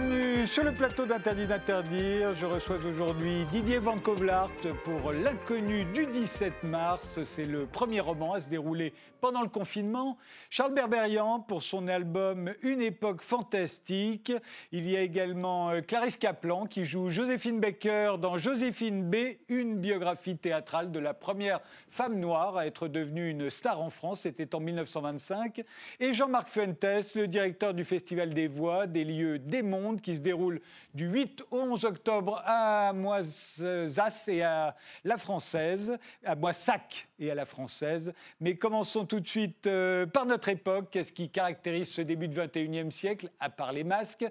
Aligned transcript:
Bienvenue 0.00 0.39
sur 0.46 0.64
le 0.64 0.72
plateau 0.72 1.06
d'Interdit 1.06 1.46
d'interdire. 1.46 2.34
Je 2.34 2.46
reçois 2.46 2.76
aujourd'hui 2.76 3.44
Didier 3.52 3.78
Van 3.78 3.98
Kovlart 3.98 4.50
pour 4.84 5.12
L'inconnu 5.12 5.84
du 5.86 6.06
17 6.06 6.62
mars. 6.62 7.22
C'est 7.24 7.44
le 7.44 7.66
premier 7.66 8.00
roman 8.00 8.34
à 8.34 8.40
se 8.40 8.48
dérouler 8.48 8.94
pendant 9.20 9.42
le 9.42 9.48
confinement. 9.48 10.16
Charles 10.48 10.72
Berberian 10.72 11.40
pour 11.40 11.62
son 11.62 11.88
album 11.88 12.54
Une 12.62 12.80
époque 12.80 13.22
fantastique. 13.22 14.32
Il 14.72 14.88
y 14.88 14.96
a 14.96 15.02
également 15.02 15.70
euh, 15.70 15.80
Clarisse 15.82 16.16
Kaplan 16.16 16.66
qui 16.66 16.84
joue 16.84 17.10
Joséphine 17.10 17.60
Baker 17.60 18.14
dans 18.18 18.38
Joséphine 18.38 19.10
B, 19.10 19.16
une 19.48 19.76
biographie 19.76 20.36
théâtrale 20.36 20.90
de 20.90 20.98
la 20.98 21.12
première 21.12 21.60
femme 21.90 22.18
noire 22.18 22.56
à 22.56 22.66
être 22.66 22.88
devenue 22.88 23.28
une 23.28 23.50
star 23.50 23.80
en 23.80 23.90
France. 23.90 24.22
C'était 24.22 24.54
en 24.54 24.60
1925. 24.60 25.62
Et 26.00 26.12
Jean-Marc 26.12 26.48
Fuentes, 26.48 27.14
le 27.14 27.28
directeur 27.28 27.74
du 27.74 27.84
Festival 27.84 28.32
des 28.32 28.48
Voix, 28.48 28.86
des 28.86 29.04
lieux 29.04 29.38
des 29.38 29.62
Monde 29.62 30.00
qui 30.00 30.16
se 30.16 30.20
déroule 30.30 30.60
du 30.94 31.06
8 31.06 31.42
au 31.50 31.58
11 31.58 31.84
octobre 31.86 32.40
à 32.46 32.92
Moisas 32.92 34.28
et 34.28 34.42
à 34.42 34.76
la 35.02 35.18
Française, 35.18 35.98
à 36.24 36.36
Moissac 36.36 37.08
et 37.18 37.32
à 37.32 37.34
la 37.34 37.46
Française. 37.46 38.12
Mais 38.38 38.54
commençons 38.54 39.06
tout 39.06 39.18
de 39.18 39.26
suite 39.26 39.66
euh, 39.66 40.06
par 40.06 40.26
notre 40.26 40.48
époque. 40.48 40.90
Qu'est-ce 40.92 41.12
qui 41.12 41.30
caractérise 41.30 41.88
ce 41.88 42.00
début 42.00 42.28
du 42.28 42.36
21e 42.36 42.92
siècle, 42.92 43.28
à 43.40 43.50
part 43.50 43.72
les 43.72 43.82
masques? 43.82 44.24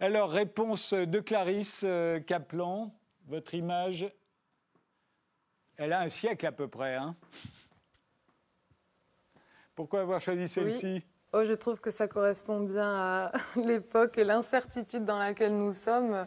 Alors, 0.00 0.30
réponse 0.30 0.92
de 0.92 1.20
Clarisse 1.20 1.82
euh, 1.84 2.18
Kaplan. 2.18 2.92
Votre 3.28 3.54
image, 3.54 4.06
elle 5.76 5.92
a 5.92 6.00
un 6.00 6.08
siècle 6.08 6.46
à 6.46 6.52
peu 6.52 6.66
près. 6.66 6.96
Hein 6.96 7.14
Pourquoi 9.76 10.00
avoir 10.00 10.20
choisi 10.20 10.48
celle-ci? 10.48 11.04
Oh, 11.34 11.44
je 11.44 11.52
trouve 11.52 11.78
que 11.78 11.90
ça 11.90 12.08
correspond 12.08 12.60
bien 12.60 12.90
à 12.90 13.32
l'époque 13.56 14.16
et 14.16 14.24
l'incertitude 14.24 15.04
dans 15.04 15.18
laquelle 15.18 15.56
nous 15.56 15.74
sommes, 15.74 16.24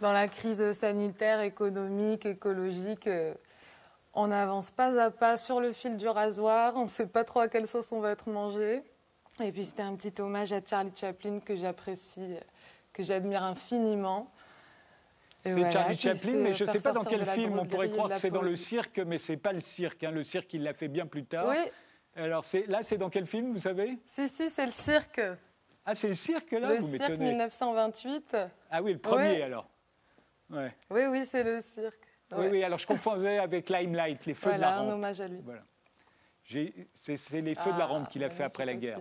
dans 0.00 0.12
la 0.12 0.28
crise 0.28 0.72
sanitaire, 0.72 1.40
économique, 1.40 2.24
écologique. 2.24 3.08
On 4.12 4.28
n'avance 4.28 4.70
pas 4.70 4.96
à 5.02 5.10
pas 5.10 5.36
sur 5.36 5.60
le 5.60 5.72
fil 5.72 5.96
du 5.96 6.06
rasoir, 6.06 6.74
on 6.76 6.84
ne 6.84 6.88
sait 6.88 7.08
pas 7.08 7.24
trop 7.24 7.40
à 7.40 7.48
quelle 7.48 7.66
sauce 7.66 7.90
on 7.90 7.98
va 7.98 8.12
être 8.12 8.28
mangé. 8.28 8.82
Et 9.42 9.50
puis 9.50 9.64
c'était 9.64 9.82
un 9.82 9.96
petit 9.96 10.22
hommage 10.22 10.52
à 10.52 10.60
Charlie 10.64 10.92
Chaplin 10.94 11.40
que 11.40 11.56
j'apprécie, 11.56 12.36
que 12.92 13.02
j'admire 13.02 13.42
infiniment. 13.42 14.30
C'est 15.44 15.68
Charlie 15.68 15.96
Chaplin, 15.96 16.36
mais 16.36 16.54
je 16.54 16.64
ne 16.64 16.70
sais 16.70 16.80
pas 16.80 16.92
dans 16.92 17.04
quel 17.04 17.26
film. 17.26 17.58
On 17.58 17.66
pourrait 17.66 17.90
croire 17.90 18.08
que 18.08 18.18
c'est 18.18 18.30
dans 18.30 18.40
le 18.40 18.54
cirque, 18.54 19.00
mais 19.00 19.18
c'est 19.18 19.36
pas 19.36 19.52
le 19.52 19.58
cirque. 19.58 20.04
Hein. 20.04 20.12
Le 20.12 20.22
cirque, 20.22 20.54
il 20.54 20.62
l'a 20.62 20.72
fait 20.74 20.88
bien 20.88 21.06
plus 21.06 21.24
tard. 21.24 21.48
Oui, 21.48 21.70
alors 22.16 22.44
là, 22.68 22.82
c'est 22.82 22.98
dans 22.98 23.10
quel 23.10 23.26
film, 23.26 23.52
vous 23.52 23.58
savez? 23.58 23.98
Si, 24.06 24.28
si, 24.28 24.50
c'est 24.50 24.66
le 24.66 24.72
cirque. 24.72 25.20
Ah, 25.84 25.94
c'est 25.94 26.08
le 26.08 26.14
cirque, 26.14 26.52
là 26.52 26.74
Le 26.74 26.80
cirque 26.80 27.18
1928. 27.18 28.36
Ah 28.70 28.82
oui, 28.82 28.92
le 28.92 28.98
premier, 28.98 29.42
alors. 29.42 29.68
Ouais. 30.50 30.74
Oui, 30.90 31.02
oui, 31.10 31.26
c'est 31.30 31.42
le 31.42 31.60
cirque. 31.62 31.98
Oui, 32.36 32.46
oui, 32.50 32.62
alors 32.62 32.78
je 32.78 32.86
confondais 32.86 33.38
avec 33.38 33.68
Limelight, 33.68 34.26
les 34.26 34.34
feux 34.34 34.52
de 34.52 34.58
la 34.58 34.78
rampe. 34.78 34.88
un 34.88 34.92
hommage 34.94 35.20
à 35.20 35.28
lui. 35.28 35.40
Voilà. 35.44 35.62
C'est 36.94 37.40
les 37.40 37.54
feux 37.54 37.72
de 37.72 37.78
la 37.78 37.86
rampe 37.86 38.08
qu'il 38.08 38.24
a 38.24 38.30
fait 38.30 38.44
après 38.44 38.64
la 38.64 38.74
guerre. 38.74 39.00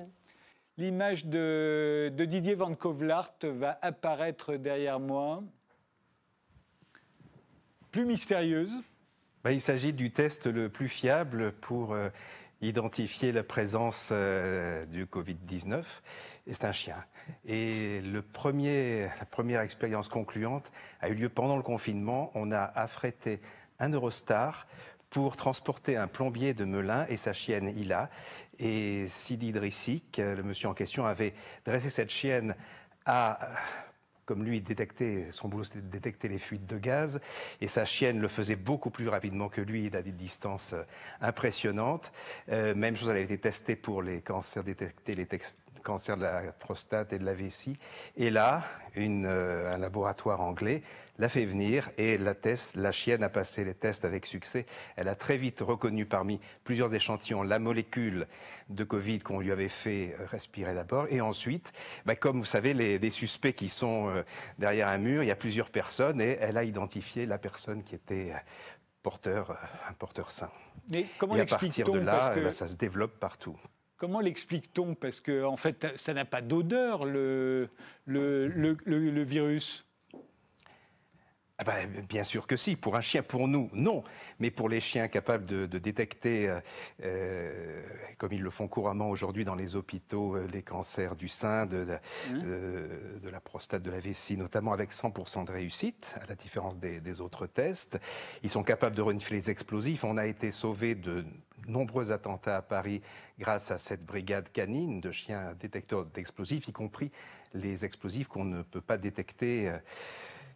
L'image 0.78 1.26
de, 1.26 2.12
de, 2.16 2.26
Didier 2.26 2.56
Van 2.56 2.74
Kovlart 2.74 3.36
va 3.44 3.78
apparaître 3.82 4.56
derrière 4.56 5.00
moi. 5.00 5.44
Plus 7.92 8.06
mystérieuse. 8.06 8.80
Bah, 9.44 9.52
il 9.52 9.62
s'agit 9.62 9.94
du 9.94 10.12
test 10.12 10.48
le 10.48 10.70
plus 10.70 10.88
fiable 10.88 11.52
pour 11.52 11.94
euh, 11.94 12.10
identifier 12.68 13.32
la 13.32 13.44
présence 13.44 14.10
euh, 14.12 14.86
du 14.86 15.06
Covid-19, 15.06 15.84
et 16.48 16.54
c'est 16.54 16.66
un 16.66 16.72
chien. 16.72 17.04
Et 17.46 18.02
le 18.02 18.22
premier, 18.22 19.10
la 19.20 19.26
première 19.26 19.62
expérience 19.62 20.10
concluante 20.10 20.72
a 21.02 21.10
eu 21.10 21.14
lieu 21.14 21.30
pendant 21.30 21.58
le 21.58 21.64
confinement. 21.64 22.32
On 22.36 22.52
a 22.52 22.64
affrété 22.64 23.40
un 23.80 23.92
Eurostar 23.92 24.68
pour 25.10 25.38
transporter 25.38 25.96
un 25.96 26.08
plombier 26.08 26.54
de 26.54 26.66
Melun 26.66 27.06
et 27.08 27.18
sa 27.18 27.34
chienne 27.34 27.72
Ila. 27.78 28.10
Et 28.60 29.08
Sidi 29.08 29.52
Drissik, 29.52 30.18
le 30.18 30.44
monsieur 30.44 30.68
en 30.70 30.74
question, 30.74 31.06
avait 31.06 31.34
dressé 31.66 31.90
cette 31.90 32.10
chienne 32.10 32.56
à 33.06 33.40
comme 34.26 34.44
lui, 34.44 34.62
détectait, 34.62 35.28
son 35.30 35.48
boulot 35.48 35.64
c'était 35.64 35.82
de 35.82 35.90
détecter 35.90 36.28
les 36.28 36.38
fuites 36.38 36.66
de 36.66 36.78
gaz, 36.78 37.20
et 37.62 37.68
sa 37.68 37.86
chienne 37.86 38.20
le 38.20 38.28
faisait 38.28 38.56
beaucoup 38.56 38.90
plus 38.90 39.08
rapidement 39.08 39.50
que 39.50 39.62
lui, 39.62 39.90
à 39.94 40.02
des 40.02 40.12
distances 40.12 40.74
euh, 40.74 40.84
impressionnantes. 41.22 42.12
Euh, 42.50 42.74
même 42.76 42.96
chose, 42.96 43.10
elle 43.10 43.18
avait 43.18 43.26
été 43.26 43.38
testée 43.38 43.76
pour 43.76 44.02
les 44.02 44.22
cancers, 44.22 44.64
détecter 44.64 45.14
les, 45.14 45.28
cancer 45.84 46.18
de 46.18 46.24
la 46.24 46.42
prostate 46.52 47.14
et 47.14 47.20
de 47.20 47.26
la 47.26 47.34
vessie. 47.34 47.78
Et 48.16 48.30
là, 48.30 48.64
une, 48.96 49.26
euh, 49.26 49.74
un 49.74 49.78
laboratoire 49.78 50.42
anglais 50.42 50.82
l'a 51.20 51.30
fait 51.30 51.46
venir 51.46 51.92
et 51.98 52.18
la, 52.18 52.34
test, 52.34 52.76
la 52.76 52.92
chienne 52.92 53.24
a 53.24 53.30
passé 53.30 53.64
les 53.64 53.76
tests 53.76 54.06
avec 54.06 54.26
succès. 54.26 54.66
Elle 54.96 55.08
a 55.08 55.16
très 55.16 55.38
vite 55.38 55.62
reconnu 55.62 56.06
parmi 56.06 56.40
plusieurs 56.64 56.94
échantillons 56.94 57.44
la 57.44 57.60
molécule 57.60 58.28
de 58.70 58.84
Covid 58.84 59.20
qu'on 59.20 59.40
lui 59.40 59.52
avait 59.52 59.70
fait 59.70 60.16
euh, 60.20 60.26
respirer 60.26 60.74
d'abord. 60.74 61.08
Et 61.10 61.22
ensuite, 61.22 61.74
bah, 62.06 62.16
comme 62.16 62.40
vous 62.40 62.46
savez, 62.46 62.74
les, 62.74 62.98
les, 62.98 63.10
suspects 63.10 63.54
qui 63.54 63.70
sont 63.70 64.10
euh, 64.10 64.24
derrière 64.58 64.88
un 64.88 64.98
mur, 64.98 65.24
il 65.24 65.28
y 65.28 65.32
a 65.32 65.36
plusieurs 65.36 65.70
personnes 65.70 66.20
et 66.20 66.38
elle 66.42 66.58
a 66.58 66.64
identifié 66.64 67.26
la 67.26 67.38
personne 67.38 67.84
qui 67.84 67.94
était 67.94 68.34
porteur, 69.04 69.58
un 69.88 69.94
porteur 69.94 70.32
sain. 70.32 70.50
Mais 70.90 71.06
comment 71.18 71.36
et 71.36 71.42
à 71.42 71.46
partir 71.46 71.86
de 71.92 72.00
là, 72.00 72.34
bah, 72.36 72.52
ça 72.52 72.68
se 72.68 72.76
développe 72.76 73.20
partout. 73.20 73.58
Comment 73.98 74.20
l'explique-t-on? 74.20 74.96
Parce 74.96 75.20
que 75.20 75.44
en 75.44 75.58
fait, 75.58 75.88
ça 75.96 76.14
n'a 76.14 76.26
pas 76.26 76.42
d'odeur, 76.42 77.06
le, 77.06 77.70
le, 78.06 78.48
le, 78.48 79.24
virus. 79.24 79.86
Ah 81.60 81.64
bah, 81.64 81.86
bien 82.10 82.24
sûr 82.24 82.48
que 82.48 82.56
si. 82.56 82.76
Pour 82.76 82.96
un 82.96 83.02
chien, 83.02 83.22
pour 83.22 83.48
nous, 83.48 83.70
non. 83.74 84.04
Mais 84.40 84.50
pour 84.50 84.68
les 84.68 84.80
chiens 84.80 85.08
capables 85.08 85.46
de, 85.46 85.66
détecter, 85.78 86.50
euh, 86.50 86.60
euh, 87.04 87.82
comme 88.18 88.34
ils 88.34 88.42
le 88.42 88.50
font 88.50 88.68
couramment 88.68 89.10
aujourd'hui 89.10 89.46
dans 89.46 89.54
les 89.54 89.76
hôpitaux, 89.76 90.36
euh, 90.36 90.48
les 90.52 90.64
cancers 90.64 91.16
du 91.16 91.28
sein, 91.28 91.68
de, 91.68 91.86
hein? 91.88 92.00
de, 92.34 93.30
la 93.30 93.40
prostate, 93.40 93.84
de 93.84 93.92
la 93.92 94.00
vessie, 94.00 94.36
notamment 94.36 94.74
avec 94.74 94.92
100% 94.92 95.46
de 95.46 95.52
réussite, 95.52 96.16
à 96.22 96.26
la 96.26 96.36
différence 96.36 96.78
des, 96.78 97.00
des, 97.00 97.22
autres 97.22 97.46
tests. 97.46 98.00
Ils 98.42 98.50
sont 98.50 98.64
capables 98.64 98.96
de 98.96 99.04
renifler 99.04 99.38
les 99.38 99.52
explosifs. 99.52 100.04
On 100.04 100.18
a 100.18 100.26
été 100.26 100.50
sauvé 100.50 100.96
de 100.96 101.24
nombreux 101.68 102.12
attentats 102.12 102.58
à 102.58 102.62
Paris 102.62 103.02
grâce 103.40 103.72
à 103.72 103.78
cette 103.78 104.06
brigade 104.06 104.52
canine 104.52 105.02
de 105.02 105.12
chiens 105.12 105.54
détecteurs 105.60 106.06
d'explosifs, 106.06 106.68
y 106.68 106.72
compris 106.72 107.12
les 107.54 107.86
explosifs 107.86 108.28
qu'on 108.28 108.46
ne 108.46 108.62
peut 108.62 108.82
pas 108.82 108.98
détecter. 108.98 109.70
Euh, 109.70 109.78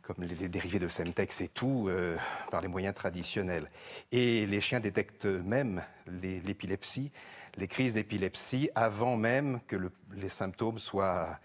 comme 0.08 0.24
les, 0.24 0.48
dérivés 0.48 0.80
de 0.80 0.88
Semtex 0.88 1.42
et 1.42 1.50
tout, 1.50 1.88
euh, 1.90 2.16
par 2.50 2.62
les 2.62 2.70
moyens 2.70 2.96
traditionnels. 2.96 3.70
Et 4.14 4.46
les 4.46 4.62
chiens 4.62 4.80
détectent 4.80 5.26
même 5.26 5.84
l'épilepsie, 6.08 7.12
les, 7.58 7.68
crises 7.68 7.96
d'épilepsie, 7.96 8.70
avant 8.74 9.18
même 9.18 9.60
que 9.68 9.76
les 10.16 10.30
symptômes 10.30 10.80
soient, 10.80 11.38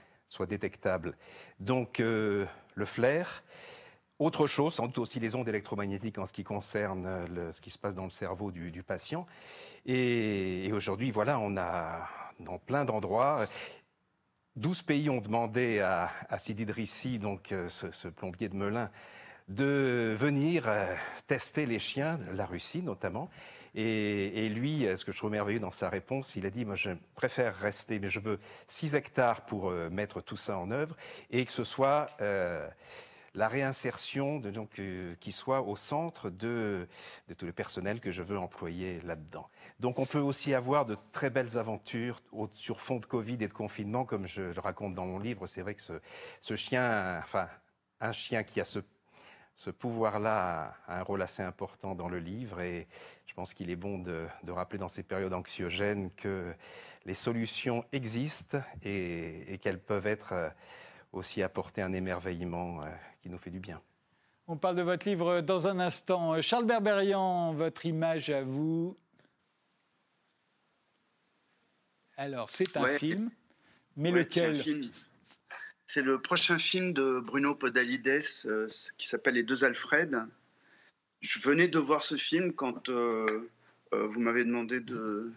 détectables. 0.48 1.16
Donc, 1.58 1.98
euh, 1.98 2.46
le 2.76 2.84
flair, 2.84 3.42
autre 4.22 4.46
chose, 4.46 4.74
sans 4.74 4.86
doute 4.86 4.98
aussi 4.98 5.20
les 5.20 5.34
ondes 5.34 5.48
électromagnétiques 5.48 6.18
en 6.18 6.26
ce 6.26 6.32
qui 6.32 6.44
concerne 6.44 7.06
euh, 7.06 7.52
ce 7.52 7.60
qui 7.60 7.70
se 7.70 7.78
passe 7.78 7.94
dans 7.94 8.04
le 8.04 8.10
cerveau 8.10 8.50
du, 8.50 8.82
patient. 8.82 9.26
Et, 9.84 10.70
aujourd'hui, 10.72 11.10
voilà, 11.10 11.38
on 11.38 11.56
a 11.56 12.08
dans 12.40 12.58
plein 12.58 12.84
d'endroits. 12.84 13.46
12 14.56 14.82
pays 14.82 15.10
ont 15.10 15.20
demandé 15.20 15.80
à, 15.80 16.10
Sidi 16.38 16.64
Drissi, 16.64 17.18
donc 17.18 17.52
euh, 17.52 17.68
ce, 17.68 18.08
plombier 18.08 18.48
de 18.48 18.54
Melun, 18.54 18.90
de 19.48 20.14
venir 20.18 20.64
euh, 20.68 20.94
tester 21.26 21.66
les 21.66 21.78
chiens, 21.78 22.20
la 22.32 22.46
Russie 22.46 22.82
notamment. 22.82 23.28
Et, 23.74 24.50
lui, 24.50 24.86
ce 24.96 25.02
que 25.02 25.12
je 25.12 25.16
trouve 25.16 25.30
merveilleux 25.30 25.58
dans 25.58 25.70
sa 25.70 25.88
réponse, 25.88 26.36
il 26.36 26.44
a 26.44 26.50
dit, 26.50 26.66
moi 26.66 26.74
je 26.74 26.90
préfère 27.14 27.56
rester, 27.56 27.98
mais 27.98 28.08
je 28.08 28.20
veux 28.20 28.38
6 28.68 28.94
hectares 28.94 29.46
pour 29.46 29.70
mettre 29.70 30.20
tout 30.20 30.36
ça 30.36 30.58
en 30.58 30.70
œuvre, 30.70 30.94
et 31.30 31.46
que 31.46 31.52
ce 31.52 31.64
soit 31.64 32.08
la 33.34 33.48
réinsertion 33.48 34.38
de, 34.38 34.52
euh, 34.78 35.14
qui 35.20 35.32
soit 35.32 35.62
au 35.62 35.76
centre 35.76 36.28
de, 36.30 36.86
tout 37.38 37.46
le 37.46 37.52
personnel 37.52 38.00
que 38.00 38.10
je 38.10 38.22
veux 38.22 38.38
employer 38.38 39.00
là-dedans. 39.00 39.48
Donc 39.80 39.98
on 39.98 40.06
peut 40.06 40.18
aussi 40.18 40.52
avoir 40.54 40.84
de 40.84 40.96
très 41.12 41.30
belles 41.30 41.56
aventures 41.56 42.20
sur 42.52 42.80
fond 42.80 42.98
de 42.98 43.06
Covid 43.06 43.38
et 43.40 43.48
de 43.48 43.52
confinement, 43.52 44.04
comme 44.04 44.26
je, 44.26 44.42
le 44.42 44.60
raconte 44.60 44.94
dans 44.94 45.06
mon 45.06 45.18
livre. 45.18 45.46
C'est 45.46 45.62
vrai 45.62 45.74
que 45.74 45.82
ce, 46.40 46.56
chien, 46.56 47.18
enfin 47.22 47.48
un 48.00 48.12
chien 48.12 48.42
qui 48.42 48.60
a 48.60 48.64
ce, 48.64 48.80
pouvoir-là 49.70 50.74
a 50.86 50.98
un 50.98 51.02
rôle 51.02 51.22
assez 51.22 51.42
important 51.42 51.94
dans 51.94 52.08
le 52.08 52.18
livre 52.18 52.60
et 52.60 52.86
je 53.26 53.34
pense 53.34 53.54
qu'il 53.54 53.70
est 53.70 53.76
bon 53.76 53.98
de, 53.98 54.26
de, 54.42 54.52
rappeler 54.52 54.78
dans 54.78 54.88
ces 54.88 55.02
périodes 55.02 55.32
anxiogènes 55.32 56.10
que 56.10 56.54
les 57.06 57.14
solutions 57.14 57.84
existent 57.92 58.58
et, 58.82 59.54
et 59.54 59.58
qu'elles 59.58 59.80
peuvent 59.80 60.06
être 60.06 60.32
euh, 60.32 60.50
aussi 61.12 61.42
apporter 61.42 61.82
un 61.82 61.92
émerveillement 61.92 62.82
euh, 62.82 62.86
qui 63.22 63.30
nous 63.30 63.38
fait 63.38 63.50
du 63.50 63.60
bien. 63.60 63.80
On 64.48 64.56
parle 64.56 64.76
de 64.76 64.82
votre 64.82 65.08
livre 65.08 65.40
dans 65.40 65.66
un 65.68 65.78
instant. 65.78 66.42
Charles 66.42 66.66
Berberian, 66.66 67.54
votre 67.54 67.86
image 67.86 68.28
à 68.30 68.42
vous. 68.42 68.96
Alors, 72.16 72.50
c'est 72.50 72.76
un 72.76 72.86
film, 72.98 73.30
mais 73.96 74.10
lequel? 74.10 74.90
C'est 75.86 76.02
le 76.02 76.20
prochain 76.20 76.58
film 76.58 76.92
de 76.92 77.20
Bruno 77.20 77.54
Podalides 77.54 78.22
euh, 78.46 78.66
qui 78.96 79.08
s'appelle 79.08 79.34
Les 79.34 79.42
deux 79.42 79.64
Alfred. 79.64 80.24
Je 81.20 81.38
venais 81.40 81.68
de 81.68 81.78
voir 81.78 82.02
ce 82.02 82.14
film 82.16 82.52
quand 82.52 82.88
euh, 82.88 83.50
euh, 83.92 84.06
vous 84.06 84.20
m'avez 84.20 84.44
demandé 84.44 84.80
de, 84.80 85.32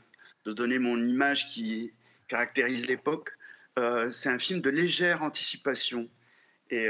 donner 0.45 0.79
mon 0.79 0.97
image 0.97 1.47
qui 1.47 1.91
caractérise 2.27 2.87
l'époque. 2.87 3.31
c'est 4.11 4.29
un 4.29 4.39
film 4.39 4.61
de 4.61 4.69
légère 4.69 5.23
anticipation. 5.23 6.07
Et 6.69 6.87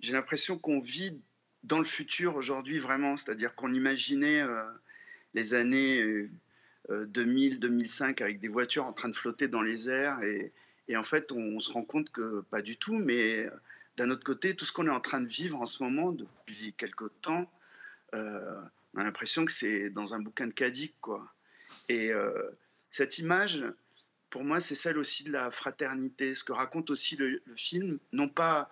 j'ai 0.00 0.12
l'impression 0.12 0.58
qu'on 0.58 0.80
vit 0.80 1.20
dans 1.62 1.78
le 1.78 1.84
futur 1.84 2.36
aujourd'hui 2.36 2.78
vraiment, 2.78 3.16
c'est-à-dire 3.16 3.54
qu'on 3.54 3.72
imaginait 3.72 4.42
les 5.34 5.54
années 5.54 6.28
2000-2005 6.88 8.22
avec 8.22 8.38
des 8.38 8.48
voitures 8.48 8.84
en 8.84 8.92
train 8.92 9.08
de 9.08 9.16
flotter 9.16 9.48
dans 9.48 9.62
les 9.62 9.88
airs 9.88 10.20
et, 10.22 10.96
en 10.96 11.02
fait, 11.02 11.32
on, 11.32 11.58
se 11.58 11.72
rend 11.72 11.82
compte 11.82 12.10
que 12.10 12.42
pas 12.42 12.62
du 12.62 12.76
tout, 12.76 12.94
mais 12.94 13.48
d'un 13.96 14.10
autre 14.10 14.22
côté, 14.22 14.54
tout 14.54 14.64
ce 14.64 14.72
qu'on 14.72 14.86
est 14.86 14.90
en 14.90 15.00
train 15.00 15.20
de 15.20 15.26
vivre 15.26 15.60
en 15.60 15.66
ce 15.66 15.82
moment 15.82 16.12
depuis 16.12 16.74
quelque 16.74 17.06
temps, 17.22 17.50
euh, 18.14 18.60
on 18.94 19.00
a 19.00 19.04
l'impression 19.04 19.44
que 19.44 19.52
c'est 19.52 19.90
dans 19.90 20.14
un 20.14 20.20
bouquin 20.20 20.46
de 20.46 20.52
Kadik, 20.52 20.94
quoi. 21.00 21.32
Et 21.88 22.12
euh, 22.12 22.32
cette 22.88 23.18
image, 23.18 23.64
pour 24.30 24.44
moi, 24.44 24.60
c'est 24.60 24.74
celle 24.74 24.98
aussi 24.98 25.24
de 25.24 25.32
la 25.32 25.50
fraternité, 25.50 26.34
ce 26.34 26.44
que 26.44 26.52
raconte 26.52 26.90
aussi 26.90 27.16
le, 27.16 27.42
film, 27.56 27.98
non 28.12 28.28
pas 28.28 28.70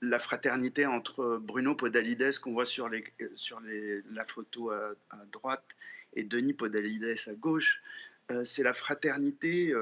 la 0.00 0.18
fraternité 0.18 0.86
entre 0.86 1.38
Bruno 1.38 1.74
Podalides 1.74 2.38
qu'on 2.38 2.52
voit 2.52 2.66
sur, 2.66 2.88
la 2.88 4.24
photo 4.24 4.70
à, 4.70 4.94
droite 5.32 5.76
et 6.14 6.24
Denis 6.24 6.54
Podalides 6.54 7.16
à 7.26 7.34
gauche, 7.34 7.82
euh, 8.30 8.44
c'est 8.44 8.62
la 8.62 8.72
fraternité 8.72 9.74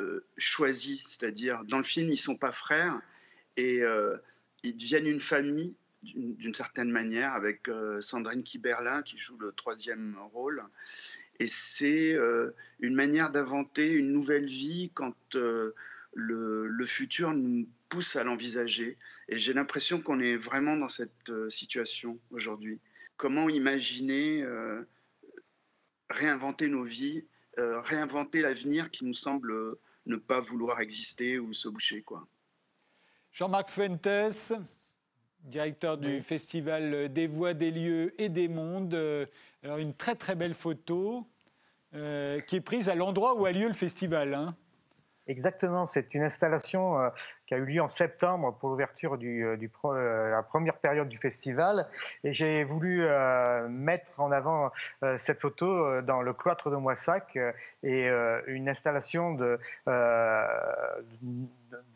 euh, 0.00 0.26
choisis, 0.36 1.04
c'est-à-dire 1.06 1.62
dans 1.66 1.78
le 1.78 1.84
film 1.84 2.10
ils 2.10 2.16
sont 2.16 2.34
pas 2.34 2.50
frères 2.50 3.00
et 3.56 3.80
euh, 3.82 4.16
ils 4.64 4.76
deviennent 4.76 5.06
une 5.06 5.20
famille 5.20 5.76
d'une 6.02 6.52
certaine 6.52 6.90
manière 6.90 7.32
avec 7.32 7.68
euh, 7.68 8.02
Sandrine 8.02 8.42
Kiberlin 8.42 9.02
qui 9.02 9.18
joue 9.18 9.38
le 9.38 9.52
troisième 9.52 10.16
rôle. 10.32 10.64
Et 11.38 11.46
c'est 11.46 12.16
une 12.78 12.94
manière 12.94 13.30
d'inventer 13.30 13.92
une 13.92 14.12
nouvelle 14.12 14.46
vie 14.46 14.92
quand 14.94 15.36
le, 16.14 16.66
le, 16.66 16.86
futur 16.86 17.32
nous 17.32 17.68
pousse 17.88 18.16
à 18.16 18.24
l'envisager. 18.24 18.98
Et 19.28 19.38
j'ai 19.38 19.52
l'impression 19.52 20.00
qu'on 20.00 20.20
est 20.20 20.36
vraiment 20.36 20.76
dans 20.76 20.88
cette 20.88 21.32
situation 21.50 22.18
aujourd'hui. 22.30 22.80
Comment 23.16 23.48
imaginer 23.48 24.44
réinventer 26.10 26.68
nos 26.68 26.84
vies, 26.84 27.24
réinventer 27.56 28.42
l'avenir 28.42 28.90
qui 28.90 29.04
nous 29.04 29.14
semble 29.14 29.76
ne 30.06 30.16
pas 30.16 30.40
vouloir 30.40 30.80
exister 30.80 31.38
ou 31.38 31.52
se 31.52 31.68
boucher. 31.68 32.02
Quoi. 32.02 32.26
Jean-Marc 33.32 33.70
Fuentes, 33.70 34.52
directeur 35.40 35.98
du 35.98 36.20
Festival 36.20 37.12
des 37.12 37.26
Voix, 37.26 37.54
des 37.54 37.70
Lieux 37.70 38.14
et 38.20 38.28
des 38.28 38.48
Mondes. 38.48 38.94
Euh, 38.94 39.26
alors 39.62 39.78
une 39.78 39.94
très 39.94 40.14
très 40.14 40.34
belle 40.34 40.54
photo 40.54 41.26
euh, 41.94 42.40
qui 42.40 42.56
est 42.56 42.60
prise 42.60 42.88
à 42.88 42.94
l'endroit 42.94 43.34
où 43.34 43.46
a 43.46 43.52
lieu 43.52 43.66
le 43.66 43.74
festival. 43.74 44.34
Hein. 44.34 44.56
Exactement, 45.26 45.86
c'est 45.86 46.14
une 46.14 46.22
installation 46.22 47.00
euh, 47.00 47.08
qui 47.46 47.54
a 47.54 47.56
eu 47.56 47.64
lieu 47.64 47.80
en 47.80 47.88
septembre 47.88 48.56
pour 48.58 48.68
l'ouverture 48.68 49.16
du, 49.16 49.56
du 49.56 49.70
la 49.84 50.42
première 50.42 50.76
période 50.76 51.08
du 51.08 51.18
festival. 51.18 51.86
Et 52.24 52.34
j'ai 52.34 52.64
voulu 52.64 53.06
mettre 53.68 54.20
en 54.20 54.32
avant 54.32 54.70
cette 55.18 55.40
photo 55.40 56.00
dans 56.02 56.22
le 56.22 56.32
cloître 56.32 56.70
de 56.70 56.76
Moissac 56.76 57.38
et 57.82 58.08
une 58.46 58.68
installation 58.68 59.34
de, 59.34 59.58
de 59.86 61.02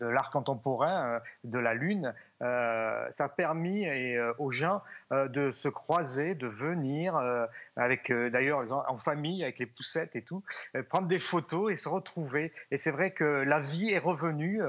l'art 0.01 0.31
contemporain, 0.31 1.21
de 1.45 1.59
la 1.59 1.75
Lune, 1.75 2.15
euh, 2.41 3.09
ça 3.13 3.25
a 3.25 3.29
permis 3.29 3.87
euh, 3.89 4.33
aux 4.39 4.53
gens 4.53 4.83
euh, 5.11 5.27
de 5.27 5.51
se 5.51 5.69
croiser, 5.69 6.35
de 6.35 6.47
venir, 6.47 7.21
avec 7.77 8.13
d'ailleurs 8.13 8.65
en 8.89 8.97
famille, 8.97 9.43
avec 9.43 9.59
les 9.59 9.67
poussettes 9.67 10.15
et 10.17 10.23
tout, 10.23 10.43
prendre 10.89 11.09
des 11.09 11.19
photos 11.19 11.73
et 11.73 11.77
se 11.77 11.89
retrouver. 11.89 12.53
Et 12.71 12.77
c'est 12.77 12.91
vrai 12.91 13.11
que 13.11 13.25
la 13.25 13.61
vie 13.61 13.91
est 13.91 13.99
revenue. 13.99 14.61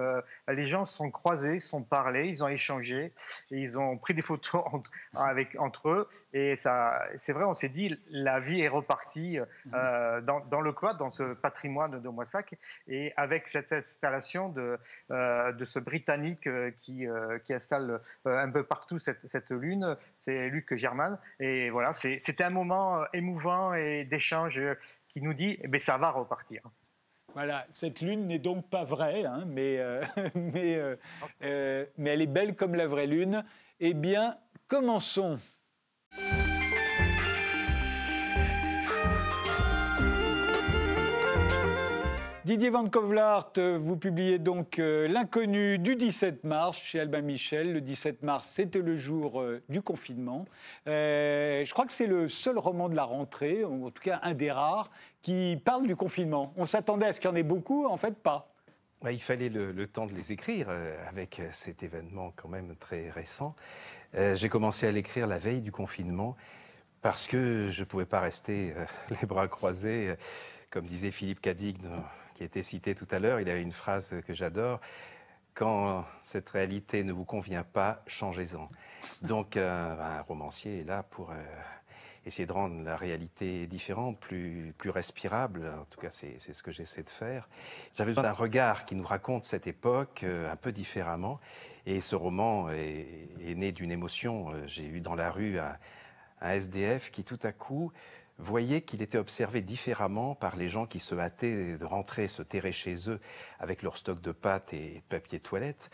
les 0.48 0.66
gens 0.66 0.86
se 0.86 0.96
sont 0.96 1.12
croisés, 1.12 1.60
se 1.60 1.70
sont 1.70 1.84
parlés, 1.84 2.28
ils 2.28 2.44
ont 2.44 2.48
échangé, 2.48 3.14
et 3.52 3.58
ils 3.58 3.78
ont 3.78 3.98
pris 3.98 4.14
des 4.14 4.22
photos 4.22 4.64
entre, 4.72 4.92
avec, 5.16 5.60
entre 5.60 5.90
eux. 5.90 6.10
Et 6.34 6.56
ça, 6.56 7.02
c'est 7.16 7.34
vrai, 7.34 7.44
on 7.46 7.54
s'est 7.54 7.70
dit, 7.70 8.00
la 8.10 8.40
vie 8.40 8.62
est 8.62 8.68
repartie 8.68 9.40
dans, 9.66 10.40
dans, 10.50 10.62
le 10.62 10.72
quad, 10.72 10.98
dans 10.98 11.12
ce 11.12 11.34
patrimoine 11.34 12.02
de 12.02 12.10
Moissac, 12.10 12.56
et 12.88 13.14
avec 13.18 13.48
cette 13.48 13.74
installation 13.74 14.50
de, 14.50 14.78
de 15.10 15.66
ce 15.66 15.80
Britannique 15.80 16.48
qui, 16.82 17.06
qui 17.44 17.54
a 17.54 17.60
installe 17.60 18.02
euh, 18.26 18.38
un 18.38 18.50
peu 18.50 18.64
partout 18.64 19.00
cette, 19.00 19.52
lune, 19.52 19.96
c'est 20.20 20.50
Luc 20.50 20.76
Germain. 20.76 21.20
Et 21.40 21.70
voilà, 21.70 21.94
c'était 21.94 22.44
un 22.44 22.50
moment 22.50 23.02
euh, 23.02 23.06
émouvant 23.14 23.74
et 23.74 24.06
d'échange 24.06 24.58
euh, 24.58 24.76
qui 25.10 25.22
nous 25.22 25.34
dit, 25.34 25.58
eh 25.62 25.68
ben, 25.68 25.80
ça 25.80 25.98
va 25.98 26.10
repartir. 26.12 26.62
Voilà, 27.34 27.68
cette 27.70 28.02
lune 28.02 28.26
n'est 28.26 28.40
donc 28.40 28.70
pas 28.70 28.84
vraie, 28.84 29.26
hein, 29.26 29.44
mais, 29.46 29.80
mais, 30.36 30.80
mais 31.42 32.10
elle 32.10 32.22
est 32.22 32.28
belle 32.28 32.56
comme 32.56 32.74
la 32.74 32.88
vraie 32.88 33.06
lune. 33.06 33.46
Eh 33.80 33.94
bien, 33.94 34.38
commençons. 34.68 35.38
Didier 42.50 42.72
Van 42.72 42.88
Kovlart, 42.88 43.54
vous 43.78 43.96
publiez 43.96 44.40
donc 44.40 44.80
euh, 44.80 45.08
L'inconnu 45.08 45.78
du 45.78 45.96
17 45.96 46.46
mars 46.46 46.80
chez 46.80 47.00
Albin 47.00 47.22
Michel. 47.22 47.74
Le 47.74 47.80
17 47.80 48.24
mars, 48.24 48.52
c'était 48.52 48.80
le 48.80 48.98
jour 48.98 49.40
euh, 49.40 49.62
du 49.70 49.84
confinement. 49.84 50.46
Euh, 50.88 51.64
je 51.64 51.72
crois 51.72 51.86
que 51.86 51.92
c'est 51.92 52.08
le 52.08 52.28
seul 52.28 52.58
roman 52.58 52.90
de 52.90 52.96
la 52.96 53.04
rentrée, 53.04 53.64
en 53.64 53.92
tout 53.92 54.02
cas 54.02 54.20
un 54.24 54.34
des 54.34 54.52
rares, 54.52 54.90
qui 55.22 55.62
parle 55.64 55.86
du 55.86 55.96
confinement. 55.96 56.52
On 56.58 56.66
s'attendait 56.66 57.06
à 57.06 57.14
ce 57.14 57.20
qu'il 57.20 57.30
y 57.30 57.34
en 57.34 57.36
ait 57.36 57.44
beaucoup, 57.44 57.86
en 57.86 57.98
fait 57.98 58.18
pas. 58.18 58.52
il 59.08 59.22
fallait 59.22 59.50
le, 59.50 59.86
temps 59.86 60.08
de 60.08 60.16
les 60.16 60.32
écrire 60.32 60.70
avec 61.08 61.44
cet 61.52 61.84
événement 61.84 62.34
quand 62.36 62.50
même 62.50 62.76
très 62.80 63.12
récent. 63.12 63.56
J'ai 64.16 64.50
commencé 64.50 64.88
à 64.88 64.92
l'écrire 64.92 65.28
la 65.28 65.38
veille 65.38 65.62
du 65.62 65.72
confinement 65.72 66.36
parce 67.04 67.28
que 67.28 67.68
je 67.70 67.82
ne 67.82 67.86
pouvais 67.86 68.08
pas 68.08 68.22
rester 68.22 68.74
les 69.22 69.28
bras 69.28 69.48
croisés, 69.48 70.16
comme 70.72 70.88
disait 70.88 71.12
Philippe 71.12 71.42
Cadic 71.42 71.78
qui 72.40 72.44
a 72.44 72.46
été 72.46 72.64
cité 72.64 72.96
tout 72.96 73.08
à 73.12 73.20
l'heure, 73.20 73.42
il 73.42 73.50
avait 73.50 73.62
une 73.62 73.74
phrase 73.74 74.16
que 74.26 74.34
j'adore. 74.34 74.80
Quand 75.56 76.06
cette 76.22 76.50
réalité 76.52 77.04
ne 77.04 77.12
vous 77.12 77.26
convient 77.26 77.66
pas, 77.66 78.02
changez-en. 78.08 78.70
Donc, 79.22 79.58
euh, 79.58 80.00
un 80.00 80.22
romancier 80.22 80.80
est 80.80 80.84
là 80.86 81.04
pour 81.04 81.32
euh, 81.32 81.36
essayer 82.26 82.46
de 82.46 82.54
rendre 82.54 82.82
la 82.82 82.96
réalité 82.96 83.68
différente, 83.68 84.18
plus, 84.22 84.74
plus 84.78 84.90
respirable. 84.90 85.70
En 85.82 85.84
tout 85.90 86.00
cas, 86.00 86.10
c'est 86.10 86.40
ce 86.40 86.64
que 86.64 86.72
j'essaie 86.72 87.04
de 87.04 87.10
faire. 87.10 87.50
J'avais 87.94 88.12
besoin 88.12 88.24
d'un 88.24 88.32
regard 88.32 88.86
qui 88.86 88.96
nous 88.96 89.06
raconte 89.06 89.44
cette 89.44 89.68
époque 89.68 90.22
euh, 90.24 90.50
un 90.50 90.56
peu 90.56 90.72
différemment. 90.72 91.42
Et 91.86 92.00
ce 92.00 92.16
roman 92.16 92.70
est, 92.70 93.28
né 93.54 93.74
d'une 93.74 93.92
émotion. 93.92 94.54
J'ai 94.66 94.86
eu 94.86 95.02
dans 95.02 95.16
la 95.16 95.30
rue 95.30 95.60
un 95.60 96.52
SDF 96.54 97.12
qui, 97.12 97.26
tout 97.26 97.40
à 97.44 97.52
coup, 97.52 97.92
voyait 98.40 98.82
qu'il 98.82 99.02
était 99.02 99.18
observé 99.18 99.62
différemment 99.62 100.34
par 100.34 100.56
les 100.56 100.70
gens 100.70 100.86
qui 100.86 101.00
se 101.00 101.14
hâtaient 101.16 101.78
de 101.78 101.86
rentrer, 101.86 102.28
se 102.28 102.42
terrer 102.42 102.72
chez 102.72 103.10
eux 103.10 103.20
avec 103.60 103.84
leur 103.84 103.98
stock 103.98 104.22
de 104.22 104.32
pâtes 104.32 104.74
et 104.74 104.96
de 104.96 105.04
papier 105.10 105.40
toilette. 105.40 105.90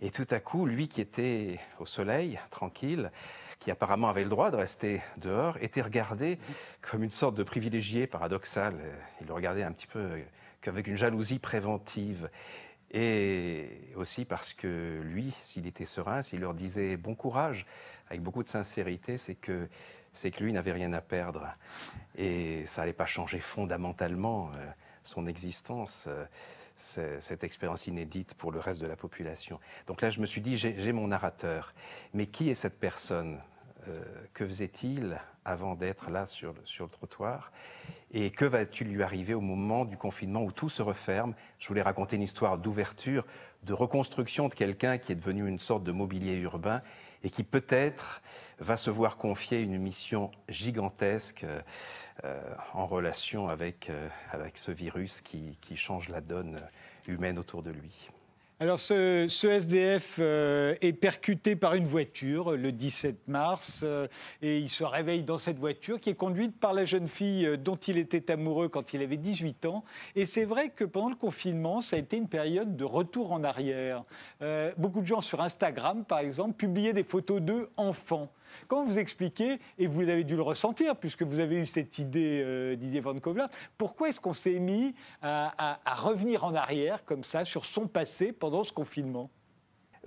Et 0.00 0.10
tout 0.10 0.26
à 0.30 0.40
coup, 0.40 0.66
lui 0.66 0.88
qui 0.88 1.00
était 1.00 1.60
au 1.78 1.86
soleil, 1.86 2.38
tranquille, 2.50 3.10
qui 3.60 3.70
apparemment 3.70 4.08
avait 4.08 4.24
le 4.24 4.28
droit 4.28 4.50
de 4.50 4.56
rester 4.56 5.00
dehors, 5.18 5.56
était 5.62 5.80
regardé 5.80 6.38
comme 6.82 7.04
une 7.04 7.10
sorte 7.10 7.36
de 7.36 7.44
privilégié 7.44 8.06
paradoxal. 8.06 8.74
Il 9.20 9.28
le 9.28 9.32
regardait 9.32 9.62
un 9.62 9.72
petit 9.72 9.86
peu 9.86 10.06
qu'avec 10.60 10.88
une 10.88 10.96
jalousie 10.96 11.38
préventive. 11.38 12.28
Et 12.90 13.90
aussi 13.96 14.24
parce 14.24 14.52
que 14.52 15.00
lui, 15.04 15.32
s'il 15.42 15.66
était 15.66 15.86
serein, 15.86 16.22
s'il 16.22 16.40
leur 16.40 16.54
disait 16.54 16.96
bon 16.96 17.14
courage, 17.14 17.66
avec 18.08 18.20
beaucoup 18.20 18.42
de 18.42 18.48
sincérité, 18.48 19.16
c'est 19.16 19.34
que 19.34 19.68
c'est 20.14 20.30
que 20.30 20.42
lui 20.42 20.52
n'avait 20.52 20.72
rien 20.72 20.92
à 20.94 21.00
perdre. 21.00 21.46
Et 22.16 22.64
ça 22.66 22.82
n'allait 22.82 22.92
pas 22.92 23.06
changer 23.06 23.40
fondamentalement 23.40 24.50
euh, 24.54 24.66
son 25.02 25.26
existence, 25.26 26.06
euh, 26.08 26.24
cette 26.76 27.44
expérience 27.44 27.86
inédite 27.86 28.34
pour 28.34 28.50
le 28.50 28.58
reste 28.58 28.80
de 28.80 28.86
la 28.86 28.96
population. 28.96 29.60
Donc 29.86 30.00
là, 30.00 30.10
je 30.10 30.20
me 30.20 30.26
suis 30.26 30.40
dit, 30.40 30.56
j'ai 30.56 30.92
mon 30.92 31.08
narrateur. 31.08 31.74
Mais 32.14 32.26
qui 32.26 32.50
est 32.50 32.54
cette 32.54 32.78
personne 32.78 33.40
euh, 33.88 34.02
Que 34.32 34.46
faisait-il 34.46 35.18
avant 35.44 35.74
d'être 35.74 36.10
là 36.10 36.26
sur, 36.26 36.54
sur 36.64 36.84
le 36.84 36.90
trottoir? 36.90 37.52
Et 38.12 38.30
que 38.30 38.44
va-t-il 38.44 38.88
lui 38.88 39.02
arriver 39.02 39.34
au 39.34 39.40
moment 39.40 39.84
du 39.84 39.96
confinement 39.96 40.42
où 40.42 40.52
tout 40.52 40.68
se 40.68 40.82
referme? 40.82 41.34
Je 41.58 41.68
voulais 41.68 41.82
raconter 41.82 42.16
une 42.16 42.22
histoire 42.22 42.58
d'ouverture, 42.58 43.26
de 43.64 43.72
reconstruction 43.72 44.48
de 44.48 44.54
quelqu'un 44.54 44.98
qui 44.98 45.12
est 45.12 45.16
devenu 45.16 45.48
une 45.48 45.58
sorte 45.58 45.84
de 45.84 45.92
mobilier 45.92 46.36
urbain 46.36 46.82
et 47.24 47.30
qui 47.30 47.42
peut-être 47.42 48.22
va 48.60 48.76
se 48.76 48.90
voir 48.90 49.16
confier 49.16 49.60
une 49.60 49.78
mission 49.78 50.30
gigantesque 50.48 51.44
euh, 52.24 52.40
en 52.74 52.86
relation 52.86 53.48
avec, 53.48 53.90
euh, 53.90 54.08
ce 54.54 54.70
virus 54.70 55.20
qui, 55.20 55.58
change 55.74 56.08
la 56.10 56.20
donne 56.20 56.60
humaine 57.08 57.38
autour 57.38 57.62
de 57.62 57.72
lui. 57.72 58.10
Alors 58.64 58.78
ce, 58.78 59.26
SDF 59.46 60.16
euh, 60.20 60.74
est 60.80 60.94
percuté 60.94 61.54
par 61.54 61.74
une 61.74 61.84
voiture 61.84 62.52
le 62.52 62.72
17 62.72 63.28
mars 63.28 63.80
euh, 63.82 64.08
et 64.40 64.56
il 64.56 64.70
se 64.70 64.82
réveille 64.84 65.22
dans 65.22 65.36
cette 65.36 65.58
voiture 65.58 66.00
qui 66.00 66.08
est 66.08 66.14
conduite 66.14 66.58
par 66.58 66.72
la 66.72 66.86
jeune 66.86 67.06
fille 67.06 67.44
euh, 67.44 67.58
dont 67.58 67.76
il 67.76 67.98
était 67.98 68.30
amoureux 68.30 68.70
quand 68.70 68.94
il 68.94 69.02
avait 69.02 69.18
18 69.18 69.66
ans. 69.66 69.84
Et 70.16 70.24
c'est 70.24 70.46
vrai 70.46 70.70
que 70.70 70.84
pendant 70.84 71.10
le 71.10 71.14
confinement, 71.14 71.82
ça 71.82 71.96
a 71.96 71.98
été 71.98 72.16
une 72.16 72.26
période 72.26 72.74
de 72.74 72.84
retour 72.84 73.32
en 73.32 73.44
arrière. 73.44 74.02
beaucoup 74.78 75.02
de 75.02 75.06
gens 75.06 75.20
sur 75.20 75.42
Instagram, 75.42 76.02
par 76.06 76.20
exemple, 76.20 76.54
publiaient 76.54 76.94
des 76.94 77.04
photos 77.04 77.42
d'eux 77.42 77.68
enfants. 77.76 78.32
Comment 78.68 78.84
vous 78.84 78.98
expliquez, 78.98 79.58
et 79.78 79.86
vous 79.86 80.08
avez 80.08 80.24
dû 80.24 80.36
le 80.36 80.42
ressentir 80.42 80.96
puisque 80.96 81.22
vous 81.22 81.40
avez 81.40 81.56
eu 81.56 81.66
cette 81.66 81.98
idée, 81.98 82.42
euh, 82.44 82.76
Didier 82.76 83.00
Van 83.00 83.18
Kovlar, 83.18 83.48
pourquoi 83.78 84.08
est-ce 84.08 84.20
qu'on 84.20 84.34
s'est 84.34 84.58
mis 84.58 84.94
à, 85.22 85.78
revenir 85.96 86.44
en 86.44 86.54
arrière 86.54 87.04
comme 87.04 87.24
ça 87.24 87.44
sur 87.44 87.64
son 87.64 87.86
passé 87.86 88.32
pendant 88.32 88.64
ce 88.64 88.72
confinement? 88.72 89.30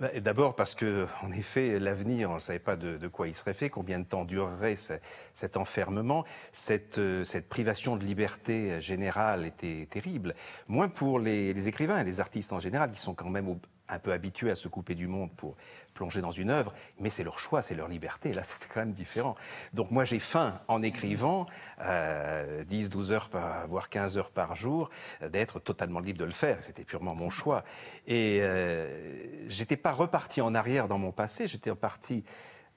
Bah, 0.00 0.08
D'abord 0.20 0.54
parce 0.54 0.74
que, 0.74 1.06
en 1.22 1.32
effet, 1.32 1.78
l'avenir, 1.78 2.30
on 2.30 2.36
ne 2.36 2.40
savait 2.40 2.58
pas 2.58 2.76
de, 2.76 3.08
quoi 3.08 3.26
il 3.26 3.34
serait 3.34 3.54
fait, 3.54 3.70
combien 3.70 3.98
de 3.98 4.04
temps 4.04 4.24
durerait 4.24 4.76
cet 4.76 5.56
enfermement. 5.56 6.24
Cette, 6.52 6.98
euh, 6.98 7.24
cette, 7.24 7.48
privation 7.48 7.96
de 7.96 8.04
liberté 8.04 8.80
générale 8.80 9.44
était 9.46 9.88
terrible. 9.90 10.34
Moins 10.68 10.88
pour 10.88 11.18
les, 11.18 11.52
les, 11.52 11.68
écrivains 11.68 12.00
et 12.00 12.04
les 12.04 12.20
artistes 12.20 12.52
en 12.52 12.60
général, 12.60 12.92
qui 12.92 13.00
sont 13.00 13.14
quand 13.14 13.30
même 13.30 13.48
un 13.88 13.98
peu 13.98 14.12
habitués 14.12 14.50
à 14.50 14.56
se 14.56 14.68
couper 14.68 14.94
du 14.94 15.06
monde 15.06 15.30
pour 15.32 15.56
plonger 15.94 16.20
dans 16.20 16.30
une 16.30 16.50
œuvre, 16.50 16.72
mais 17.00 17.10
c'est 17.10 17.24
leur 17.24 17.40
choix, 17.40 17.60
c'est 17.60 17.74
leur 17.74 17.88
liberté. 17.88 18.32
Là, 18.32 18.44
c'était 18.44 18.66
quand 18.72 18.80
même 18.80 18.92
différent. 18.92 19.34
Donc 19.72 19.90
moi, 19.90 20.04
j'ai 20.04 20.18
faim 20.18 20.60
en 20.68 20.82
écrivant, 20.82 21.44
10, 21.78 21.84
euh, 21.84 22.64
12 22.64 23.12
heures, 23.12 23.28
par, 23.28 23.66
voire 23.66 23.88
15 23.88 24.16
heures 24.16 24.30
par 24.30 24.54
jour, 24.54 24.90
d'être 25.20 25.58
totalement 25.58 26.00
libre 26.00 26.20
de 26.20 26.24
le 26.24 26.30
faire. 26.30 26.58
C'était 26.62 26.84
purement 26.84 27.14
mon 27.14 27.30
choix. 27.30 27.64
Et 28.06 28.38
euh, 28.42 29.48
j'étais 29.48 29.76
pas 29.76 29.92
reparti 29.92 30.40
en 30.40 30.54
arrière 30.54 30.86
dans 30.88 30.98
mon 30.98 31.12
passé, 31.12 31.48
j'étais 31.48 31.70
reparti 31.70 32.24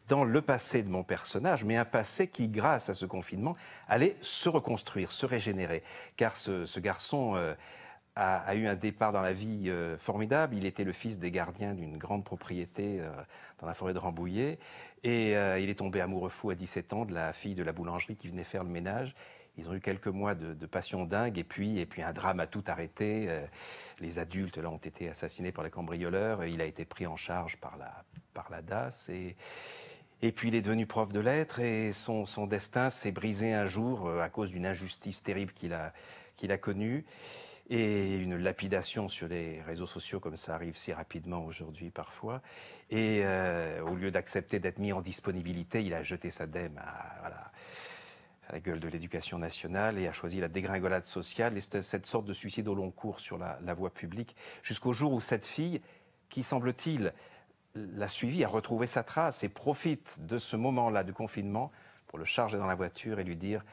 dans 0.08 0.24
le 0.24 0.41
passé 0.41 0.82
de 0.82 0.89
mon 0.89 1.03
personnage, 1.03 1.63
mais 1.63 1.77
un 1.77 1.86
passé 1.86 2.27
qui, 2.27 2.48
grâce 2.48 2.89
à 2.89 2.94
ce 2.94 3.06
confinement, 3.06 3.56
allait 3.88 4.18
se 4.22 4.50
reconstruire, 4.50 5.12
se 5.12 5.25
régénérer. 5.25 5.84
Car 6.18 6.36
ce, 6.36 6.80
garçon... 6.80 7.36
Euh, 7.36 7.53
a, 8.15 8.56
eu 8.56 8.68
un 8.68 8.75
départ 8.75 9.12
dans 9.12 9.22
la 9.22 9.34
vie 9.34 9.70
euh, 9.70 9.98
formidable. 9.98 10.56
Il 10.56 10.65
était 10.65 10.84
le 10.84 10.91
fils 10.91 11.20
des 11.20 11.32
gardiens 11.32 11.74
d'une 11.74 11.98
grande 11.98 12.24
propriété 12.24 13.00
euh, 13.00 13.10
dans 13.60 13.68
la 13.68 13.74
forêt 13.74 13.94
de 13.94 14.00
Rambouillet. 14.00 14.60
Et 15.03 15.36
euh, 15.38 15.60
il 15.60 15.70
est 15.70 15.75
tombé 15.75 16.01
amoureux 16.01 16.30
fou 16.30 16.50
à 16.50 16.56
17 16.56 16.94
ans 16.94 17.06
de 17.06 17.13
la 17.13 17.34
fille 17.34 17.56
de 17.56 17.63
la 17.63 17.72
boulangerie 17.72 18.15
qui 18.15 18.27
venait 18.27 18.44
faire 18.44 18.63
le 18.63 18.70
ménage. 18.70 19.15
Ils 19.58 19.70
ont 19.70 19.74
eu 19.74 19.82
quelques 19.82 20.08
mois 20.08 20.34
de, 20.34 20.65
passion 20.65 21.06
dingue 21.06 21.38
et 21.38 21.44
puis, 21.44 21.80
et 21.80 21.86
puis 21.86 22.01
un 22.01 22.13
drame 22.13 22.39
a 22.39 22.48
tout 22.48 22.63
arrêté. 22.68 23.30
les 24.00 24.18
adultes 24.18 24.58
là, 24.58 24.70
ont 24.70 24.77
été 24.77 25.10
assassinés 25.10 25.51
par 25.51 25.65
les 25.65 25.70
cambrioleurs. 25.70 26.46
Il 26.46 26.62
a 26.62 26.65
été 26.65 26.86
pris 26.86 27.06
en 27.06 27.18
charge 27.18 27.58
par 27.58 27.75
la, 27.77 28.06
par 28.34 28.50
la 28.50 28.62
DAS. 28.62 29.10
Et, 29.10 29.36
et 30.22 30.32
puis 30.32 30.48
il 30.48 30.56
est 30.56 30.62
devenu 30.62 30.86
prof 30.86 31.10
de 31.10 31.20
lettres 31.20 31.60
et 31.60 31.91
son, 31.91 32.25
son 32.25 32.48
destin 32.48 32.89
s'est 32.89 33.12
brisé 33.12 33.53
un 33.53 33.65
jour 33.65 34.10
à 34.10 34.30
cause 34.30 34.51
d'une 34.51 34.65
injustice 34.65 35.22
terrible 35.22 35.51
qu'il 35.51 35.74
a, 35.74 35.91
qu'il 36.38 36.53
a 36.53 36.58
connue 36.58 37.06
et 37.72 38.18
une 38.18 38.36
lapidation 38.36 39.08
sur 39.08 39.30
les 39.30 39.62
réseaux 39.62 39.88
sociaux 39.88 40.20
comme 40.20 40.36
ça 40.36 40.54
arrive 40.54 40.78
si 40.78 40.92
rapidement 40.92 41.46
aujourd'hui 41.46 41.90
parfois. 41.90 42.42
Et 42.90 43.22
euh, 43.24 43.82
au 43.84 43.96
lieu 43.96 44.12
d'accepter 44.12 44.60
d'être 44.60 44.78
mis 44.78 44.92
en 44.92 45.00
disponibilité, 45.00 45.82
il 45.82 45.94
a 45.94 46.04
jeté 46.04 46.32
sa 46.32 46.48
dème 46.48 46.78
à, 46.80 47.32
la 48.51 48.60
gueule 48.60 48.82
de 48.82 48.90
l'éducation 48.90 49.38
nationale 49.38 49.98
et 49.98 50.10
a 50.10 50.12
choisi 50.12 50.42
la 50.42 50.50
dégringolade 50.50 51.06
sociale 51.06 51.58
et 51.58 51.62
cette 51.62 52.06
sorte 52.06 52.25
de 52.25 52.34
suicide 52.34 52.68
au 52.68 52.75
long 52.75 52.92
cours 52.92 53.22
sur 53.22 53.38
la, 53.38 53.58
la 53.63 53.74
voie 53.74 53.90
publique 53.90 54.36
jusqu'au 54.63 54.92
jour 54.92 55.13
où 55.13 55.22
cette 55.22 55.46
fille, 55.46 55.80
qui 56.28 56.44
semble-t-il 56.44 57.13
l'a 57.75 58.10
suivi, 58.10 58.44
a 58.44 58.50
retrouvé 58.50 58.86
sa 58.86 59.04
trace 59.04 59.46
et 59.46 59.50
profite 59.50 60.18
de 60.25 60.38
ce 60.38 60.58
moment-là 60.58 61.06
de 61.06 61.13
confinement 61.13 61.72
pour 62.08 62.20
le 62.20 62.25
charger 62.25 62.58
dans 62.58 62.68
la 62.68 62.75
voiture 62.75 63.20
et 63.20 63.24
lui 63.24 63.38
dire 63.38 63.63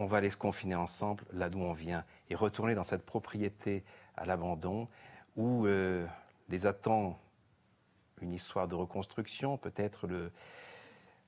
on 0.00 0.06
va 0.06 0.16
aller 0.16 0.30
se 0.30 0.36
confiner 0.38 0.74
ensemble 0.74 1.24
là 1.30 1.50
d'où 1.50 1.60
on 1.60 1.74
vient 1.74 2.04
et 2.30 2.34
retourner 2.34 2.74
dans 2.74 2.82
cette 2.82 3.04
propriété 3.04 3.84
à 4.16 4.24
l'abandon 4.24 4.88
où 5.36 5.66
euh, 5.66 6.06
les 6.48 6.66
attend 6.66 7.20
une 8.22 8.32
histoire 8.32 8.66
de 8.66 8.74
reconstruction, 8.74 9.58
peut-être 9.58 10.06
le, 10.06 10.32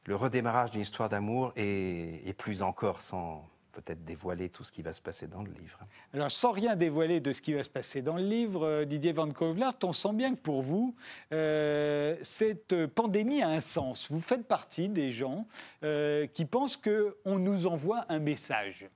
redémarrage 0.08 0.70
d'une 0.70 0.80
histoire 0.80 1.10
d'amour 1.10 1.52
et, 1.54 2.34
plus 2.38 2.62
encore 2.62 3.02
sans, 3.02 3.46
peut-être 3.72 4.04
dévoiler 4.04 4.48
tout 4.48 4.64
ce 4.64 4.70
qui 4.70 4.82
va 4.82 4.92
se 4.92 5.00
passer 5.00 5.26
dans 5.26 5.42
le 5.42 5.50
livre. 5.52 5.78
Alors, 6.12 6.30
sans 6.30 6.52
rien 6.52 6.76
dévoiler 6.76 7.20
de 7.20 7.32
ce 7.32 7.40
qui 7.40 7.54
va 7.54 7.64
se 7.64 7.70
passer 7.70 8.02
dans 8.02 8.16
le 8.16 8.22
livre, 8.22 8.66
euh, 8.66 8.84
Didier 8.84 9.12
Van 9.12 9.30
Kovlart, 9.30 9.76
on 9.82 9.92
sent 9.92 10.12
bien 10.12 10.34
que 10.34 10.40
pour 10.40 10.62
vous, 10.62 10.94
euh, 11.32 12.16
cette 12.22 12.86
pandémie 12.86 13.42
a 13.42 13.48
un 13.48 13.60
sens. 13.60 14.10
Vous 14.10 14.20
faites 14.20 14.46
partie 14.46 14.88
des 14.88 15.10
gens 15.10 15.46
euh, 15.82 16.26
qui 16.26 16.44
pensent 16.44 16.76
qu'on 16.76 17.38
nous 17.38 17.66
envoie 17.66 18.04
un 18.08 18.18
message 18.18 18.88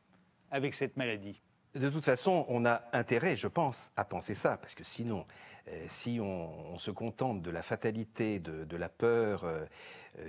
avec 0.50 0.74
cette 0.74 0.96
maladie. 0.96 1.40
De 1.76 1.90
toute 1.90 2.04
façon, 2.04 2.46
on 2.48 2.64
a 2.64 2.82
intérêt, 2.92 3.36
je 3.36 3.48
pense, 3.48 3.92
à 3.96 4.04
penser 4.04 4.34
ça, 4.34 4.56
parce 4.56 4.74
que 4.74 4.84
sinon, 4.84 5.26
si 5.88 6.20
on, 6.20 6.78
se 6.78 6.90
contente 6.90 7.42
de 7.42 7.50
la 7.50 7.62
fatalité, 7.62 8.38
de, 8.38 8.76
la 8.76 8.88
peur, 8.88 9.44
euh, 9.44 9.66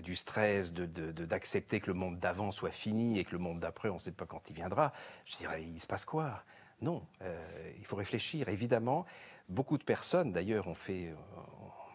du 0.01 0.15
stress, 0.15 0.73
d'accepter 0.73 1.79
de, 1.79 1.83
que 1.83 1.87
le 1.87 1.93
monde 1.93 2.19
d'avant 2.19 2.51
soit 2.51 2.71
fini 2.71 3.19
et 3.19 3.23
que 3.23 3.31
le 3.31 3.37
monde 3.37 3.59
d'après, 3.59 3.89
on 3.89 3.95
ne 3.95 3.99
sait 3.99 4.11
pas 4.11 4.25
quand 4.25 4.49
il 4.49 4.55
viendra, 4.55 4.93
je 5.25 5.37
dirais, 5.37 5.63
il 5.63 5.79
se 5.79 5.87
passe 5.87 6.05
quoi? 6.05 6.43
Non, 6.81 7.05
euh, 7.21 7.71
il 7.77 7.85
faut 7.85 7.95
réfléchir. 7.95 8.49
Évidemment, 8.49 9.05
beaucoup 9.49 9.77
de 9.77 9.83
personnes, 9.83 10.31
d'ailleurs, 10.31 10.67
ont 10.67 10.75
fait, 10.75 11.07
euh, 11.07 11.15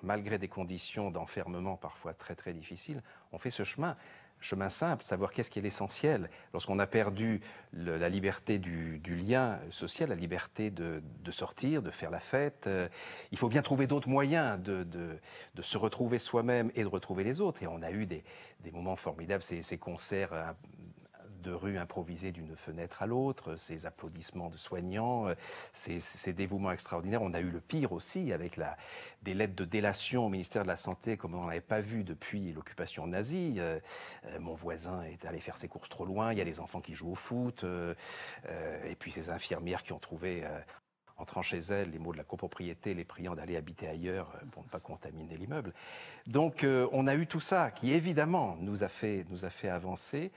malgré 0.02 0.38
des 0.38 0.48
conditions 0.48 1.10
d'enfermement 1.10 1.76
parfois 1.76 2.14
très 2.14 2.34
très 2.34 2.52
difficiles, 2.52 3.02
ont 3.32 3.38
fait 3.38 3.50
ce 3.50 3.64
chemin 3.64 3.96
chemin 4.42 4.68
simple, 4.68 5.04
savoir 5.04 5.32
qu'est-ce 5.32 5.50
qui 5.50 5.58
est 5.58 5.62
l'essentiel. 5.62 6.28
Lorsqu'on 6.52 6.78
a 6.78 6.86
perdu 6.86 7.40
la 7.72 8.08
liberté 8.08 8.58
du, 8.58 9.00
lien 9.06 9.58
social, 9.70 10.08
la 10.10 10.14
liberté 10.14 10.70
de, 10.70 11.02
sortir, 11.30 11.82
de 11.82 11.90
faire 11.90 12.10
la 12.10 12.20
fête, 12.20 12.66
euh, 12.66 12.88
il 13.30 13.38
faut 13.38 13.48
bien 13.48 13.62
trouver 13.62 13.86
d'autres 13.86 14.08
moyens 14.08 14.60
de, 14.60 14.86
se 15.60 15.78
retrouver 15.78 16.18
soi-même 16.18 16.70
et 16.74 16.82
de 16.82 16.88
retrouver 16.88 17.24
les 17.24 17.40
autres. 17.40 17.62
Et 17.62 17.66
on 17.66 17.82
a 17.82 17.90
eu 17.90 18.04
des, 18.04 18.22
moments 18.72 18.96
formidables, 18.96 19.42
ces, 19.42 19.78
concerts 19.78 20.32
euh, 20.32 20.52
de 21.42 21.52
rue 21.52 21.76
improvisée 21.76 22.32
d'une 22.32 22.56
fenêtre 22.56 23.02
à 23.02 23.06
l'autre, 23.06 23.56
ces 23.56 23.84
applaudissements 23.84 24.48
de 24.48 24.56
soignants, 24.56 25.28
euh, 25.28 25.34
ces, 25.72 26.32
dévouements 26.32 26.72
extraordinaires. 26.72 27.22
On 27.22 27.34
a 27.34 27.40
eu 27.40 27.50
le 27.50 27.60
pire 27.60 27.92
aussi 27.92 28.32
avec 28.32 28.56
la, 28.56 28.76
des 29.22 29.34
lettres 29.34 29.54
de 29.54 29.64
délation 29.64 30.26
au 30.26 30.28
ministère 30.28 30.62
de 30.62 30.68
la 30.68 30.76
Santé 30.76 31.16
comme 31.16 31.34
on 31.34 31.46
n'avait 31.46 31.60
pas 31.60 31.80
vu 31.80 32.04
depuis 32.04 32.52
l'occupation 32.52 33.06
nazie. 33.06 33.56
Euh, 33.58 33.78
euh, 34.26 34.40
mon 34.40 34.54
voisin 34.54 35.02
est 35.02 35.26
allé 35.26 35.40
faire 35.40 35.56
ses 35.56 35.68
courses 35.68 35.88
trop 35.88 36.06
loin, 36.06 36.32
il 36.32 36.38
y 36.38 36.40
a 36.40 36.44
des 36.44 36.60
enfants 36.60 36.80
qui 36.80 36.94
jouent 36.94 37.12
au 37.12 37.16
foot, 37.16 37.64
et 38.44 38.94
puis 38.94 39.10
ces 39.10 39.30
infirmières 39.30 39.82
qui 39.82 39.92
ont 39.92 39.98
trouvé 39.98 40.44
entrant 41.16 41.42
chez 41.42 41.58
elles, 41.58 41.90
les 41.90 41.98
mots 41.98 42.12
de 42.12 42.16
la 42.16 42.24
copropriété, 42.24 42.94
les 42.94 43.04
priant 43.04 43.34
d'aller 43.34 43.56
habiter 43.56 43.88
ailleurs 43.88 44.32
pour 44.52 44.62
ne 44.62 44.68
pas 44.68 44.80
contaminer 44.80 45.36
l'immeuble. 45.36 45.72
Donc 46.26 46.66
on 46.92 47.06
a 47.06 47.14
eu 47.14 47.26
tout 47.26 47.40
ça 47.40 47.70
qui 47.70 47.92
évidemment 47.92 48.56
nous 48.60 48.84
a 48.84 48.88
fait, 48.88 49.24
nous 49.28 49.44
a 49.44 49.50
fait 49.50 49.68
avancer. 49.68 50.30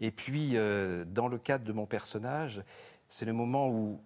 Et 0.00 0.10
puis, 0.10 0.52
euh, 0.54 1.04
dans 1.06 1.28
le 1.28 1.38
cadre 1.38 1.64
de 1.64 1.72
mon 1.72 1.86
personnage, 1.86 2.62
c'est 3.08 3.24
le 3.24 3.32
moment 3.32 3.68
où, 3.68 4.00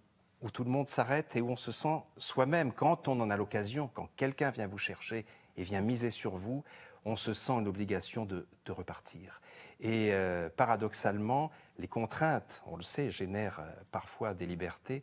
tout 0.55 0.65
le 0.65 0.71
monde 0.71 0.89
s'arrête 0.89 1.37
et 1.37 1.43
où 1.43 1.51
on 1.51 1.57
se 1.57 1.71
sent 1.71 2.01
soi-même, 2.17 2.73
quand 2.73 3.09
on 3.09 3.21
en 3.21 3.29
a 3.29 3.37
l'occasion, 3.37 3.91
quand 3.93 4.09
quelqu'un 4.17 4.51
vient 4.51 4.67
vous 4.67 4.79
chercher 4.79 5.27
et 5.59 5.63
vient 5.63 5.83
miser 5.83 6.11
sur 6.11 6.37
vous, 6.37 6.65
on 7.05 7.17
se 7.17 7.35
sent 7.35 7.61
l'obligation 7.63 8.25
de, 8.25 8.47
repartir. 8.69 9.43
Et 9.81 10.13
euh, 10.13 10.49
paradoxalement, 10.49 11.51
les 11.79 11.89
contraintes, 11.89 12.63
on 12.67 12.77
le 12.77 12.83
sait, 12.83 13.11
génèrent 13.11 13.61
euh, 13.61 13.71
parfois 13.91 14.33
des 14.33 14.47
libertés, 14.47 15.03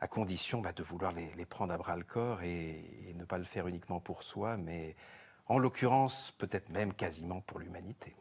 à 0.00 0.08
condition 0.08 0.60
bah, 0.60 0.72
de 0.72 0.82
vouloir 0.82 1.12
les, 1.12 1.44
prendre 1.44 1.74
à 1.74 1.76
bras 1.76 1.96
le 1.96 2.04
corps 2.04 2.42
et, 2.42 2.84
et 3.08 3.14
ne 3.14 3.24
pas 3.24 3.38
le 3.38 3.44
faire 3.44 3.66
uniquement 3.66 3.98
pour 3.98 4.22
soi, 4.22 4.56
mais 4.56 4.94
en 5.48 5.58
l'occurrence, 5.58 6.32
peut-être 6.38 6.70
même 6.70 6.94
quasiment 6.94 7.40
pour 7.40 7.58
l'humanité. 7.58 8.14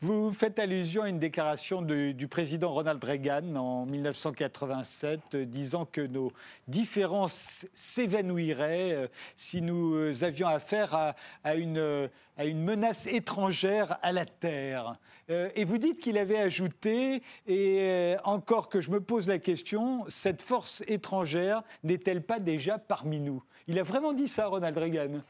Vous 0.00 0.32
faites 0.32 0.58
allusion 0.58 1.02
à 1.04 1.08
une 1.08 1.18
déclaration 1.18 1.80
du 1.80 2.28
président 2.28 2.72
Ronald 2.72 3.02
Reagan 3.02 3.54
en 3.56 3.86
1987 3.86 5.20
euh, 5.34 5.44
disant 5.46 5.86
que 5.86 6.02
nos 6.02 6.30
différences 6.68 7.66
s'évanouiraient 7.72 8.92
euh, 8.92 9.06
si 9.34 9.62
nous 9.62 9.94
euh, 9.94 10.12
avions 10.22 10.48
affaire 10.48 11.14
à, 11.42 11.54
une, 11.54 12.10
à 12.36 12.44
une, 12.44 12.62
menace 12.62 13.06
étrangère 13.06 13.98
à 14.02 14.12
la 14.12 14.26
Terre. 14.26 14.98
et 15.28 15.64
vous 15.64 15.78
dites 15.78 16.00
qu'il 16.00 16.18
avait 16.18 16.38
ajouté, 16.38 17.22
et 17.46 18.16
encore 18.24 18.68
que 18.68 18.82
je 18.82 18.90
me 18.90 19.00
pose 19.00 19.26
la 19.26 19.38
question, 19.38 20.04
cette 20.08 20.42
force 20.42 20.82
étrangère 20.86 21.62
n'est-elle 21.82 22.22
pas 22.22 22.40
déjà 22.40 22.78
parmi 22.78 23.20
nous? 23.20 23.42
Il 23.66 23.78
a 23.78 23.82
vraiment 23.82 24.12
dit 24.12 24.28
ça, 24.28 24.46
Ronald 24.46 24.76
Reagan? 24.76 25.20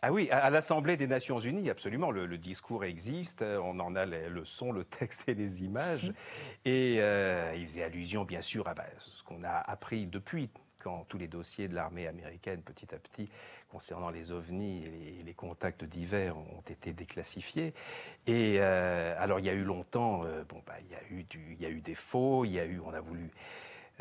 Ah 0.00 0.12
oui, 0.12 0.30
à, 0.30 0.48
l'Assemblée 0.50 0.96
des 0.96 1.08
Nations 1.08 1.40
Unies, 1.40 1.70
absolument, 1.70 2.12
le, 2.12 2.38
discours 2.38 2.84
existe, 2.84 3.42
on 3.42 3.80
en 3.80 3.96
a 3.96 4.06
le 4.06 4.44
son, 4.44 4.70
le 4.70 4.84
texte 4.84 5.24
et 5.28 5.34
les 5.34 5.64
images. 5.64 6.12
Et 6.64 6.98
euh, 7.00 7.52
il 7.56 7.66
faisait 7.66 7.82
allusion, 7.82 8.24
bien 8.24 8.42
sûr, 8.42 8.68
à 8.68 8.74
bah, 8.74 8.84
ce 8.98 9.22
qu'on 9.24 9.42
a 9.42 9.50
appris 9.50 10.06
depuis 10.06 10.50
quand 10.80 11.04
tous 11.08 11.18
les 11.18 11.26
dossiers 11.26 11.66
de 11.66 11.74
l'armée 11.74 12.06
américaine, 12.06 12.62
petit 12.62 12.94
à 12.94 12.98
petit, 12.98 13.28
concernant 13.68 14.10
les 14.10 14.30
ovnis 14.30 14.84
et 14.84 15.24
les, 15.24 15.34
contacts 15.34 15.82
divers 15.82 16.36
ont 16.36 16.62
été 16.68 16.92
déclassifiés. 16.92 17.74
Et 18.28 18.60
alors, 18.60 19.40
il 19.40 19.46
y 19.46 19.50
a 19.50 19.54
eu 19.54 19.64
longtemps, 19.64 20.22
bon, 20.48 20.62
bah, 20.64 20.74
il, 20.80 20.90
y 20.90 20.94
a 20.94 21.02
eu 21.10 21.26
il 21.34 21.60
y 21.60 21.66
a 21.66 21.70
eu 21.70 21.80
des 21.80 21.96
faux, 21.96 22.44
il 22.44 22.52
y 22.52 22.60
a 22.60 22.64
eu, 22.64 22.80
on 22.86 22.94
a 22.94 23.00
voulu 23.00 23.30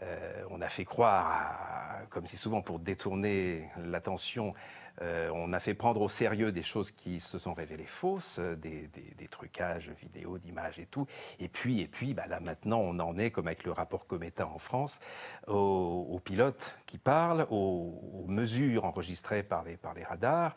euh, 0.04 0.44
on 0.52 0.62
a 0.62 0.70
fait 0.70 0.86
croire, 0.86 2.02
comme 2.10 2.28
c'est 2.28 2.38
souvent 2.38 2.62
pour 2.62 2.80
détourner 2.80 3.68
l'attention, 3.84 4.54
euh, 5.02 5.30
on 5.34 5.54
a 5.54 5.60
fait 5.60 5.74
prendre 5.74 6.02
au 6.02 6.10
sérieux 6.10 6.52
des 6.52 6.64
choses 6.64 6.92
qui 6.92 7.20
se 7.20 7.38
sont 7.38 7.54
révélées 7.54 7.86
fausses, 7.86 8.40
euh, 8.40 8.56
des, 8.56 8.90
trucages 9.30 9.90
vidéo, 10.02 10.38
d'images 10.38 10.80
et 10.80 10.86
tout. 10.86 11.06
Et 11.40 11.50
puis, 11.50 11.82
et 11.82 11.88
puis 11.88 12.14
bah 12.14 12.26
là 12.28 12.40
maintenant, 12.40 12.80
on 12.80 12.98
en 13.00 13.18
est, 13.18 13.30
comme 13.30 13.48
avec 13.48 13.64
le 13.66 13.72
rapport 13.72 14.08
Cometa 14.08 14.48
en 14.48 14.58
France, 14.58 15.00
aux, 15.48 16.20
pilotes 16.24 16.80
qui 16.86 16.98
parlent, 16.98 17.46
aux, 17.50 18.26
mesures 18.28 18.86
enregistrées 18.86 19.44
par 19.44 19.64
les, 19.64 20.04
radars, 20.04 20.56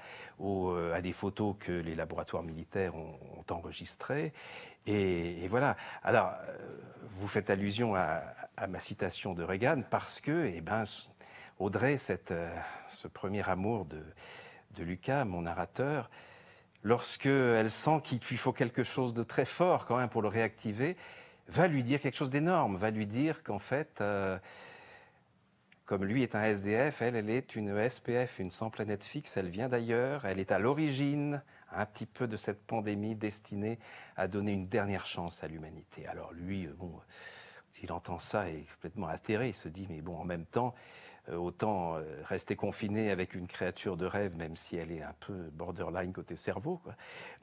à 0.95 1.01
des 1.01 1.13
photos 1.13 1.57
que 1.59 1.73
les 1.73 1.95
laboratoires 1.95 2.43
militaires 2.43 2.95
ont, 2.95 3.45
enregistrées. 3.51 4.33
Et, 4.87 5.45
et, 5.45 5.49
voilà. 5.49 5.77
Alors, 6.03 6.33
vous 7.17 7.29
faites 7.29 7.51
allusion 7.51 7.95
à, 7.95 8.23
ma 8.69 8.81
citation 8.81 9.35
de 9.35 9.43
Reagan 9.43 9.83
parce 9.89 10.21
que, 10.21 10.47
eh 10.47 10.61
ben, 10.61 10.85
Audrey, 11.61 11.99
cette, 11.99 12.31
euh, 12.31 12.53
ce 12.89 13.07
premier 13.07 13.49
amour 13.49 13.85
de, 13.85 14.03
de 14.77 14.83
Lucas, 14.83 15.25
mon 15.25 15.43
narrateur, 15.43 16.11
lorsqu'elle 16.83 17.71
sent 17.71 18.01
qu'il 18.03 18.19
lui 18.29 18.37
faut 18.39 18.53
quelque 18.53 18.83
chose 18.83 19.13
de 19.13 19.23
très 19.23 19.45
fort 19.45 19.85
quand 19.85 19.99
même 19.99 20.09
pour 20.09 20.23
le 20.23 20.29
réactiver, 20.29 20.97
va 21.49 21.69
lui 21.69 21.83
dire 21.83 22.01
quelque 22.01 22.17
chose 22.17 22.31
d'énorme, 22.31 22.77
va 22.77 22.91
lui 22.91 23.07
dire 23.07 23.43
qu'en 23.43 23.59
fait, 23.59 24.01
euh, 24.01 24.39
comme 25.85 26.05
lui 26.05 26.23
est 26.23 26.35
un 26.35 26.45
SDF, 26.45 27.03
elle, 27.03 27.17
elle 27.17 27.29
est 27.29 27.57
une 27.57 27.89
SPF, 27.89 28.39
une 28.39 28.51
sans 28.51 28.71
planète 28.71 29.05
fixe, 29.05 29.37
elle 29.37 29.49
vient 29.49 29.69
d'ailleurs, 29.69 30.25
elle 30.25 30.39
est 30.41 30.53
à 30.53 30.59
l'origine 30.59 31.43
un 31.73 31.85
petit 31.85 32.07
peu 32.07 32.27
de 32.27 32.37
cette 32.37 32.65
pandémie 32.65 33.15
destinée 33.15 33.79
à 34.17 34.29
donner 34.29 34.53
une 34.53 34.67
dernière 34.67 35.07
chance 35.07 35.45
à 35.45 35.49
l'humanité. 35.49 36.07
Alors 36.07 36.33
lui, 36.33 36.67
euh, 36.67 36.75
bon, 36.79 36.93
il 37.83 37.93
entend 37.93 38.19
ça, 38.19 38.49
il 38.49 38.61
est 38.61 38.75
complètement 38.75 39.09
atterré, 39.09 39.49
il 39.49 39.55
se 39.55 39.69
dit, 39.69 39.87
mais 39.91 40.01
bon, 40.01 40.17
en 40.17 40.25
même 40.25 40.47
temps, 40.47 40.75
autant 41.37 41.97
euh, 41.97 42.03
rester 42.25 42.57
confiné 42.57 43.11
avec 43.11 43.35
une 43.35 43.47
créature 43.47 43.97
de 43.97 44.07
rêve, 44.07 44.37
même 44.37 44.57
si 44.57 44.77
elle 44.77 44.93
est 44.93 45.03
un 45.03 45.15
peu 45.21 45.35
borderline 45.53 46.13
côté 46.13 46.37
cerveau. 46.37 46.81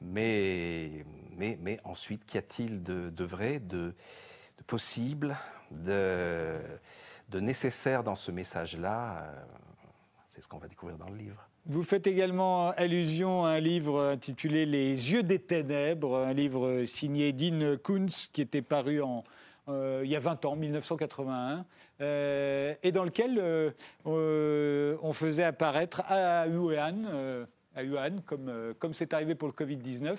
Mais, 0.00 1.04
mais, 1.36 1.58
mais 1.60 1.78
ensuite, 1.84 2.24
qu'y 2.26 2.38
a-t-il 2.38 2.82
de, 2.82 3.24
vrai, 3.24 3.60
de, 3.60 3.94
possible, 4.66 5.36
de, 5.70 6.58
de 7.28 7.40
nécessaire 7.40 8.02
dans 8.02 8.14
ce 8.14 8.30
message-là 8.30 9.32
C'est 10.28 10.42
ce 10.42 10.48
qu'on 10.48 10.58
va 10.58 10.68
découvrir 10.68 10.98
dans 10.98 11.08
le 11.08 11.16
livre. 11.16 11.48
Vous 11.66 11.82
faites 11.82 12.06
également 12.06 12.70
allusion 12.70 13.44
à 13.44 13.50
un 13.50 13.60
livre 13.60 14.02
intitulé 14.02 14.64
Les 14.64 15.12
yeux 15.12 15.22
des 15.22 15.38
ténèbres, 15.38 16.16
un 16.16 16.32
livre 16.32 16.84
signé 16.86 17.32
Dean 17.32 17.76
Kuntz 17.76 18.28
qui 18.32 18.40
était 18.40 18.62
paru 18.62 19.02
en, 19.02 19.22
euh, 19.68 20.00
il 20.04 20.10
y 20.10 20.16
a 20.16 20.20
20 20.20 20.44
ans, 20.44 20.56
1981, 20.56 21.64
euh, 22.00 22.74
et 22.82 22.92
dans 22.92 23.04
lequel 23.04 23.38
euh, 23.38 24.96
on 25.02 25.12
faisait 25.12 25.44
apparaître 25.44 26.02
à 26.06 26.46
Wuhan, 26.48 27.04
à 27.74 27.84
Wuhan, 27.84 28.20
comme 28.26 28.74
comme 28.78 28.94
c'est 28.94 29.12
arrivé 29.14 29.34
pour 29.34 29.48
le 29.48 29.54
Covid-19, 29.54 30.16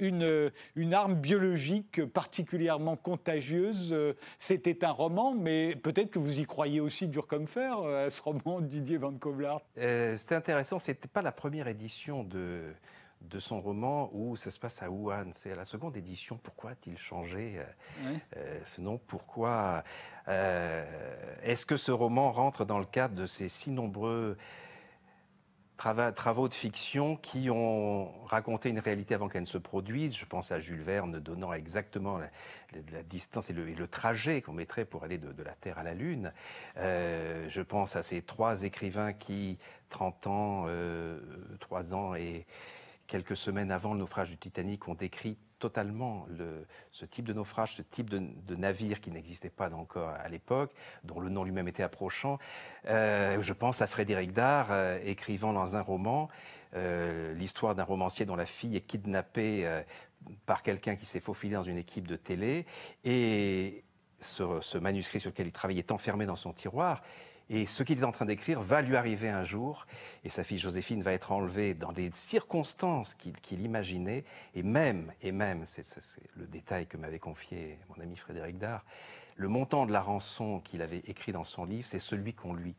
une, 0.00 0.50
une 0.76 0.94
arme 0.94 1.14
biologique 1.14 2.04
particulièrement 2.06 2.96
contagieuse. 2.96 3.94
C'était 4.38 4.84
un 4.84 4.90
roman, 4.90 5.34
mais 5.34 5.76
peut-être 5.76 6.10
que 6.10 6.18
vous 6.18 6.40
y 6.40 6.44
croyez 6.44 6.80
aussi 6.80 7.06
dur 7.06 7.26
comme 7.26 7.46
fer, 7.46 7.78
à 7.80 8.10
ce 8.10 8.22
roman 8.22 8.60
de 8.60 8.66
Didier 8.66 8.96
Van 8.96 9.12
Kovlart. 9.12 9.62
C'était 9.76 10.34
intéressant, 10.34 10.78
ce 10.78 10.90
n'était 10.90 11.08
pas 11.08 11.22
la 11.22 11.32
première 11.32 11.68
édition 11.68 12.24
de 12.24 12.62
de 13.22 13.38
son 13.38 13.60
roman 13.60 14.10
où 14.12 14.36
ça 14.36 14.50
se 14.50 14.58
passe 14.58 14.82
à 14.82 14.90
Wuhan. 14.90 15.30
C'est 15.32 15.52
à 15.52 15.56
la 15.56 15.64
seconde 15.64 15.96
édition. 15.96 16.38
Pourquoi 16.42 16.70
a-t-il 16.70 16.98
changé 16.98 17.58
euh, 17.58 18.14
euh, 18.36 18.60
ce 18.64 18.80
nom? 18.80 18.98
Pourquoi 19.06 19.82
euh, 20.28 20.84
Est-ce 21.42 21.66
que 21.66 21.76
ce 21.76 21.92
roman 21.92 22.32
rentre 22.32 22.64
dans 22.64 22.78
le 22.78 22.84
cadre 22.84 23.14
de 23.14 23.26
ces 23.26 23.48
si 23.48 23.70
nombreux 23.70 24.36
travaux 25.76 26.48
de 26.48 26.54
fiction 26.54 27.14
qui 27.14 27.50
ont 27.50 28.10
raconté 28.26 28.68
une 28.68 28.80
réalité 28.80 29.14
avant 29.14 29.28
qu'elle 29.28 29.42
ne 29.42 29.46
se 29.46 29.58
produise? 29.58 30.16
Je 30.16 30.24
pense 30.24 30.50
à 30.50 30.58
Jules 30.58 30.82
Verne 30.82 31.20
donnant 31.20 31.52
exactement 31.52 32.18
la, 32.18 33.02
distance 33.04 33.50
et 33.50 33.52
le, 33.52 33.86
trajet 33.86 34.42
qu'on 34.42 34.54
mettrait 34.54 34.84
pour 34.84 35.04
aller 35.04 35.18
de, 35.18 35.42
la 35.42 35.52
Terre 35.52 35.78
à 35.78 35.84
la 35.84 35.94
Lune. 35.94 36.32
je 36.76 37.60
pense 37.60 37.94
à 37.94 38.02
ces 38.02 38.22
trois 38.22 38.64
écrivains 38.64 39.12
qui, 39.12 39.56
30 39.90 40.26
ans, 40.26 40.66
3 41.60 41.94
ans 41.94 42.16
et 42.16 42.44
quelques 43.08 43.36
semaines 43.36 43.72
avant 43.72 43.94
le 43.94 43.98
naufrage 43.98 44.30
du 44.30 44.36
Titanic, 44.36 44.86
ont 44.86 44.94
décrit 44.94 45.36
totalement 45.58 46.28
ce 46.92 47.04
type 47.04 47.26
de 47.26 47.32
naufrage, 47.32 47.74
ce 47.74 47.82
type 47.82 48.10
de, 48.10 48.54
navire 48.54 49.00
qui 49.00 49.10
n'existait 49.10 49.50
pas 49.50 49.72
encore 49.72 50.10
à 50.10 50.28
l'époque, 50.28 50.72
dont 51.02 51.18
le 51.18 51.30
nom 51.30 51.42
lui-même 51.42 51.66
était 51.66 51.82
approchant. 51.82 52.38
Euh, 52.86 53.42
je 53.42 53.52
pense 53.52 53.82
à 53.82 53.86
Frédéric 53.86 54.32
Dard, 54.32 54.68
euh, 54.70 55.00
écrivant 55.04 55.52
dans 55.52 55.76
un 55.76 55.80
roman 55.80 56.28
euh, 56.74 57.32
l'histoire 57.34 57.74
d'un 57.74 57.82
romancier 57.82 58.26
dont 58.26 58.36
la 58.36 58.46
fille 58.46 58.76
est 58.76 58.82
kidnappée 58.82 59.82
par 60.46 60.62
quelqu'un 60.62 60.94
qui 60.94 61.06
s'est 61.06 61.20
faufilé 61.20 61.54
dans 61.54 61.62
une 61.62 61.78
équipe 61.78 62.06
de 62.06 62.16
télé. 62.16 62.66
Et 63.04 63.84
ce, 64.20 64.60
ce 64.60 64.78
manuscrit 64.78 65.18
sur 65.18 65.30
lequel 65.30 65.46
il 65.46 65.52
travaillait 65.52 65.80
est 65.80 65.92
enfermé 65.92 66.26
dans 66.26 66.36
son 66.36 66.52
tiroir. 66.52 67.02
Et 67.50 67.64
ce 67.64 67.82
qu'il 67.82 68.00
est 68.00 68.04
en 68.04 68.12
train 68.12 68.26
d'écrire 68.26 68.60
va 68.60 68.82
lui 68.82 68.96
arriver 68.96 69.28
un 69.28 69.44
jour, 69.44 69.86
et 70.24 70.28
sa 70.28 70.44
fille 70.44 70.58
Joséphine 70.58 71.02
va 71.02 71.12
être 71.12 71.32
enlevée 71.32 71.74
dans 71.74 71.92
des 71.92 72.10
circonstances 72.12 73.14
qu'il 73.14 73.60
imaginait, 73.60 74.24
et 74.54 74.62
même, 74.62 75.12
et 75.22 75.32
même, 75.32 75.64
c'est 75.64 75.82
le 76.36 76.46
détail 76.46 76.86
que 76.86 76.96
m'avait 76.96 77.18
confié 77.18 77.78
mon 77.88 78.02
ami 78.02 78.16
Frédéric 78.16 78.58
Dard, 78.58 78.84
le 79.36 79.48
montant 79.48 79.86
de 79.86 79.92
la 79.92 80.02
rançon 80.02 80.60
qu'il 80.60 80.82
avait 80.82 81.02
écrit 81.06 81.32
dans 81.32 81.44
son 81.44 81.64
livre, 81.64 81.86
c'est 81.86 82.00
celui 82.00 82.34
qu'on 82.34 82.52
lui, 82.52 82.74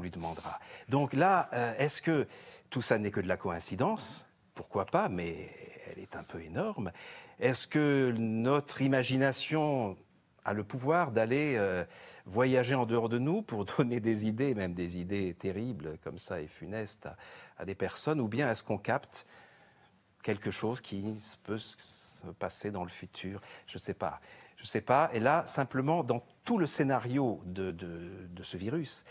lui 0.00 0.10
demandera. 0.10 0.60
Donc 0.88 1.14
là, 1.14 1.48
euh, 1.52 1.74
est-ce 1.78 2.02
que 2.02 2.28
tout 2.68 2.82
ça 2.82 2.98
n'est 2.98 3.10
que 3.10 3.20
de 3.20 3.28
la 3.28 3.36
coïncidence? 3.36 4.28
Pourquoi 4.54 4.86
pas, 4.86 5.08
mais 5.08 5.48
elle 5.86 6.02
est 6.02 6.14
un 6.16 6.22
peu 6.22 6.42
énorme. 6.42 6.92
Est-ce 7.38 7.66
que 7.66 8.14
notre 8.18 8.82
imagination 8.82 9.96
a 10.50 10.52
le 10.52 10.64
pouvoir 10.64 11.12
d'aller 11.12 11.54
euh, 11.56 11.84
voyager 12.26 12.74
en 12.74 12.84
dehors 12.84 13.08
de 13.08 13.18
nous 13.18 13.40
pour 13.40 13.64
donner 13.78 14.00
des 14.00 14.26
idées, 14.26 14.54
même 14.54 14.74
des 14.74 14.98
idées 14.98 15.34
terribles 15.34 15.96
comme 16.02 16.18
ça 16.18 16.40
et 16.40 16.48
funestes 16.48 17.08
à, 17.56 17.64
des 17.64 17.74
personnes, 17.74 18.20
ou 18.20 18.28
bien 18.28 18.50
est-ce 18.50 18.62
qu'on 18.62 18.78
capte 18.78 19.26
quelque 20.22 20.50
chose 20.50 20.80
qui 20.80 21.14
peut 21.44 21.58
se 21.58 22.26
passer 22.38 22.70
dans 22.70 22.82
le 22.82 22.90
futur? 22.90 23.40
Je 23.66 23.78
ne 23.78 23.80
sais 23.80 23.94
pas. 23.94 24.20
Je 24.56 24.64
ne 24.64 24.66
sais 24.66 24.80
pas. 24.82 25.08
Et 25.14 25.20
là, 25.20 25.46
simplement, 25.46 26.04
dans 26.04 26.22
tout 26.44 26.58
le 26.58 26.66
scénario 26.66 27.40
de, 27.46 27.74
ce 28.42 28.56
virus, 28.56 29.04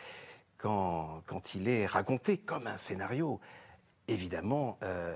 quand, 0.58 1.24
il 1.56 1.70
est 1.70 1.86
raconté 1.88 2.38
comme 2.38 2.68
un 2.68 2.78
scénario, 2.78 3.40
évidemment, 4.08 4.78
euh, 4.84 5.16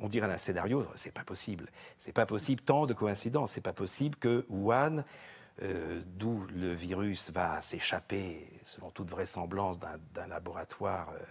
on 0.00 0.08
dirait 0.08 0.30
un 0.30 0.36
scénario, 0.36 0.86
c'est 0.94 1.12
pas 1.12 1.24
possible. 1.24 1.70
C'est 1.96 2.12
pas 2.12 2.26
possible 2.26 2.60
tant 2.60 2.86
de 2.86 2.92
coïncidences. 2.92 3.52
C'est 3.52 3.60
pas 3.60 3.72
possible 3.72 4.16
que 4.16 4.44
Wuhan 4.48 5.04
euh, 5.62 6.00
d'où 6.04 6.44
le 6.52 6.72
virus 6.72 7.30
va 7.30 7.60
s'échapper, 7.60 8.50
selon 8.64 8.90
toute 8.90 9.08
vraisemblance, 9.08 9.78
d'un 9.78 10.26
laboratoire 10.26 11.10
euh, 11.10 11.22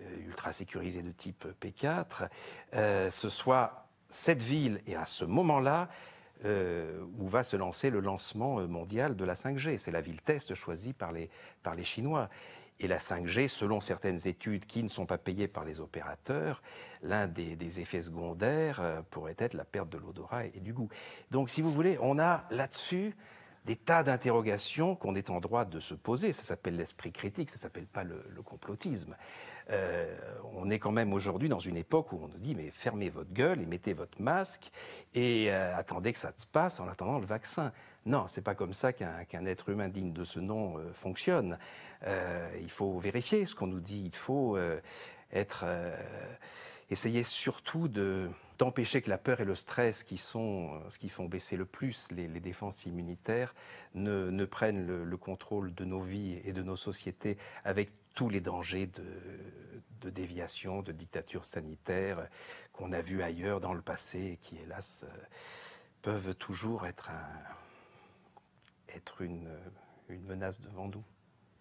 euh, 0.00 0.26
ultra 0.26 0.52
sécurisé 0.52 1.02
de 1.02 1.12
type 1.12 1.46
P4, 1.62 2.28
ce 3.10 3.28
soit 3.30 3.86
cette 4.10 4.42
ville 4.42 4.82
et 4.86 4.96
à 4.96 5.06
ce 5.06 5.24
moment-là 5.24 5.88
où 7.16 7.26
va 7.26 7.42
se 7.42 7.56
lancer 7.56 7.88
le 7.88 8.00
lancement 8.00 8.60
mondial 8.68 9.16
de 9.16 9.24
la 9.24 9.32
5G. 9.32 9.78
C'est 9.78 9.90
la 9.90 10.02
ville 10.02 10.20
test 10.20 10.54
choisie 10.54 10.92
par 10.92 11.10
les, 11.10 11.30
par 11.62 11.74
les 11.74 11.84
Chinois. 11.84 12.28
Et 12.80 12.86
la 12.86 12.98
5G, 12.98 13.48
selon 13.48 13.80
certaines 13.80 14.28
études 14.28 14.66
qui 14.66 14.82
ne 14.82 14.90
sont 14.90 15.06
pas 15.06 15.16
payées 15.16 15.48
par 15.48 15.64
les 15.64 15.80
opérateurs, 15.80 16.60
l'un 17.02 17.28
des, 17.28 17.56
des, 17.56 17.80
effets 17.80 18.02
secondaires 18.02 19.02
pourrait 19.10 19.36
être 19.38 19.54
la 19.54 19.64
perte 19.64 19.88
de 19.88 19.96
l'odorat 19.96 20.44
et 20.44 20.60
du 20.60 20.74
goût. 20.74 20.90
Donc, 21.30 21.48
si 21.48 21.62
vous 21.62 21.72
voulez, 21.72 21.96
on 22.02 22.18
a 22.18 22.44
là-dessus 22.50 23.14
des 23.64 23.76
tas 23.76 24.02
d'interrogations 24.02 24.94
qu'on 24.94 25.14
est 25.14 25.30
en 25.30 25.40
droit 25.40 25.64
de 25.64 25.80
se 25.80 25.94
poser. 25.94 26.32
Ça 26.32 26.42
s'appelle 26.42 26.76
l'esprit 26.76 27.12
critique, 27.12 27.50
ça 27.50 27.56
s'appelle 27.56 27.86
pas 27.86 28.04
le, 28.04 28.22
complotisme. 28.44 29.16
Euh, 29.70 30.14
on 30.54 30.68
est 30.70 30.78
quand 30.78 30.92
même 30.92 31.14
aujourd'hui 31.14 31.48
dans 31.48 31.58
une 31.58 31.78
époque 31.78 32.12
où 32.12 32.20
on 32.22 32.28
nous 32.28 32.38
dit 32.38 32.54
mais 32.54 32.70
fermez 32.70 33.08
votre 33.08 33.32
gueule 33.32 33.62
et 33.62 33.66
mettez 33.66 33.94
votre 33.94 34.20
masque 34.20 34.70
et 35.14 35.50
euh, 35.50 35.74
attendez 35.74 36.12
que 36.12 36.18
ça 36.18 36.32
se 36.36 36.46
passe 36.46 36.80
en 36.80 36.88
attendant 36.88 37.18
le 37.18 37.24
vaccin. 37.24 37.72
Non, 38.04 38.26
c'est 38.28 38.42
pas 38.42 38.54
comme 38.54 38.74
ça 38.74 38.92
qu'un 38.92 39.46
être 39.46 39.70
humain 39.70 39.88
digne 39.88 40.12
de 40.12 40.24
ce 40.24 40.38
nom 40.38 40.76
euh, 40.76 40.92
fonctionne. 40.92 41.58
il 42.60 42.70
faut 42.70 42.98
vérifier 42.98 43.46
ce 43.46 43.54
qu'on 43.54 43.66
nous 43.66 43.80
dit. 43.80 44.02
Il 44.04 44.14
faut 44.14 44.58
être 45.32 45.64
essayait 46.94 47.24
surtout 47.24 47.88
d'empêcher 48.58 49.02
que 49.02 49.10
la 49.10 49.18
peur 49.18 49.40
et 49.40 49.44
le 49.44 49.54
stress, 49.54 50.02
qui 50.02 50.16
sont 50.16 50.80
ce 50.88 50.98
qui 50.98 51.08
font 51.08 51.26
baisser 51.26 51.56
le 51.56 51.66
plus 51.66 52.08
les, 52.10 52.28
défenses 52.40 52.86
immunitaires, 52.86 53.54
ne, 53.94 54.44
prennent 54.44 54.86
le, 54.86 55.16
contrôle 55.16 55.74
de 55.74 55.84
nos 55.84 56.00
vies 56.00 56.40
et 56.44 56.52
de 56.52 56.62
nos 56.62 56.76
sociétés 56.76 57.36
avec 57.64 57.90
tous 58.14 58.28
les 58.28 58.40
dangers 58.40 58.86
de, 58.86 60.10
déviation, 60.10 60.82
de 60.82 60.92
dictature 60.92 61.44
sanitaire 61.44 62.28
qu'on 62.72 62.92
a 62.92 63.00
vu 63.00 63.22
ailleurs 63.22 63.60
dans 63.60 63.74
le 63.74 63.82
passé 63.82 64.32
et 64.32 64.36
qui, 64.36 64.56
hélas, 64.58 65.06
peuvent 66.02 66.34
toujours 66.34 66.86
être, 66.86 67.10
une 69.20 69.48
menace 70.28 70.60
devant 70.60 70.88
nous. 70.88 71.04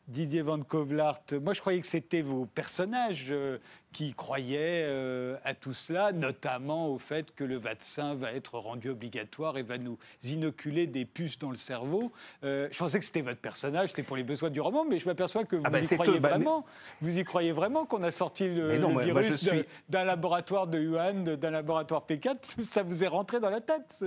Didier 0.08 0.41
Van 0.41 0.62
Kovlart, 0.62 1.24
moi 1.41 1.54
je 1.54 1.62
croyais 1.62 1.80
que 1.80 1.88
c'était 1.88 2.22
vos 2.22 2.46
personnages 2.46 3.28
euh, 3.30 3.58
qui 3.93 4.13
croyaient 4.13 4.84
euh, 4.86 5.38
à 5.45 5.53
tout 5.53 5.73
cela, 5.73 6.12
notamment 6.12 6.89
au 6.89 6.97
fait 6.97 7.34
que 7.34 7.43
le 7.43 7.58
vaccin 7.58 8.15
va 8.15 8.34
être 8.34 8.58
rendu 8.58 8.89
obligatoire 8.89 9.58
et 9.58 9.63
va 9.63 9.77
nous 9.77 9.97
inoculer 10.23 10.88
des 10.88 11.06
puces 11.06 11.39
dans 11.39 11.51
le 11.51 11.58
cerveau. 11.58 12.12
Euh, 12.43 12.67
je 12.71 12.77
pensais 12.77 12.99
que 12.99 13.06
c'était 13.06 13.21
votre 13.21 13.39
personnage, 13.39 13.89
c'était 13.89 14.03
pour 14.03 14.17
les 14.17 14.23
besoins 14.23 14.49
du 14.49 14.60
roman, 14.60 14.84
mais 14.84 14.99
je 14.99 15.06
m'aperçois 15.06 15.45
que 15.45 15.56
vous, 15.56 15.63
ah 15.65 15.69
bah, 15.69 15.79
y 15.79 15.88
croyez 15.88 16.19
bah, 16.19 16.29
vraiment. 16.29 16.65
Vous 17.01 17.17
y 17.17 17.23
croyez 17.23 17.51
vraiment 17.51 17.86
qu'on 17.86 18.03
a 18.03 18.12
sorti 18.12 18.47
le, 18.47 18.77
virus 18.99 19.47
d'un 19.88 20.03
laboratoire 20.03 20.67
de 20.67 20.79
Wuhan, 20.79 21.38
d'un 21.38 21.51
laboratoire 21.51 22.06
P4 22.10 22.62
Ça 22.63 22.84
vous 22.84 23.03
est 23.03 23.08
rentré 23.08 23.39
dans 23.39 23.51
la 23.51 23.62
tête 23.62 24.03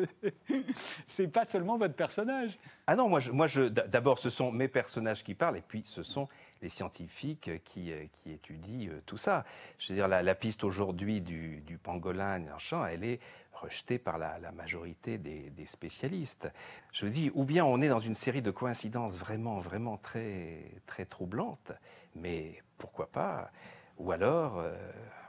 C'est 1.07 1.29
pas 1.33 1.47
seulement 1.47 1.79
votre 1.79 1.95
personnage. 1.95 2.59
Ah 2.87 2.97
non, 2.97 3.09
moi, 3.09 3.21
moi 3.33 3.47
je, 3.47 3.63
d'abord, 3.63 4.19
ce 4.19 4.31
sont 4.31 4.51
mes 4.51 4.69
personnages 4.69 5.23
qui 5.23 5.35
parlent, 5.35 5.57
et 5.57 5.65
puis 5.67 5.83
ce 5.85 6.03
sont 6.03 6.29
les 6.63 6.69
scientifiques 6.69 7.63
qui, 7.65 7.93
euh, 7.93 8.05
étudient 8.27 8.91
euh, 8.91 9.01
tout 9.07 9.17
ça. 9.17 9.45
Je 9.79 9.89
veux 9.89 9.95
dire, 9.95 10.09
la, 10.09 10.35
piste 10.35 10.65
aujourd'hui 10.65 11.21
du, 11.21 11.61
du, 11.61 11.79
pangolin 11.79 12.43
champ, 12.59 12.87
elle 12.87 13.05
est 13.05 13.21
rejetée 13.53 13.99
par 13.99 14.19
la, 14.19 14.39
majorité 14.53 15.19
des, 15.19 15.67
spécialistes. 15.67 16.51
Je 16.93 17.07
dis, 17.07 17.31
ou 17.35 17.45
bien 17.45 17.65
on 17.65 17.81
est 17.81 17.89
dans 17.89 17.99
une 17.99 18.15
série 18.15 18.43
de 18.43 18.51
coïncidences 18.51 19.17
vraiment, 19.17 19.59
vraiment 19.59 19.97
très, 19.97 20.59
très 20.87 21.05
troublantes, 21.05 21.73
mais 22.15 22.63
pourquoi 22.79 23.11
pas? 23.11 23.51
Ou 23.99 24.13
alors, 24.13 24.59
euh, 24.59 24.77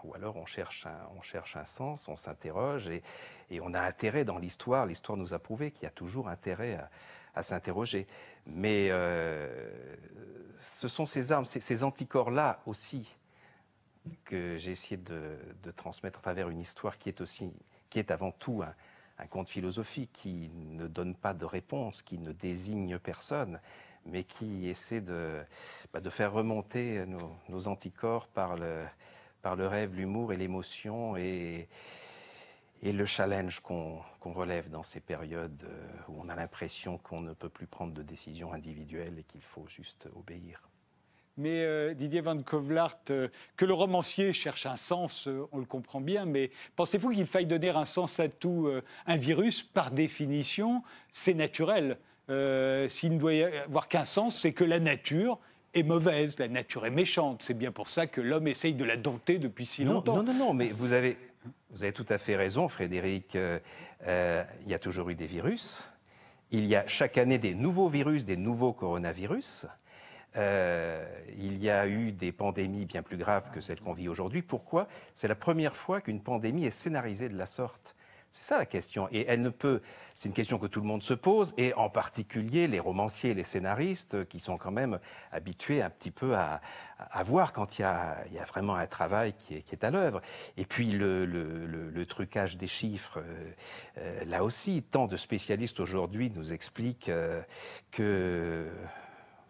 ou 0.04 0.14
alors 0.14 0.36
on, 0.36 0.46
cherche 0.46 0.86
un, 0.86 1.10
on 1.18 1.22
cherche 1.22 1.56
un 1.56 1.66
sens, 1.66 2.08
on 2.10 2.18
s'interroge 2.18 2.90
et, 2.90 3.02
et, 3.50 3.62
on 3.62 3.74
a 3.74 3.82
intérêt 3.82 4.26
dans 4.26 4.38
l'histoire. 4.38 4.86
L'histoire 4.86 5.18
nous 5.18 5.34
a 5.34 5.40
prouvé 5.40 5.72
qu'il 5.72 5.84
y 5.84 5.88
a 5.88 5.92
toujours 5.92 6.28
intérêt 6.28 6.76
à, 6.76 6.90
à 7.38 7.44
s'interroger. 7.44 8.08
Mais 8.46 8.88
euh, 8.90 9.96
ce 10.60 10.88
sont 10.88 11.06
ces 11.06 11.32
armes, 11.32 11.46
ces, 11.46 11.84
anticorps-là 11.84 12.62
aussi 12.66 13.16
que 14.24 14.58
j'ai 14.58 14.72
essayé 14.72 14.98
de, 14.98 15.72
transmettre 15.76 16.20
à 16.20 16.22
travers 16.22 16.50
une 16.50 16.60
histoire 16.60 16.98
qui 16.98 17.10
est 17.10 17.22
aussi, 17.22 17.52
qui 17.90 18.00
est 18.00 18.12
avant 18.12 18.32
tout 18.32 18.64
un, 19.18 19.26
conte 19.28 19.50
philosophique, 19.50 20.12
qui 20.14 20.50
ne 20.56 20.88
donne 20.88 21.16
pas 21.16 21.34
de 21.34 21.46
réponse, 21.46 22.02
qui 22.02 22.18
ne 22.18 22.32
désigne 22.32 23.00
personne, 23.00 23.60
mais 24.06 24.24
qui 24.24 24.70
essaie 24.70 25.02
de, 25.02 25.44
bah, 25.92 26.02
faire 26.10 26.32
remonter 26.32 27.06
nos, 27.50 27.68
anticorps 27.68 28.28
par 28.28 28.56
le, 28.56 28.86
par 29.42 29.56
le 29.56 29.68
rêve, 29.68 29.96
l'humour 29.96 30.32
et 30.32 30.38
l'émotion 30.38 31.18
et 31.18 31.68
le 32.84 33.06
challenge 33.06 33.60
qu'on 33.62 34.02
relève 34.24 34.70
dans 34.70 34.84
ces 34.84 35.00
périodes 35.00 35.64
euh, 35.64 35.88
où 36.10 36.22
on 36.24 36.30
a 36.30 36.36
l'impression 36.36 36.98
qu'on 36.98 37.22
ne 37.22 37.34
peut 37.34 37.50
plus 37.50 37.68
prendre 37.68 37.94
de 37.94 38.04
décisions 38.04 38.54
individuelles 38.54 39.20
et 39.20 39.24
qu'il 39.24 39.42
faut 39.42 39.66
juste 39.68 40.10
obéir. 40.16 40.70
Mais 41.38 41.64
euh, 41.64 41.94
Didier 41.94 42.22
Van 42.22 42.42
Kovlart, 42.42 42.98
euh, 43.12 43.28
que 43.56 43.66
le 43.66 43.74
romancier 43.74 44.34
cherche 44.34 44.66
un 44.66 44.76
sens, 44.76 45.28
on 45.52 45.60
le 45.60 45.66
comprend 45.66 46.02
bien, 46.02 46.26
mais 46.26 46.52
pensez-vous 46.76 47.12
qu'il 47.12 47.28
faille 47.28 47.46
donner 47.46 47.70
un 47.70 47.86
sens 47.86 48.20
à 48.20 48.28
tout 48.28 48.70
Un 49.06 49.18
virus, 49.18 49.62
par 49.62 49.92
définition, 49.92 50.84
c'est 51.12 51.36
naturel. 51.36 52.00
S'il 52.28 53.14
ne 53.14 53.18
doit 53.18 53.34
y 53.34 53.44
avoir 53.44 53.88
qu'un 53.88 54.06
sens, 54.06 54.42
c'est 54.42 54.52
que 54.52 54.64
la 54.64 54.80
nature 54.80 55.40
est 55.74 55.84
mauvaise, 55.84 56.38
la 56.40 56.48
nature 56.48 56.86
est 56.86 56.92
méchante. 56.92 57.44
C'est 57.44 57.54
bien 57.54 57.72
pour 57.72 57.90
ça 57.90 58.08
que 58.08 58.22
l'homme 58.22 58.48
essaye 58.48 58.74
de 58.74 58.84
la 58.84 58.98
dompter 58.98 59.38
depuis 59.38 59.66
si 59.66 59.84
longtemps. 59.84 60.16
Non, 60.16 60.24
non, 60.24 60.34
non, 60.34 60.54
mais 60.54 60.70
vous 60.70 60.94
avez, 60.94 61.18
vous 61.70 61.84
avez 61.84 61.94
tout 61.94 62.06
à 62.10 62.18
fait 62.18 62.36
raison, 62.36 62.68
Frédéric. 62.68 63.36
Euh, 63.36 63.60
euh, 64.08 64.44
il 64.64 64.72
y 64.72 64.74
a 64.74 64.80
toujours 64.80 65.10
eu 65.10 65.16
des 65.16 65.28
virus. 65.28 65.88
Il 66.52 66.66
y 66.66 66.76
a 66.76 66.88
chaque 66.88 67.18
année 67.18 67.40
des 67.40 67.56
nouveaux 67.56 67.90
virus, 67.90 68.26
des 68.26 68.38
nouveaux 68.38 68.74
coronavirus. 68.74 69.68
Euh, 70.38 71.06
il 71.38 71.62
y 71.62 71.70
a 71.70 71.88
eu 71.88 72.12
des 72.12 72.32
pandémies 72.32 72.86
bien 72.86 73.02
plus 73.02 73.18
graves 73.18 73.52
que 73.52 73.60
celles 73.60 73.82
qu'on 73.82 73.94
vit 73.94 74.08
aujourd'hui. 74.08 74.42
Pourquoi? 74.42 74.88
C'est 75.14 75.28
la 75.28 75.36
première 75.36 75.76
fois 75.76 76.00
qu'une 76.00 76.22
pandémie 76.22 76.66
est 76.66 76.72
scénarisée 76.72 77.28
de 77.28 77.38
la 77.38 77.48
sorte. 77.48 77.97
C'est 78.32 78.44
ça 78.44 78.58
la 78.58 78.66
question. 78.66 79.08
Et 79.12 79.26
elle 79.28 79.42
ne 79.42 79.50
peut. 79.50 79.82
C'est 80.14 80.30
une 80.30 80.36
question 80.36 80.58
que 80.58 80.66
tout 80.66 80.82
le 80.82 80.88
monde 80.88 81.04
se 81.04 81.14
pose, 81.14 81.54
et 81.58 81.74
en 81.76 81.90
particulier 81.92 82.68
les 82.68 82.80
romanciers 82.80 83.36
les 83.36 83.44
scénaristes 83.44 84.28
qui 84.28 84.40
sont 84.40 84.58
quand 84.58 84.72
même 84.72 85.00
habitués 85.32 85.84
un 85.84 85.92
petit 85.92 86.10
peu 86.10 86.36
à, 86.36 86.60
voir 87.24 87.54
quand 87.54 87.78
il 87.78 87.84
y, 87.84 87.86
a, 87.86 88.26
vraiment 88.48 88.76
un 88.76 88.88
travail 88.88 89.34
qui 89.34 89.54
est, 89.54 89.84
à 89.84 89.92
l'œuvre. 89.92 90.22
Et 90.58 90.66
puis 90.66 90.90
le, 90.92 92.06
trucage 92.10 92.58
des 92.58 92.68
chiffres, 92.68 93.20
euh, 93.20 93.52
euh, 94.00 94.26
là 94.26 94.44
aussi, 94.44 94.82
tant 94.82 95.06
de 95.06 95.18
spécialistes 95.18 95.80
aujourd'hui 95.80 96.32
nous 96.34 96.52
expliquent 96.52 97.10
euh, 97.10 97.44
que 97.92 98.68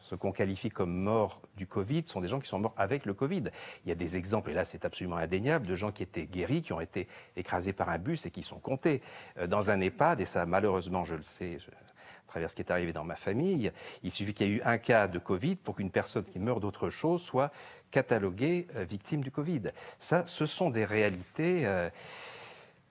ce 0.08 0.16
qu'on 0.16 0.32
qualifie 0.32 0.70
comme 0.70 0.94
morts 0.94 1.42
du 1.58 1.68
Covid 1.68 2.04
sont 2.06 2.22
des 2.22 2.30
gens 2.30 2.40
qui 2.40 2.48
sont 2.48 2.60
morts 2.60 2.74
avec 2.78 3.06
le 3.06 3.14
Covid. 3.14 3.44
Il 3.86 3.90
y 3.90 3.92
a 3.92 3.96
des 3.96 4.16
exemples, 4.16 4.52
et 4.52 4.54
là 4.54 4.64
c'est 4.64 4.86
absolument 4.86 5.18
indéniable, 5.18 5.68
de 5.68 5.76
gens 5.76 5.92
qui 5.92 6.04
étaient 6.04 6.26
guéris, 6.26 6.62
qui 6.62 6.72
ont 6.72 6.80
été 6.80 7.08
écrasés 7.36 7.74
par 7.74 7.90
un 7.90 7.98
bus 7.98 8.26
et 8.26 8.32
qui 8.32 8.42
sont 8.42 8.60
comptés 8.60 9.02
euh, 9.38 9.48
dans 9.48 9.70
un 9.70 9.82
EHPAD, 9.82 10.22
et 10.22 10.26
ça 10.26 10.46
malheureusement 10.46 11.04
je 11.04 11.16
le 11.16 11.24
sais, 11.24 11.58
à 11.58 12.28
travers 12.30 12.50
ce 12.50 12.56
qui 12.56 12.62
est 12.62 12.72
arrivé 12.72 12.94
dans 12.94 13.04
ma 13.04 13.16
famille, 13.16 13.72
il 14.04 14.12
suffit 14.12 14.34
qu'il 14.34 14.48
y 14.48 14.50
ait 14.50 14.54
eu 14.56 14.62
un 14.64 14.78
cas 14.78 15.10
de 15.10 15.20
Covid 15.20 15.56
pour 15.56 15.76
qu'une 15.76 15.92
personne 15.92 16.24
qui 16.24 16.40
meurt 16.40 16.62
d'autre 16.62 16.90
chose 16.90 17.22
soit 17.22 17.52
cataloguée 17.92 18.68
euh, 18.76 18.86
victime 18.86 19.22
du 19.22 19.32
Covid. 19.32 19.72
Ça, 20.00 20.26
ce 20.26 20.46
sont 20.46 20.70
des 20.70 20.86
réalités 20.86 21.66
euh, 21.66 21.90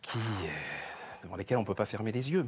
qui, 0.03 0.19
devant 1.23 1.37
lesquelles 1.37 1.59
on 1.59 1.63
ne 1.63 1.67
peut 1.67 1.75
pas 1.75 1.87
fermer 1.87 2.13
les 2.13 2.31
yeux. 2.31 2.47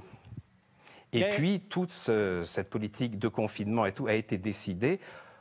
Et 1.13 1.25
puis, 1.29 1.61
toute 1.61 1.91
cette 1.91 2.71
politique 2.71 3.19
de 3.19 3.29
confinement 3.29 3.87
et 3.87 3.93
tout 3.93 4.07
a 4.07 4.15
été 4.15 4.39
décidée 4.39 5.01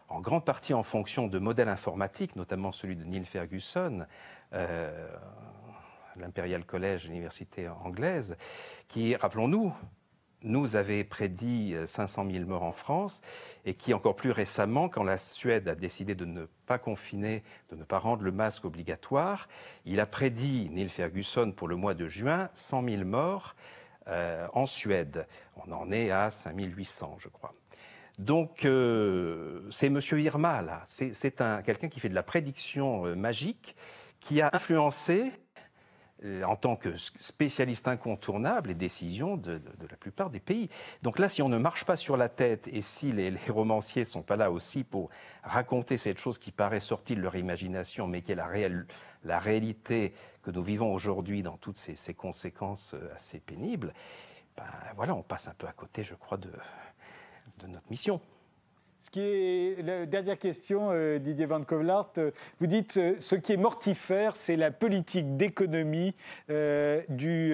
en 0.09 0.21
grande 0.21 0.45
partie 0.45 0.73
en 0.73 0.83
fonction 0.83 1.27
de 1.27 1.39
modèles 1.39 1.67
informatiques, 1.67 2.35
notamment 2.35 2.71
celui 2.71 2.95
de 2.95 3.03
Neil 3.03 3.25
Ferguson, 3.25 4.05
euh, 4.53 5.07
l'Imperial 6.15 6.65
College, 6.65 7.07
l'université 7.07 7.67
anglaise, 7.67 8.37
qui, 8.87 9.15
rappelons-nous, 9.15 9.73
nous 10.43 10.75
avait 10.75 11.03
prédit 11.03 11.75
500 11.85 12.27
euh, 12.27 12.31
000 12.31 12.45
morts 12.45 12.63
en 12.63 12.71
France 12.71 13.21
et 13.65 13.73
qui, 13.73 13.93
encore 13.93 14.15
plus 14.15 14.31
récemment, 14.31 14.87
quand 14.87 15.03
la 15.03 15.17
Suède 15.17 15.67
a 15.67 15.75
décidé 15.75 16.15
de 16.15 16.25
ne 16.25 16.45
pas 16.67 16.77
confiner, 16.77 17.43
de 17.69 17.75
ne 17.75 17.83
pas 17.83 17.99
rendre 17.99 18.23
le 18.23 18.31
masque 18.31 18.63
obligatoire, 18.63 19.49
il 19.85 19.99
a 19.99 20.05
prédit, 20.05 20.69
Neil 20.71 20.89
Ferguson, 20.89 21.51
pour 21.51 21.67
le 21.67 21.75
mois 21.75 21.95
de 21.95 22.07
juin, 22.07 22.49
100 22.53 22.87
000 22.87 23.03
morts 23.03 23.55
euh, 24.07 24.47
en 24.53 24.65
Suède. 24.65 25.27
On 25.65 25.71
en 25.71 25.91
est 25.91 26.11
à 26.11 26.29
5800, 26.29 27.17
je 27.19 27.27
crois. 27.29 27.53
Donc, 28.17 28.65
euh, 28.65 29.67
c'est 29.69 29.87
M. 29.87 29.99
Irma, 30.13 30.61
là. 30.61 30.81
C'est 30.85 31.11
quelqu'un 31.65 31.89
qui 31.89 31.99
fait 31.99 32.09
de 32.09 32.15
la 32.15 32.23
prédiction 32.23 33.05
euh, 33.05 33.15
magique, 33.15 33.75
qui 34.19 34.41
a 34.41 34.49
influencé, 34.53 35.31
en 36.43 36.55
tant 36.55 36.75
que 36.75 36.95
spécialiste 36.97 37.87
incontournable, 37.87 38.69
les 38.69 38.75
décisions 38.75 39.37
de, 39.37 39.61
la 39.87 39.97
plupart 39.97 40.31
des 40.31 40.39
pays. 40.39 40.67
Donc 41.03 41.19
là, 41.19 41.27
si 41.27 41.43
on 41.43 41.49
ne 41.49 41.59
marche 41.59 41.85
pas 41.85 41.95
sur 41.95 42.17
la 42.17 42.27
tête 42.27 42.67
et 42.73 42.81
si 42.81 43.11
les, 43.11 43.29
les 43.29 43.51
romanciers 43.51 44.03
sont 44.03 44.23
pas 44.23 44.35
là 44.35 44.49
aussi 44.49 44.83
pour 44.83 45.11
raconter 45.43 45.95
cette 45.97 46.17
chose 46.17 46.39
qui 46.39 46.51
paraît 46.51 46.79
sortie 46.79 47.15
de 47.15 47.21
leur 47.21 47.35
imagination, 47.35 48.07
mais 48.07 48.23
qui 48.23 48.31
est 48.31 48.35
la 48.35 48.47
réelle 48.47 48.87
la 49.23 49.39
réalité 49.39 50.13
que 50.47 50.51
nous 50.51 50.63
vivons 50.63 50.93
aujourd'hui 50.93 51.41
dans 51.41 51.57
toutes 51.57 51.75
ces, 51.75 52.13
conséquences 52.13 52.93
euh, 52.93 53.13
assez 53.13 53.39
pénibles, 53.39 53.91
ben 54.55 54.63
voilà, 54.95 55.13
on 55.13 55.21
passe 55.21 55.49
un 55.49 55.53
peu 55.57 55.67
à 55.67 55.73
côté, 55.73 56.03
je 56.05 56.13
crois, 56.15 56.37
de, 56.37 56.49
de 57.59 57.67
notre 57.67 57.85
mission. 57.89 58.21
Ce 59.01 59.09
qui 59.09 59.19
est 59.19 59.83
la 59.83 60.05
dernière 60.05 60.39
question, 60.39 60.91
euh, 60.91 61.19
Didier 61.19 61.47
Van 61.47 61.61
Kovlart. 61.63 62.13
Euh, 62.17 62.31
vous 62.61 62.67
dites 62.67 62.93
ce 62.93 63.35
qui 63.35 63.51
est 63.51 63.57
mortifère, 63.57 64.37
c'est 64.37 64.55
la 64.55 64.71
politique 64.71 65.35
d'économie 65.35 66.15
du, 66.47 67.53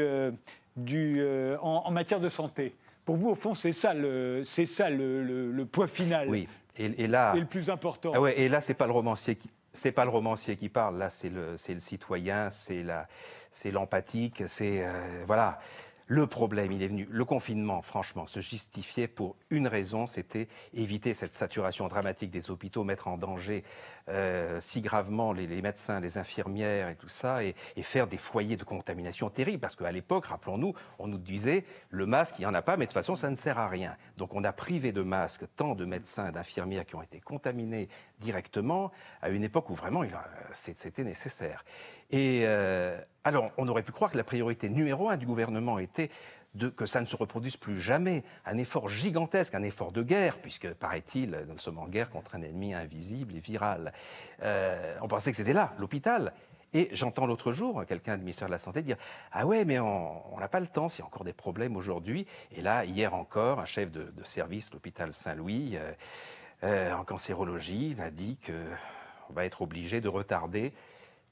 du, 0.77 1.25
en, 1.61 1.91
matière 1.91 2.19
de 2.19 2.29
santé. 2.29 2.75
Pour 3.05 3.15
vous, 3.15 3.29
au 3.29 3.35
fond, 3.35 3.55
c'est 3.55 3.73
ça 3.73 3.95
le, 3.95 4.43
c'est 4.45 4.67
ça 4.67 4.91
le, 4.91 5.23
le, 5.51 5.65
point 5.65 5.87
final. 5.87 6.29
Oui. 6.29 6.47
Et, 6.77 7.07
là, 7.07 7.33
et 7.35 7.39
le 7.39 7.45
plus 7.47 7.71
important. 7.71 8.11
Ah 8.13 8.21
ouais, 8.21 8.39
et 8.39 8.49
là, 8.49 8.61
c'est 8.61 8.73
pas 8.75 8.87
le 8.87 8.93
romancier 8.93 9.35
qui, 9.35 9.49
c'est 9.73 9.91
pas 9.91 10.05
le 10.05 10.11
romancier 10.11 10.55
qui 10.55 10.69
parle, 10.69 10.97
là 10.97 11.09
c'est 11.09 11.29
le, 11.29 11.57
citoyen, 11.57 12.49
c'est 12.49 13.71
l'empathique, 13.71 14.43
c'est 14.47 14.85
euh, 14.85 15.23
voilà. 15.25 15.59
Le 16.07 16.27
problème, 16.27 16.73
il 16.73 16.83
est 16.83 16.89
venu. 16.89 17.07
Le 17.09 17.25
confinement, 17.25 17.81
franchement, 17.81 18.27
se 18.27 18.41
justifiait 18.41 19.07
pour 19.07 19.37
une 19.49 19.67
raison, 19.67 20.05
c'était 20.05 20.49
éviter 20.73 21.13
cette 21.13 21.33
saturation 21.33 21.87
dramatique 21.87 22.29
des 22.29 22.51
hôpitaux, 22.51 22.83
mettre 22.83 23.07
en 23.07 23.17
danger 23.17 23.63
euh, 24.09 24.59
si 24.59 24.81
gravement 24.81 25.33
les, 25.33 25.61
médecins, 25.61 25.99
les 25.99 26.17
infirmières 26.17 26.89
et 26.89 26.95
tout 26.95 27.09
ça, 27.09 27.43
et, 27.43 27.55
faire 27.81 28.07
des 28.07 28.17
foyers 28.17 28.57
de 28.57 28.63
contamination 28.63 29.29
terribles. 29.29 29.59
Parce 29.59 29.75
qu'à 29.75 29.91
l'époque, 29.91 30.25
rappelons-nous, 30.25 30.73
on 30.99 31.07
nous 31.07 31.17
disait 31.17 31.65
le 31.89 32.05
masque, 32.05 32.39
il 32.39 32.41
n'y 32.41 32.45
en 32.45 32.53
a 32.53 32.61
pas, 32.61 32.77
mais 32.77 32.85
de 32.85 32.89
toute 32.89 32.93
façon, 32.93 33.15
ça 33.15 33.29
ne 33.29 33.35
sert 33.35 33.59
à 33.59 33.67
rien. 33.67 33.95
Donc 34.17 34.33
on 34.33 34.43
a 34.43 34.53
privé 34.53 34.91
de 34.91 35.01
masques 35.01 35.45
tant 35.55 35.75
de 35.75 35.85
médecins 35.85 36.31
d'infirmières 36.31 36.85
qui 36.85 36.95
ont 36.95 37.01
été 37.01 37.19
contaminés 37.19 37.89
directement 38.19 38.91
à 39.21 39.29
une 39.29 39.43
époque 39.43 39.69
où 39.69 39.75
vraiment 39.75 40.03
c'était 40.53 41.03
nécessaire. 41.03 41.63
Et 42.11 42.43
euh, 42.45 42.99
alors, 43.23 43.51
on 43.57 43.67
aurait 43.67 43.83
pu 43.83 43.91
croire 43.91 44.11
que 44.11 44.17
la 44.17 44.23
priorité 44.23 44.69
numéro 44.69 45.09
un 45.09 45.17
du 45.17 45.25
gouvernement 45.25 45.79
était 45.79 46.09
de, 46.55 46.69
que 46.69 46.85
ça 46.85 47.01
ne 47.01 47.05
se 47.05 47.15
reproduise 47.15 47.57
plus 47.57 47.79
jamais. 47.79 48.23
Un 48.45 48.57
effort 48.57 48.87
gigantesque, 48.87 49.55
un 49.55 49.63
effort 49.63 49.91
de 49.91 50.03
guerre, 50.03 50.37
puisque, 50.39 50.71
paraît-il, 50.73 51.45
nous 51.47 51.57
sommes 51.57 51.79
en 51.79 51.87
guerre 51.87 52.09
contre 52.09 52.35
un 52.35 52.41
ennemi 52.41 52.73
invisible 52.73 53.35
et 53.35 53.39
viral. 53.39 53.93
Euh, 54.43 54.95
on 55.01 55.07
pensait 55.07 55.31
que 55.31 55.37
c'était 55.37 55.53
là, 55.53 55.73
l'hôpital. 55.79 56.33
Et 56.75 56.89
j'entends 56.91 57.27
l'autre 57.27 57.51
jour 57.51 57.85
quelqu'un 57.85 58.17
du 58.17 58.23
ministère 58.23 58.47
de 58.47 58.51
la 58.51 58.57
Santé 58.57 58.81
dire 58.81 58.97
Ah 59.31 59.45
ouais, 59.45 59.63
mais 59.63 59.79
on 59.79 60.37
n'a 60.39 60.47
pas 60.47 60.59
le 60.59 60.65
temps, 60.65 60.87
a 60.87 61.03
encore 61.03 61.23
des 61.23 61.33
problèmes 61.33 61.75
aujourd'hui. 61.75 62.25
Et 62.51 62.61
là, 62.61 62.83
hier 62.83 63.13
encore, 63.13 63.59
un 63.59 63.65
chef 63.65 63.91
de, 63.91 64.11
service, 64.23 64.73
l'hôpital 64.73 65.13
Saint-Louis, 65.13 65.77
euh, 66.63 66.93
en 66.93 67.03
cancérologie, 67.03 67.95
a 67.99 68.09
dit 68.09 68.37
qu'on 68.43 69.33
va 69.33 69.45
être 69.45 69.61
obligé 69.61 70.01
de 70.01 70.09
retarder 70.09 70.73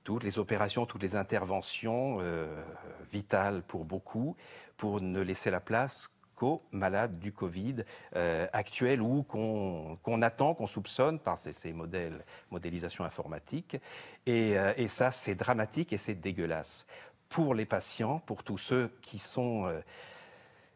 toutes 0.04 0.24
les 0.24 0.40
opérations, 0.40 0.86
toutes 0.86 1.04
les 1.04 1.16
interventions 1.16 2.18
euh, 2.22 2.64
vitales 3.12 3.62
pour 3.64 3.86
beaucoup, 3.86 4.36
pour 4.82 5.00
ne 5.00 5.20
laisser 5.22 5.52
la 5.52 5.60
place 5.60 6.10
qu'aux 6.34 6.64
malades 6.72 7.20
du 7.20 7.32
Covid 7.32 7.84
euh, 8.16 8.48
actuels 8.52 9.00
ou 9.00 9.22
qu'on 9.22 10.22
attend, 10.24 10.56
qu'on 10.56 10.66
soupçonne 10.66 11.20
par 11.20 11.38
ces, 11.38 11.72
modèles, 11.72 12.26
modélisation 12.50 13.04
informatique. 13.04 13.78
Et, 14.26 14.58
euh, 14.58 14.74
et 14.78 14.88
ça, 14.88 15.12
c'est 15.12 15.36
dramatique 15.36 15.94
et 15.94 15.98
c'est 15.98 16.16
dégueulasse 16.16 16.88
pour 17.30 17.54
les 17.54 17.68
patients, 17.68 18.18
pour 18.26 18.44
tous 18.44 18.58
ceux 18.58 18.90
qui 19.04 19.20
sont 19.20 19.72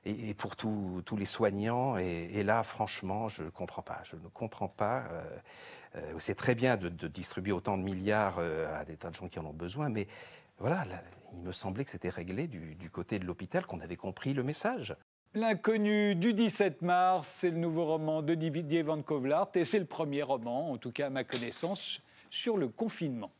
et, 0.05 0.35
pour 0.35 0.55
tous 0.55 1.17
les 1.17 1.25
soignants. 1.25 1.97
Et, 1.97 2.43
là, 2.43 2.61
franchement, 2.61 3.27
je 3.27 3.41
ne 3.41 3.49
comprends 3.49 3.81
pas. 3.81 4.01
Je 4.03 4.17
ne 4.17 4.27
comprends 4.29 4.69
pas. 4.69 5.05
Euh, 5.95 6.13
c'est 6.19 6.35
très 6.35 6.55
bien 6.55 6.77
de, 6.77 7.07
distribuer 7.07 7.51
autant 7.51 7.77
de 7.77 7.83
milliards 7.83 8.37
euh, 8.39 8.79
à 8.79 8.85
des 8.85 8.97
tas 8.97 9.09
de 9.09 9.15
gens 9.15 9.27
qui 9.27 9.39
en 9.39 9.45
ont 9.45 9.53
besoin, 9.53 9.89
mais 9.89 10.07
voilà, 10.57 10.85
il 11.33 11.39
me 11.43 11.51
semblait 11.51 11.83
que 11.83 11.91
c'était 11.91 12.09
réglé 12.09 12.47
du, 12.47 12.89
côté 12.89 13.19
de 13.19 13.25
l'hôpital, 13.25 13.65
qu'on 13.65 13.81
avait 13.81 13.97
compris 13.97 14.33
le 14.33 14.43
message. 14.43 14.95
L'inconnu 15.33 16.15
du 16.15 16.33
17 16.33 16.81
mars, 16.81 17.27
c'est 17.39 17.49
le 17.49 17.57
nouveau 17.57 17.85
roman 17.85 18.21
de 18.21 18.35
Didier 18.35 18.83
Van 18.83 19.01
Kovlart 19.01 19.49
et 19.55 19.65
c'est 19.65 19.79
le 19.79 19.85
premier 19.85 20.23
roman, 20.23 20.71
en 20.71 20.77
tout 20.77 20.91
cas 20.91 21.07
à 21.07 21.09
ma 21.09 21.25
connaissance, 21.25 21.99
sur 22.29 22.55
le 22.55 22.69
confinement. 22.69 23.31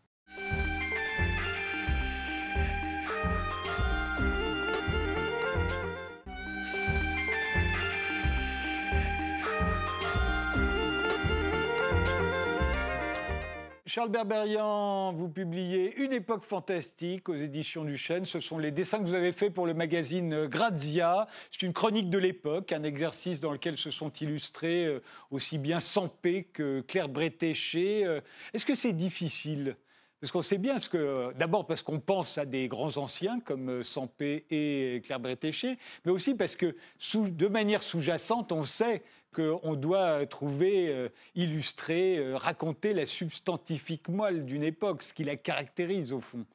Charles 13.95 14.09
Berberian, 14.09 15.13
vous 15.13 15.29
publiez 15.29 15.95
Une 15.95 16.11
époque 16.11 16.43
fantastique 16.43 17.29
aux 17.29 17.35
éditions 17.35 17.85
du 17.85 17.95
Chêne. 17.95 18.25
Ce 18.25 18.41
sont 18.41 18.57
les 18.57 18.71
dessins 18.71 18.99
que 18.99 19.05
vous 19.05 19.13
avez 19.13 19.31
faits 19.31 19.53
pour 19.53 19.65
le 19.65 19.73
magazine 19.73 20.47
Grazia. 20.47 21.29
C'est 21.49 21.61
une 21.61 21.71
chronique 21.71 22.09
de 22.09 22.17
l'époque, 22.17 22.73
un 22.73 22.83
exercice 22.83 23.39
dans 23.39 23.53
lequel 23.53 23.77
se 23.77 23.91
sont 23.91 24.11
illustrés 24.11 24.85
euh, 24.85 24.99
aussi 25.31 25.57
bien 25.57 25.79
Sampé 25.79 26.43
que 26.43 26.81
Claire 26.81 27.07
Bretéché. 27.07 28.05
Euh, 28.05 28.19
est-ce 28.53 28.65
que 28.65 28.75
c'est 28.75 28.91
difficile? 28.91 29.77
Parce 30.19 30.33
qu'on 30.33 30.41
sait 30.41 30.57
bien 30.57 30.79
ce 30.79 30.89
que. 30.89 31.33
D'abord 31.35 31.65
parce 31.65 31.81
qu'on 31.81 32.01
pense 32.01 32.37
à 32.37 32.45
des 32.45 32.67
grands 32.67 32.97
anciens 32.97 33.39
comme 33.39 33.69
euh, 33.69 33.83
Sampé 33.83 34.45
et 34.49 35.01
Claire 35.05 35.21
Bretéché, 35.21 35.77
mais 36.03 36.11
aussi 36.11 36.35
parce 36.35 36.57
que 36.57 36.75
de 37.15 37.47
manière 37.47 37.81
sous-jacente, 37.81 38.51
on 38.51 38.65
sait 38.65 39.03
qu'on 39.35 39.75
doit 39.75 40.25
trouver, 40.25 40.89
euh, 40.93 41.09
illustrer, 41.35 42.17
euh, 42.17 42.37
raconter 42.37 42.93
la 42.93 43.05
substantifique 43.05 44.09
moelle 44.09 44.45
d'une 44.45 44.63
époque, 44.63 45.03
ce 45.03 45.13
qui 45.13 45.23
la 45.23 45.35
caractérise 45.35 46.13
au 46.13 46.21
fond. 46.21 46.45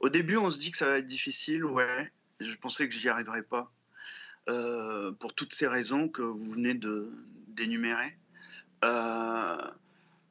Au 0.00 0.08
début, 0.08 0.36
on 0.36 0.50
se 0.50 0.58
dit 0.58 0.70
que 0.70 0.78
ça 0.78 0.86
va 0.86 0.98
être 0.98 1.06
difficile, 1.06 1.64
ouais. 1.64 2.12
Je 2.40 2.54
pensais 2.56 2.88
que 2.88 2.94
j'y 2.94 3.08
arriverais 3.08 3.42
pas. 3.42 3.72
pour 5.20 5.34
toutes 5.34 5.52
ces 5.52 5.66
raisons 5.66 6.08
que 6.08 6.22
vous 6.22 6.52
venez 6.52 6.72
d'énumérer. 6.74 8.16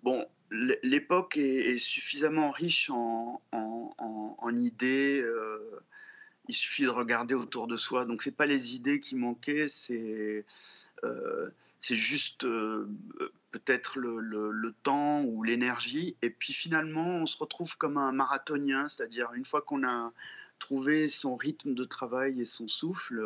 bon, 0.03 0.25
l'époque 0.51 1.37
est, 1.37 1.77
suffisamment 1.77 2.51
riche 2.51 2.89
en, 2.89 3.41
idées. 4.55 5.19
Euh, 5.21 5.81
il 6.47 6.55
suffit 6.55 6.83
de 6.83 6.89
regarder 6.89 7.33
autour 7.33 7.67
de 7.67 7.75
soi. 7.75 8.05
Donc, 8.05 8.21
c'est 8.21 8.35
pas 8.35 8.45
les 8.45 8.75
idées 8.75 8.99
qui 9.01 9.15
manquaient, 9.15 9.67
c'est 9.67 10.45
euh, 11.03 11.49
juste 11.81 12.43
euh, 12.43 12.89
peut-être 13.51 13.99
le, 13.99 14.73
temps 14.83 15.21
ou 15.23 15.43
l'énergie. 15.43 16.15
Et 16.21 16.29
puis 16.29 16.53
finalement, 16.53 17.07
on 17.07 17.25
se 17.25 17.37
retrouve 17.37 17.77
comme 17.77 17.97
un 17.97 18.11
marathonien, 18.11 18.87
c'est-à-dire 18.87 19.33
une 19.33 19.45
fois 19.45 19.61
qu'on 19.61 19.83
a 19.83 20.11
trouvé 20.59 21.07
son 21.09 21.35
rythme 21.35 21.73
de 21.73 21.85
travail 21.85 22.41
et 22.41 22.45
son 22.45 22.67
souffle, 22.67 23.23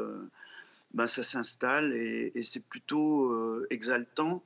ben 0.94 1.08
ça 1.08 1.24
s'installe 1.24 1.94
et, 1.94 2.44
c'est 2.44 2.66
plutôt 2.66 3.66
exaltant 3.70 4.44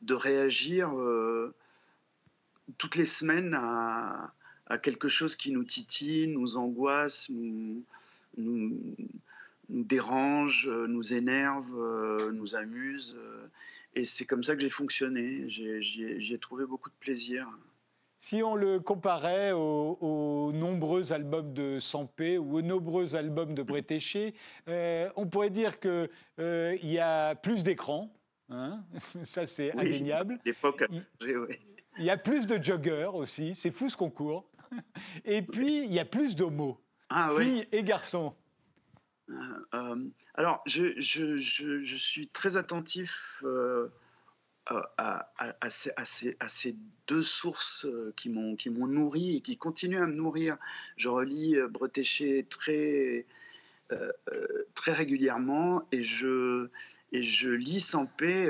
de 0.00 0.14
réagir 0.14 0.92
toutes 2.78 2.96
les 2.96 3.06
semaines 3.06 3.54
à, 3.54 4.32
quelque 4.82 5.08
chose 5.08 5.36
qui 5.36 5.52
nous 5.52 5.64
titille, 5.64 6.28
nous 6.28 6.56
angoisse, 6.56 7.28
nous, 7.28 7.84
dérange, 9.68 10.68
nous 10.68 11.12
énerve, 11.12 11.70
nous 12.32 12.54
amuse. 12.54 13.16
Et 13.94 14.04
c'est 14.04 14.24
comme 14.24 14.42
ça 14.42 14.54
que 14.54 14.62
j'ai 14.62 14.70
fonctionné. 14.70 15.44
J'ai 15.48 16.38
trouvé 16.38 16.66
beaucoup 16.66 16.90
de 16.90 16.94
plaisir. 16.98 17.46
Si 18.24 18.40
on 18.40 18.54
le 18.54 18.78
comparait 18.78 19.50
aux, 19.50 20.52
nombreux 20.54 21.12
albums 21.12 21.52
de 21.52 21.80
Sampé 21.80 22.38
ou 22.38 22.58
aux 22.58 22.62
nombreux 22.62 23.16
albums 23.16 23.52
de 23.52 23.64
Bretéché, 23.64 24.34
euh, 24.68 25.10
on 25.16 25.26
pourrait 25.26 25.50
dire 25.50 25.80
qu'il 25.80 26.08
euh, 26.38 26.76
y 26.84 27.00
a 27.00 27.34
plus 27.34 27.64
d'écrans. 27.64 28.14
Hein 28.48 28.84
ça, 29.24 29.44
c'est 29.48 29.76
indéniable. 29.76 30.38
L'époque, 30.44 30.84
oui. 30.88 31.02
Il 31.98 32.04
y 32.04 32.10
a 32.10 32.16
plus 32.16 32.46
de 32.46 32.62
joggers 32.62 33.10
aussi, 33.12 33.56
c'est 33.56 33.72
fou 33.72 33.90
ce 33.90 33.96
concours. 33.96 34.48
Et 35.24 35.42
puis, 35.42 35.84
il 35.84 35.92
y 35.92 35.98
a 35.98 36.04
plus 36.04 36.36
d'homos, 36.36 36.78
ah, 37.10 37.28
filles 37.36 37.66
et 37.72 37.82
garçons. 37.82 38.36
Euh, 39.32 39.36
euh, 39.74 40.04
alors, 40.34 40.62
je, 40.66 40.98
je, 40.98 41.36
je, 41.36 41.96
suis 41.96 42.28
très 42.28 42.56
attentif 42.56 43.42
euh, 43.44 43.88
à, 44.68 45.32
à, 45.38 45.70
ces, 45.70 45.90
à, 45.96 46.48
ces, 46.48 46.76
deux 47.06 47.22
sources 47.22 47.86
qui 48.16 48.28
m'ont 48.28 48.86
nourri 48.86 49.36
et 49.36 49.40
qui 49.40 49.56
continuent 49.56 50.02
à 50.02 50.06
me 50.06 50.14
nourrir. 50.14 50.56
Je 50.96 51.08
relis 51.08 51.56
Bretéché 51.70 52.46
très, 52.48 53.26
très 54.74 54.92
régulièrement 54.92 55.86
et 55.92 56.04
je, 56.04 56.68
et 57.10 57.22
je 57.22 57.50
lis 57.50 57.80
sans 57.80 58.06
paix 58.06 58.48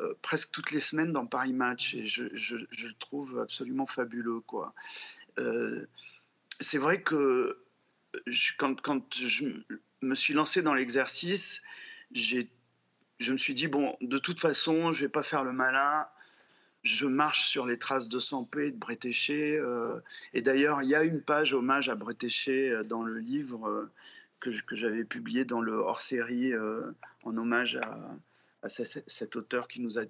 euh, 0.00 0.14
presque 0.22 0.50
toutes 0.50 0.70
les 0.72 0.80
semaines 0.80 1.12
dans 1.12 1.26
Paris 1.26 1.52
Match 1.52 1.94
et 1.94 2.06
je, 2.06 2.24
le 2.24 2.92
trouve 2.98 3.40
absolument 3.40 3.86
fabuleux. 3.86 4.40
Quoi. 4.40 4.74
Euh, 5.38 5.86
c'est 6.60 6.78
vrai 6.78 7.02
que 7.02 7.63
quand, 8.58 9.14
je 9.14 9.46
me 10.02 10.14
suis 10.14 10.34
lancé 10.34 10.62
dans 10.62 10.74
l'exercice, 10.74 11.62
je 12.12 12.42
me 13.32 13.36
suis 13.36 13.54
dit, 13.54 13.68
bon, 13.68 13.96
de 14.00 14.18
toute 14.18 14.40
façon, 14.40 14.92
je 14.92 15.02
vais 15.02 15.08
pas 15.08 15.22
faire 15.22 15.44
le 15.44 15.52
malin. 15.52 16.06
Je 16.82 17.06
marche 17.06 17.48
sur 17.48 17.66
les 17.66 17.78
traces 17.78 18.10
de 18.10 18.18
Sampé 18.18 18.70
de 18.70 18.76
Bretéché. 18.76 19.56
Euh, 19.56 20.00
et 20.34 20.42
d'ailleurs, 20.42 20.82
il 20.82 20.88
y 20.88 20.94
a 20.94 21.02
une 21.02 21.22
page 21.22 21.54
hommage 21.54 21.88
à 21.88 21.94
Bretéché 21.94 22.82
dans 22.84 23.02
le 23.02 23.18
livre 23.18 23.90
que, 24.40 24.50
que 24.50 24.76
j'avais 24.76 25.04
publié 25.04 25.46
dans 25.46 25.62
le 25.62 25.72
hors-série 25.72 26.52
en 27.22 27.36
hommage 27.36 27.76
à, 27.76 28.68
cet 28.68 29.36
auteur 29.36 29.68
qui 29.68 29.80
nous 29.80 29.98
a 29.98 30.04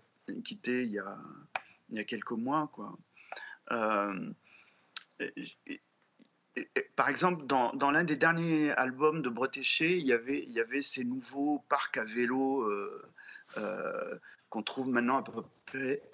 quittés 0.44 0.84
il 0.84 0.90
y 0.90 0.98
a, 0.98 2.04
quelques 2.04 2.32
mois. 2.32 2.70
Quoi. 2.72 2.96
Euh, 3.72 4.32
par 6.96 7.08
exemple, 7.08 7.46
dans, 7.46 7.90
l'un 7.90 8.04
des 8.04 8.16
derniers 8.16 8.70
albums 8.72 9.22
de 9.22 9.28
Bretéché, 9.28 9.96
il 9.98 10.06
y 10.06 10.12
avait, 10.12 10.82
ces 10.82 11.04
nouveaux 11.04 11.64
parcs 11.68 11.96
à 11.96 12.04
vélo 12.04 12.62
euh, 12.62 13.02
euh, 13.56 14.18
qu'on 14.50 14.62
trouve 14.62 14.88
maintenant 14.88 15.18
à 15.18 15.22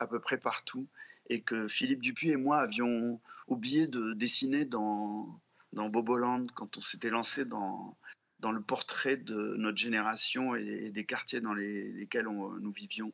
peu, 0.07 0.21
près, 0.21 0.39
partout 0.39 0.87
et 1.29 1.43
que 1.43 1.69
Philippe 1.69 2.01
Dupuis 2.01 2.31
et 2.31 2.37
moi 2.37 2.59
avions 2.59 3.21
oublié 3.47 3.87
de 3.87 4.15
dessiner 4.15 4.65
dans, 4.65 5.41
Boboland 5.73 6.47
quand 6.55 6.79
on 6.79 6.81
s'était 6.81 7.11
lancé 7.11 7.45
dans, 7.45 7.97
le 8.43 8.61
portrait 8.61 9.17
de 9.17 9.57
notre 9.57 9.77
génération 9.77 10.55
et, 10.55 10.91
des 10.91 11.05
quartiers 11.05 11.41
dans 11.41 11.53
lesquels 11.53 12.25
nous 12.27 12.73
vivions. 12.73 13.13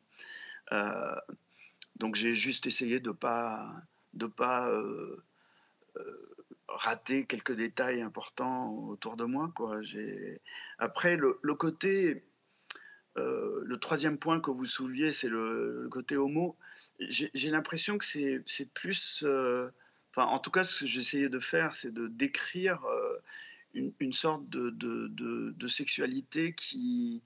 donc 1.96 2.14
j'ai 2.14 2.34
juste 2.34 2.66
essayé 2.66 3.00
de 3.00 3.10
pas 3.10 3.72
de 4.14 4.26
pas 4.26 4.70
rater 6.68 7.26
quelques 7.26 7.52
détails 7.52 8.02
importants 8.02 8.72
autour 8.88 9.16
de 9.16 9.24
moi. 9.24 9.52
Quoi. 9.54 9.80
Après, 10.78 11.16
le, 11.16 11.54
côté, 11.54 12.24
euh, 13.16 13.62
le 13.64 13.76
troisième 13.78 14.18
point 14.18 14.40
que 14.40 14.50
vous 14.50 14.66
souleviez, 14.66 15.12
c'est 15.12 15.28
le, 15.28 15.88
côté 15.90 16.16
homo. 16.16 16.56
J'ai 17.08 17.50
l'impression 17.50 17.98
que 17.98 18.04
c'est 18.04 18.74
plus, 18.74 19.22
euh, 19.26 19.70
en 20.16 20.38
tout 20.38 20.50
cas, 20.50 20.64
ce 20.64 20.80
que 20.80 20.86
j'essayais 20.86 21.28
de 21.28 21.38
faire, 21.38 21.74
c'est 21.74 21.92
de 21.92 22.08
décrire 22.08 22.84
euh, 22.84 23.22
une, 24.00 24.12
sorte 24.12 24.48
de, 24.48 24.70
de, 24.70 25.68
sexualité 25.68 26.52
qui, 26.54 27.22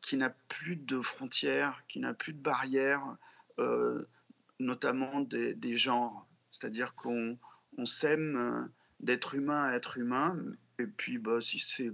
qui 0.00 0.16
n'a 0.16 0.30
plus 0.30 0.76
de 0.76 1.00
frontières, 1.00 1.84
qui 1.88 2.00
n'a 2.00 2.14
plus 2.14 2.32
de 2.32 2.40
barrières, 2.40 3.16
notamment 4.58 5.20
des, 5.20 5.54
des 5.54 5.76
genres. 5.76 6.26
C'est-à-dire 6.50 6.94
qu'on 6.94 7.38
on 7.80 7.86
s'aime 7.86 8.36
euh, 8.36 8.62
d'être 9.00 9.34
humain 9.34 9.64
à 9.64 9.74
être 9.74 9.98
humain. 9.98 10.36
Et 10.78 10.86
puis, 10.86 11.18
bah, 11.18 11.40
si 11.40 11.58
c'est 11.58 11.92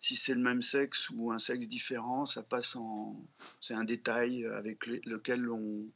si 0.00 0.14
c'est 0.14 0.34
le 0.34 0.40
même 0.40 0.62
sexe 0.62 1.10
ou 1.10 1.32
un 1.32 1.40
sexe 1.40 1.68
différent, 1.68 2.24
ça 2.24 2.42
passe 2.42 2.76
en. 2.76 3.16
C'est 3.60 3.74
un 3.74 3.84
détail 3.84 4.46
avec 4.46 4.86
lequel 4.86 5.50
on, 5.50 5.86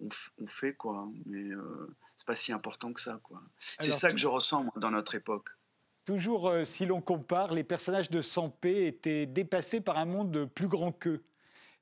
on, 0.00 0.46
fait, 0.46 0.72
quoi. 0.72 1.10
Mais 1.26 1.50
euh, 1.50 1.94
c'est 2.16 2.26
pas 2.26 2.36
si 2.36 2.52
important 2.52 2.92
que 2.92 3.00
ça, 3.00 3.20
quoi. 3.22 3.42
C'est 3.58 3.92
ça 3.92 4.10
que 4.10 4.16
je 4.16 4.26
ressens 4.26 4.66
dans 4.76 4.90
notre 4.90 5.14
époque. 5.14 5.48
Toujours, 6.04 6.48
euh, 6.48 6.64
si 6.64 6.86
l'on 6.86 7.00
compare, 7.00 7.52
les 7.52 7.64
personnages 7.64 8.10
de 8.10 8.20
Sampé 8.20 8.86
étaient 8.86 9.26
dépassés 9.26 9.80
par 9.80 9.98
un 9.98 10.04
monde 10.04 10.48
plus 10.54 10.68
grand 10.68 10.92
qu'eux 10.92 11.22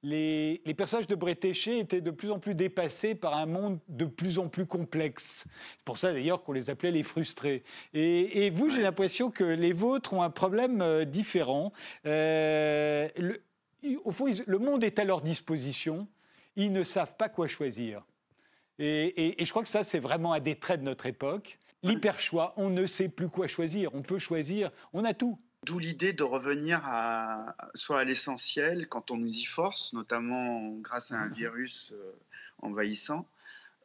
les, 0.02 0.74
personnages 0.76 1.06
de 1.06 1.14
Bretéché 1.14 1.78
étaient 1.78 2.00
de 2.00 2.10
plus 2.10 2.30
en 2.30 2.38
plus 2.38 2.54
dépassés 2.54 3.14
par 3.14 3.34
un 3.34 3.46
monde 3.46 3.78
de 3.88 4.04
plus 4.04 4.38
en 4.38 4.48
plus 4.48 4.66
complexe. 4.66 5.44
C'est 5.76 5.84
pour 5.84 5.98
ça 5.98 6.12
d'ailleurs 6.12 6.42
qu'on 6.42 6.52
les 6.52 6.70
appelait 6.70 6.90
les 6.90 7.02
frustrés. 7.02 7.62
Et, 7.94 8.50
vous, 8.50 8.70
j'ai 8.70 8.82
l'impression 8.82 9.30
que 9.30 9.44
les 9.44 9.72
vôtres 9.72 10.12
ont 10.12 10.22
un 10.22 10.30
problème 10.30 10.82
euh, 10.82 11.04
différent. 11.04 11.72
Euh, 12.06 13.08
au 14.04 14.12
fond, 14.12 14.26
le 14.46 14.58
monde 14.58 14.82
est 14.84 14.98
à 14.98 15.04
leur 15.04 15.22
disposition. 15.22 16.08
Ils 16.56 16.72
ne 16.72 16.84
savent 16.84 17.16
pas 17.16 17.28
quoi 17.28 17.46
choisir. 17.48 18.04
Et, 18.78 19.40
et 19.40 19.44
je 19.44 19.50
crois 19.50 19.62
que 19.62 19.68
ça, 19.68 19.84
c'est 19.84 19.98
vraiment 19.98 20.32
un 20.32 20.40
des 20.40 20.56
traits 20.56 20.80
de 20.80 20.84
notre 20.84 21.06
époque. 21.06 21.58
L'hyper-choix, 21.82 22.54
on 22.56 22.70
ne 22.70 22.86
sait 22.86 23.08
plus 23.08 23.28
quoi 23.28 23.46
choisir. 23.46 23.94
On 23.94 24.02
peut 24.02 24.18
choisir, 24.18 24.70
on 24.92 25.04
a 25.04 25.14
tout. 25.14 25.38
D'où 25.64 25.78
l'idée 25.78 26.12
de 26.12 26.24
revenir 26.24 26.80
à, 26.84 27.54
soit 27.74 28.00
à 28.00 28.04
l'essentiel 28.04 28.88
quand 28.88 29.12
on 29.12 29.16
nous 29.16 29.32
y 29.32 29.44
force, 29.44 29.92
notamment 29.92 30.70
grâce 30.78 31.12
à 31.12 31.20
un 31.20 31.28
virus 31.28 31.92
euh, 31.92 32.12
envahissant, 32.58 33.28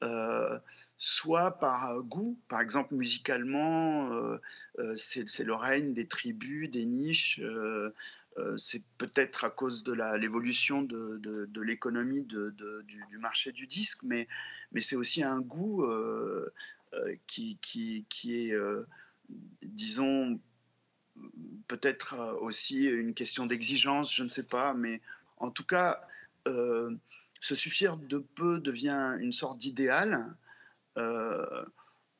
euh, 0.01 0.57
soit 0.97 1.59
par 1.59 2.01
goût. 2.01 2.35
Par 2.47 2.61
exemple, 2.61 2.95
musicalement, 2.95 4.11
euh, 4.11 4.95
c'est 4.95 5.43
le 5.43 5.53
règne 5.53 5.93
des 5.93 6.07
tribus, 6.07 6.67
des 6.71 6.85
niches. 6.85 7.39
c'est 8.57 8.83
peut-être 8.97 9.43
à 9.43 9.51
cause 9.51 9.83
de 9.83 9.93
l'évolution 10.17 10.81
de, 10.81 11.19
de, 11.21 11.61
l'économie 11.61 12.23
du, 12.23 12.51
du, 12.85 13.17
marché 13.19 13.51
du 13.51 13.67
disque, 13.67 14.01
mais, 14.01 14.27
mais 14.71 14.81
c'est 14.81 14.95
aussi 14.95 15.21
un 15.21 15.41
goût 15.41 15.85
qui, 17.27 17.59
qui, 17.61 18.05
qui, 18.09 18.49
est, 18.49 18.57
disons, 19.61 20.39
peut-être 21.67 22.13
euh, 22.13 22.33
aussi 22.39 22.85
une 22.85 23.13
question 23.13 23.45
d'exigence, 23.45 24.13
je 24.13 24.23
ne 24.23 24.29
sais 24.29 24.43
pas, 24.43 24.73
mais 24.73 25.01
en 25.37 25.51
tout 25.51 25.65
cas, 25.65 26.01
euh, 26.47 26.95
se 27.39 27.55
suffire 27.55 27.97
de 27.97 28.19
peu 28.19 28.59
devient 28.59 29.17
une 29.19 29.31
sorte 29.31 29.57
d'idéal. 29.57 30.35
Euh, 30.97 31.65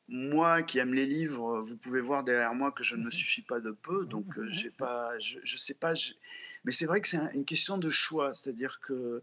moi 0.08 0.62
qui 0.62 0.78
aime 0.78 0.94
les 0.94 1.06
livres, 1.06 1.60
vous 1.60 1.76
pouvez 1.76 2.00
voir 2.00 2.24
derrière 2.24 2.54
moi 2.54 2.72
que 2.72 2.82
je 2.82 2.96
ne 2.96 3.04
me 3.04 3.10
suffis 3.10 3.42
pas 3.42 3.60
de 3.60 3.72
peu, 3.72 4.06
donc 4.06 4.26
j'ai 4.50 4.70
pas, 4.70 5.18
je, 5.18 5.38
ne 5.38 5.58
sais 5.58 5.74
pas, 5.74 5.92
mais 6.64 6.72
c'est 6.72 6.86
vrai 6.86 7.00
que 7.00 7.08
c'est 7.08 7.18
une 7.34 7.44
question 7.44 7.76
de 7.76 7.90
choix, 7.90 8.32
c'est-à-dire 8.32 8.80
que 8.80 9.22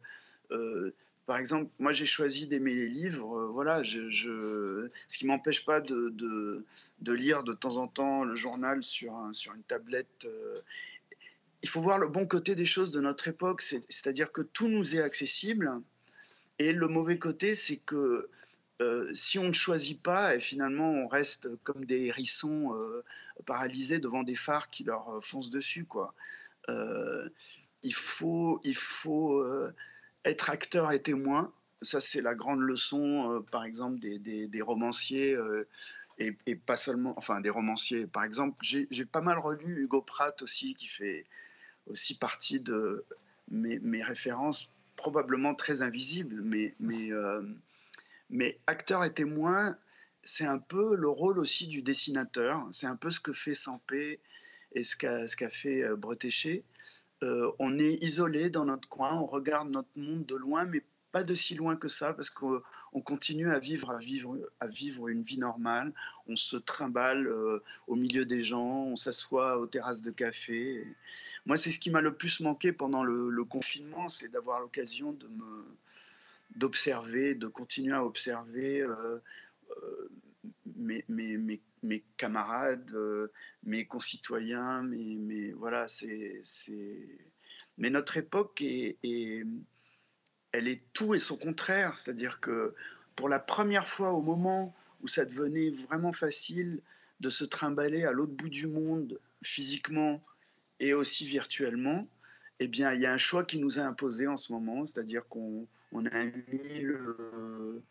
par 1.25 1.37
exemple, 1.37 1.71
moi 1.79 1.91
j'ai 1.91 2.05
choisi 2.05 2.47
d'aimer 2.47 2.75
les 2.75 2.87
livres, 2.87 3.39
euh, 3.39 3.47
voilà, 3.47 3.81
je, 3.83 4.89
ce 5.07 5.17
qui 5.17 5.25
m'empêche 5.25 5.65
pas 5.65 5.81
de, 5.81 6.63
lire 7.01 7.43
de 7.43 7.53
temps 7.53 7.77
en 7.77 7.87
temps 7.87 8.23
le 8.23 8.35
journal 8.35 8.83
sur, 8.83 9.13
sur 9.33 9.53
une 9.53 9.63
tablette. 9.63 10.25
Euh. 10.25 10.55
il 11.63 11.69
faut 11.69 11.81
voir 11.81 11.97
le 11.97 12.07
bon 12.07 12.27
côté 12.27 12.53
des 12.53 12.65
choses 12.65 12.91
de 12.91 13.01
notre 13.01 13.27
époque, 13.27 13.61
c'est-à-dire 13.61 14.31
que 14.31 14.41
tout 14.41 14.67
nous 14.67 14.95
est 14.95 15.01
accessible, 15.01 15.71
et 16.59 16.71
le 16.71 16.87
mauvais 16.87 17.17
côté, 17.17 17.55
c'est 17.55 17.77
que 17.77 18.29
euh, 18.81 19.09
si 19.13 19.39
on 19.39 19.45
ne 19.45 19.53
choisit 19.53 20.01
pas, 20.01 20.35
et 20.35 20.39
finalement 20.39 20.91
on 20.91 21.07
reste 21.07 21.49
comme 21.63 21.85
des 21.85 22.05
hérissons 22.05 22.71
paralysés 23.45 23.99
devant 23.99 24.23
des 24.23 24.35
phares 24.35 24.69
qui 24.69 24.83
leur 24.83 25.23
foncent 25.23 25.49
dessus, 25.49 25.85
quoi. 25.85 26.13
il 26.69 27.93
faut, 27.95 28.61
il 28.63 28.75
faut 28.75 29.43
être 30.25 30.49
acteur 30.49 30.91
et 30.91 31.01
témoin, 31.01 31.53
ça 31.81 32.01
c'est 32.01 32.21
la 32.21 32.35
grande 32.35 32.61
leçon, 32.61 33.31
euh, 33.31 33.39
par 33.39 33.63
exemple, 33.63 33.99
des, 33.99 34.61
romanciers, 34.61 35.33
euh, 35.33 35.67
et, 36.17 36.55
pas 36.55 36.77
seulement, 36.77 37.13
enfin 37.17 37.39
des 37.41 37.49
romanciers, 37.49 38.07
par 38.07 38.23
exemple, 38.23 38.57
j'ai 38.61 39.05
pas 39.05 39.21
mal 39.21 39.37
relu 39.37 39.83
Hugo 39.83 40.01
Pratt 40.01 40.41
aussi, 40.41 40.75
qui 40.75 40.87
fait 40.87 41.25
aussi 41.87 42.17
partie 42.17 42.59
de 42.59 43.05
mes, 43.49 44.03
références, 44.03 44.71
probablement 44.95 45.53
très 45.53 45.81
invisibles, 45.81 46.41
mais, 46.41 46.73
mais, 46.79 47.11
euh, 47.11 47.41
mais 48.29 48.59
acteur 48.65 49.03
et 49.03 49.13
témoin, 49.13 49.77
c'est 50.23 50.45
un 50.45 50.57
peu 50.57 50.95
le 50.95 51.09
rôle 51.09 51.37
aussi 51.37 51.67
du 51.67 51.83
dessinateur, 51.83 52.67
c'est 52.71 52.87
un 52.87 52.95
peu 52.95 53.11
ce 53.11 53.19
que 53.19 53.31
fait 53.31 53.53
Sampé 53.53 54.19
et 54.71 54.83
ce 54.83 54.95
qu'a 54.95 55.49
fait 55.49 55.95
Bretéché. 55.95 56.63
Euh, 57.23 57.51
on 57.59 57.79
est 57.79 58.03
isolé 58.03 58.49
dans 58.49 58.65
notre 58.65 58.87
coin, 58.89 59.13
on 59.13 59.25
regarde 59.25 59.69
notre 59.69 59.89
monde 59.95 60.25
de 60.25 60.35
loin, 60.35 60.65
mais 60.65 60.83
pas 61.11 61.23
de 61.23 61.33
si 61.33 61.55
loin 61.55 61.77
que 61.77 61.87
ça, 61.87 62.13
parce 62.13 62.29
qu'on 62.29 62.61
continue 63.05 63.49
à 63.49 63.57
vivre, 63.57 63.89
à 63.89 63.97
vivre, 63.99 64.37
à 64.59 64.67
vivre 64.67 65.07
une 65.07 65.21
vie 65.21 65.37
normale. 65.37 65.93
On 66.27 66.35
se 66.35 66.57
trimballe 66.57 67.27
euh, 67.27 67.63
au 67.87 67.95
milieu 67.95 68.25
des 68.25 68.43
gens, 68.43 68.83
on 68.83 68.97
s'assoit 68.97 69.57
aux 69.57 69.65
terrasses 69.65 70.01
de 70.01 70.11
café. 70.11 70.85
Moi, 71.45 71.55
c'est 71.55 71.71
ce 71.71 71.79
qui 71.79 71.89
m'a 71.89 72.01
le 72.01 72.15
plus 72.15 72.41
manqué 72.41 72.73
pendant 72.73 73.03
le, 73.03 73.45
confinement, 73.45 74.09
c'est 74.09 74.27
d'avoir 74.27 74.59
l'occasion 74.59 75.13
de 75.13 75.27
me 75.27 75.65
d'observer, 76.57 77.35
de 77.35 77.47
continuer 77.47 77.93
à 77.93 78.05
observer 78.05 78.81
euh, 78.81 79.19
mes, 80.75 81.05
mes, 81.07 81.61
camarades, 82.17 82.91
euh, 82.93 83.31
mes 83.63 83.85
concitoyens, 83.85 84.83
mes, 84.83 85.51
voilà, 85.53 85.87
c'est, 85.87 86.41
Mais 87.77 87.89
notre 87.89 88.17
époque 88.17 88.61
est, 88.61 88.97
elle 90.51 90.67
est 90.67 90.81
tout 90.93 91.15
et 91.15 91.19
son 91.19 91.37
contraire, 91.37 91.97
c'est-à-dire 91.97 92.39
que 92.39 92.73
pour 93.15 93.29
la 93.29 93.39
première 93.39 93.87
fois, 93.87 94.11
au 94.11 94.21
moment 94.21 94.75
où 95.01 95.07
ça 95.07 95.25
devenait 95.25 95.69
vraiment 95.69 96.11
facile 96.11 96.81
de 97.19 97.29
se 97.29 97.45
trimballer 97.45 98.03
à 98.03 98.11
l'autre 98.11 98.33
bout 98.33 98.49
du 98.49 98.67
monde 98.67 99.19
physiquement 99.43 100.23
et 100.79 100.93
aussi 100.93 101.25
virtuellement, 101.25 102.07
eh 102.59 102.67
bien, 102.67 102.93
il 102.93 103.01
y 103.01 103.05
a 103.05 103.13
un 103.13 103.17
choix 103.17 103.43
qui 103.43 103.59
nous 103.59 103.79
a 103.79 103.83
imposé 103.83 104.27
en 104.27 104.37
ce 104.37 104.53
moment, 104.53 104.85
c'est-à-dire 104.85 105.27
qu'on 105.27 105.67
on 105.91 106.05
a 106.05 106.25
mis 106.25 106.79
le, 106.79 107.81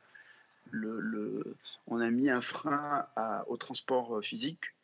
on 1.87 2.00
a 2.00 2.11
mis 2.11 2.31
un 2.31 2.40
frein 2.40 3.07
au 3.46 3.57
transport 3.57 4.18
euh, 4.18 4.22
physique. 4.22 4.74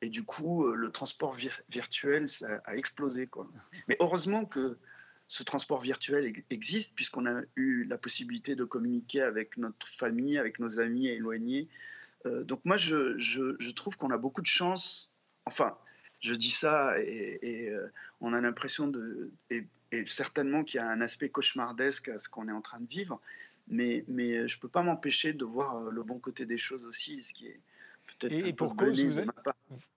Et 0.00 0.08
du 0.08 0.24
coup, 0.24 0.66
euh, 0.66 0.74
le 0.74 0.90
transport 0.90 1.36
virtuel 1.68 2.28
ça 2.28 2.60
a 2.64 2.76
explosé. 2.76 3.28
Mais 3.88 3.96
heureusement 4.00 4.44
que 4.44 4.78
ce 5.28 5.42
transport 5.44 5.80
virtuel 5.80 6.44
existe, 6.50 6.94
puisqu'on 6.94 7.26
a 7.26 7.40
eu 7.56 7.84
la 7.84 7.96
possibilité 7.96 8.54
de 8.56 8.64
communiquer 8.64 9.22
avec 9.22 9.56
notre 9.56 9.86
famille, 9.86 10.38
avec 10.38 10.58
nos 10.58 10.80
amis 10.80 11.08
éloignés. 11.08 11.68
Euh, 12.26 12.44
donc 12.44 12.60
moi, 12.64 12.76
je, 12.76 13.70
trouve 13.70 13.96
qu'on 13.96 14.10
a 14.10 14.18
beaucoup 14.18 14.42
de 14.42 14.46
chance. 14.46 15.14
Enfin, 15.46 15.76
je 16.20 16.34
dis 16.34 16.50
ça 16.50 16.98
et, 17.00 17.72
on 18.20 18.32
a 18.32 18.40
l'impression 18.40 18.86
de... 18.86 19.30
et 19.50 19.66
certainement 20.06 20.62
qu'il 20.62 20.78
y 20.78 20.80
a 20.80 20.88
un 20.88 21.00
aspect 21.00 21.30
cauchemardesque 21.30 22.08
à 22.08 22.18
ce 22.18 22.28
qu'on 22.28 22.48
est 22.48 22.52
en 22.52 22.60
train 22.60 22.78
de 22.78 22.88
vivre 22.88 23.20
mais, 23.68 24.04
mais 24.08 24.48
je 24.48 24.56
ne 24.56 24.60
peux 24.60 24.68
pas 24.68 24.82
m'empêcher 24.82 25.32
de 25.32 25.44
voir 25.44 25.76
euh, 25.76 25.90
le 25.90 26.02
bon 26.02 26.18
côté 26.18 26.46
des 26.46 26.58
choses 26.58 26.84
aussi, 26.84 27.22
ce 27.22 27.32
qui 27.32 27.46
est 27.46 27.60
peut-être. 28.18 28.46
Et, 28.46 28.52
pour 28.52 28.76
cause, 28.76 29.02
vous, 29.04 29.22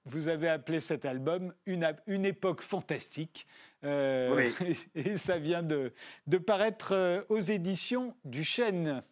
vous, 0.05 0.27
avez 0.27 0.49
appelé 0.49 0.79
cet 0.79 1.05
album 1.05 1.53
Une, 1.65 1.87
une 2.07 2.25
époque 2.25 2.61
fantastique. 2.61 3.47
Euh, 3.83 4.51
oui. 4.59 4.87
et, 4.95 5.17
ça 5.17 5.37
vient 5.37 5.63
de, 5.63 5.93
de 6.27 6.37
paraître 6.37 6.93
euh, 6.93 7.21
aux 7.29 7.39
éditions 7.39 8.15
du 8.23 8.43
Chêne. 8.43 9.03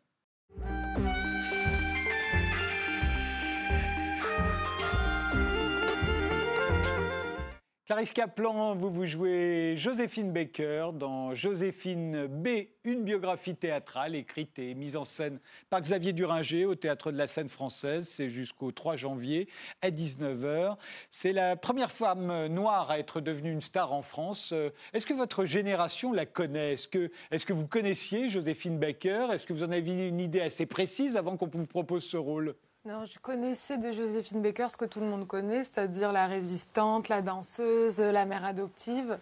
Clarisse 7.86 8.14
Kaplan, 8.14 8.76
vous 8.76 8.90
vous 8.90 9.06
jouez 9.06 9.76
Joséphine 9.76 10.32
Baker 10.32 10.92
dans 10.94 11.36
Joséphine 11.36 12.28
B, 12.28 12.70
une 12.86 13.04
biographie 13.04 13.58
théâtrale 13.58 14.16
écrite 14.16 14.58
et 14.58 14.74
mise 14.74 14.96
en 14.96 15.04
scène 15.04 15.38
par 15.70 15.82
Xavier 15.82 16.14
Duringer 16.14 16.64
au 16.64 16.76
Théâtre 16.76 17.12
de 17.12 17.18
la 17.18 17.28
Scène 17.28 17.50
française. 17.50 18.08
C'est 18.08 18.30
jusqu'au 18.30 18.72
3 18.72 18.96
janvier 18.96 19.50
à 19.82 19.90
19h. 19.92 20.78
C'est 21.12 21.34
la 21.34 21.58
première 21.58 21.92
femme 21.92 22.48
noire 22.48 22.90
à 22.90 23.00
être 23.00 23.20
devenue 23.20 23.52
une 23.52 23.62
star 23.62 23.92
en 23.92 24.02
France. 24.02 24.54
Est-ce 24.94 25.06
que 25.06 25.14
votre 25.14 25.44
génération 25.44 26.14
la 26.14 26.26
connaît? 26.26 26.76
Est-ce 26.76 26.88
que, 26.88 27.12
que 27.30 27.54
vous 27.54 27.68
connaissiez 27.68 28.30
Joséphine 28.30 28.80
Baker? 28.80 29.28
Est-ce 29.34 29.46
que 29.46 29.52
vous 29.52 29.64
en 29.64 29.72
aviez 29.72 30.08
une 30.08 30.22
idée 30.22 30.40
assez 30.40 30.66
précise 30.66 31.18
avant 31.18 31.36
qu'on 31.36 31.50
vous 31.52 31.68
propose 31.68 32.06
ce 32.06 32.16
rôle? 32.16 32.56
Non, 32.86 33.06
je 33.06 33.18
connaissais 33.18 33.78
de 33.78 33.94
Joséphine 33.94 34.42
Baker 34.42 34.68
ce 34.70 34.76
que 34.76 34.84
tout 34.84 35.00
le 35.00 35.06
monde 35.06 35.26
connaît, 35.26 35.64
c'est-à-dire 35.64 36.12
la 36.12 36.28
résistante, 36.28 37.08
la 37.08 37.22
danseuse, 37.22 38.00
la 38.00 38.26
mère 38.26 38.44
adoptive. 38.44 39.18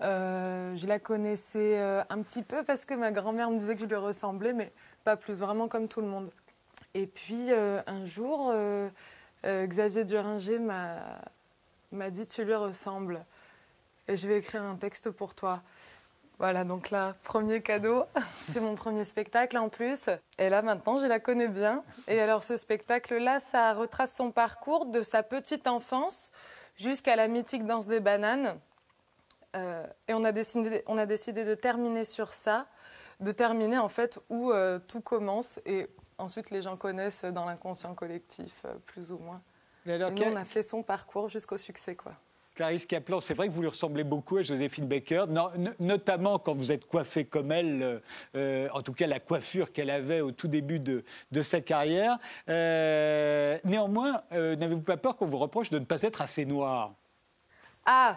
Euh, 0.00 0.74
je 0.76 0.86
la 0.86 0.98
connaissais 0.98 1.78
euh, 1.78 2.02
un 2.08 2.22
petit 2.22 2.42
peu 2.42 2.62
parce 2.62 2.86
que 2.86 2.94
ma 2.94 3.12
grand-mère 3.12 3.50
me 3.50 3.58
disait 3.58 3.74
que 3.74 3.82
je 3.82 3.86
lui 3.86 3.96
ressemblais, 3.96 4.54
mais 4.54 4.72
pas 5.04 5.16
plus, 5.16 5.34
vraiment 5.34 5.68
comme 5.68 5.88
tout 5.88 6.00
le 6.00 6.06
monde. 6.06 6.30
Et 6.94 7.06
puis 7.06 7.52
euh, 7.52 7.82
un 7.86 8.06
jour, 8.06 8.50
Xavier 9.44 10.04
Duringer 10.04 10.58
m'a 10.58 12.10
dit 12.10 12.26
Tu 12.26 12.44
lui 12.44 12.54
ressembles 12.54 13.26
et 14.08 14.16
je 14.16 14.26
vais 14.26 14.38
écrire 14.38 14.62
un 14.62 14.76
texte 14.76 15.10
pour 15.10 15.34
toi. 15.34 15.62
Voilà, 16.38 16.64
donc 16.64 16.90
là, 16.90 17.14
premier 17.22 17.62
cadeau, 17.62 18.04
c'est 18.52 18.60
mon 18.60 18.74
premier 18.74 19.04
spectacle 19.04 19.56
en 19.56 19.70
plus. 19.70 20.10
Et 20.38 20.50
là, 20.50 20.60
maintenant, 20.60 20.98
je 20.98 21.06
la 21.06 21.18
connais 21.18 21.48
bien. 21.48 21.82
Et 22.08 22.20
alors, 22.20 22.42
ce 22.42 22.56
spectacle-là, 22.56 23.40
ça 23.40 23.72
retrace 23.72 24.14
son 24.14 24.30
parcours 24.30 24.86
de 24.86 25.02
sa 25.02 25.22
petite 25.22 25.66
enfance 25.66 26.30
jusqu'à 26.76 27.16
la 27.16 27.26
mythique 27.26 27.64
danse 27.64 27.86
des 27.86 28.00
bananes. 28.00 28.58
Euh, 29.54 29.86
et 30.08 30.14
on 30.14 30.24
a, 30.24 30.32
décidé, 30.32 30.82
on 30.86 30.98
a 30.98 31.06
décidé 31.06 31.44
de 31.44 31.54
terminer 31.54 32.04
sur 32.04 32.34
ça, 32.34 32.66
de 33.20 33.32
terminer 33.32 33.78
en 33.78 33.88
fait 33.88 34.18
où 34.28 34.50
euh, 34.50 34.78
tout 34.78 35.00
commence 35.00 35.58
et 35.64 35.88
ensuite 36.18 36.50
les 36.50 36.60
gens 36.60 36.76
connaissent 36.76 37.24
dans 37.24 37.46
l'inconscient 37.46 37.94
collectif, 37.94 38.62
euh, 38.66 38.74
plus 38.84 39.12
ou 39.12 39.18
moins. 39.18 39.40
et 39.86 39.98
nous, 39.98 40.22
on 40.24 40.36
a 40.36 40.44
fait 40.44 40.62
son 40.62 40.82
parcours 40.82 41.30
jusqu'au 41.30 41.56
succès, 41.56 41.96
quoi. 41.96 42.12
Clarisse 42.56 42.86
Kaplan, 42.86 43.20
c'est 43.20 43.34
vrai 43.34 43.48
que 43.48 43.52
vous 43.52 43.60
lui 43.60 43.68
ressemblez 43.68 44.02
beaucoup 44.02 44.38
à 44.38 44.42
Joséphine 44.42 44.86
Baker, 44.86 45.26
notamment 45.78 46.38
quand 46.38 46.54
vous 46.54 46.72
êtes 46.72 46.86
coiffée 46.86 47.26
comme 47.26 47.52
elle, 47.52 47.82
euh, 47.82 47.98
euh, 48.34 48.68
en 48.72 48.80
tout 48.80 48.94
cas 48.94 49.06
la 49.06 49.20
coiffure 49.20 49.72
qu'elle 49.72 49.90
avait 49.90 50.22
au 50.22 50.32
tout 50.32 50.48
début 50.48 50.80
de, 50.80 51.04
sa 51.42 51.60
carrière. 51.60 52.16
Euh, 52.48 53.58
néanmoins, 53.64 54.22
n'avez-vous 54.32 54.80
pas 54.80 54.96
peur 54.96 55.16
qu'on 55.16 55.26
vous 55.26 55.36
reproche 55.36 55.68
de 55.68 55.78
ne 55.78 55.84
pas 55.84 56.00
être 56.02 56.22
assez 56.22 56.46
noire? 56.46 56.94
Ah 57.84 58.16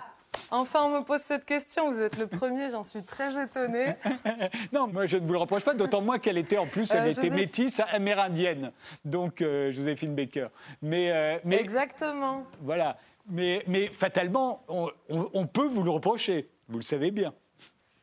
Enfin, 0.51 0.83
on 0.85 0.99
me 0.99 1.03
pose 1.03 1.21
cette 1.27 1.43
question. 1.43 1.91
Vous 1.91 1.99
êtes 1.99 2.17
le 2.17 2.27
premier, 2.27 2.69
j'en 2.69 2.83
suis 2.83 3.03
très 3.03 3.43
étonnée. 3.43 3.95
non, 4.71 4.87
moi, 4.87 5.05
je 5.05 5.17
ne 5.17 5.25
vous 5.25 5.33
le 5.33 5.39
reproche 5.39 5.65
pas, 5.65 5.73
d'autant 5.73 6.01
moins 6.01 6.17
qu'elle 6.17 6.37
était 6.37 6.57
en 6.57 6.67
plus, 6.67 6.91
elle 6.93 7.07
était 7.07 7.29
métisse 7.29 7.81
amérindienne. 7.91 8.71
Donc, 9.03 9.39
Joséphine 9.43 10.15
Baker. 10.15 10.47
Mais, 10.81 11.41
mais, 11.43 11.59
Exactement. 11.59 12.45
Voilà. 12.61 12.97
Mais, 13.29 13.89
fatalement, 13.93 14.63
on, 14.67 15.47
peut 15.47 15.67
vous 15.67 15.83
le 15.83 15.91
reprocher, 15.91 16.49
vous 16.67 16.79
le 16.79 16.83
savez 16.83 17.11
bien. 17.11 17.33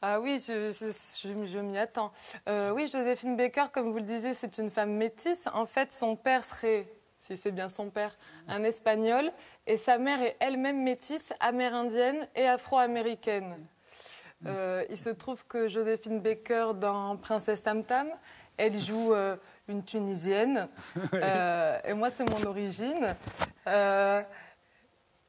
Ah 0.02 0.20
oui, 0.20 0.40
je, 0.46 1.60
m'y 1.60 1.78
attends. 1.78 2.12
Euh, 2.48 2.70
oui, 2.70 2.86
Joséphine 2.86 3.36
Baker, 3.36 3.66
comme 3.72 3.90
vous 3.90 3.98
le 3.98 4.04
disiez, 4.04 4.34
c'est 4.34 4.58
une 4.58 4.70
femme 4.70 4.92
métisse. 4.92 5.48
En 5.52 5.66
fait, 5.66 5.92
son 5.92 6.14
père 6.14 6.44
serait, 6.44 6.86
si 7.18 7.36
c'est 7.36 7.50
bien 7.50 7.68
son 7.68 7.90
père, 7.90 8.16
un 8.46 8.62
espagnol, 8.62 9.32
et 9.66 9.76
sa 9.76 9.98
mère 9.98 10.22
est 10.22 10.36
elle-même 10.38 10.82
métisse, 10.82 11.32
amérindienne 11.40 12.28
et 12.36 12.46
afro-américaine. 12.46 13.56
Euh, 14.46 14.84
il 14.90 14.98
se 14.98 15.10
trouve 15.10 15.44
que 15.46 15.66
Joséphine 15.66 16.20
Baker, 16.20 16.72
dans 16.78 17.16
Princesse 17.16 17.62
Tam 17.62 17.82
Tam, 17.82 18.08
elle 18.58 18.80
joue 18.80 19.12
euh, 19.12 19.36
une 19.66 19.82
Tunisienne, 19.82 20.68
et 21.84 21.94
moi, 21.94 22.10
c'est 22.10 22.30
mon 22.30 22.44
origine. 22.46 23.16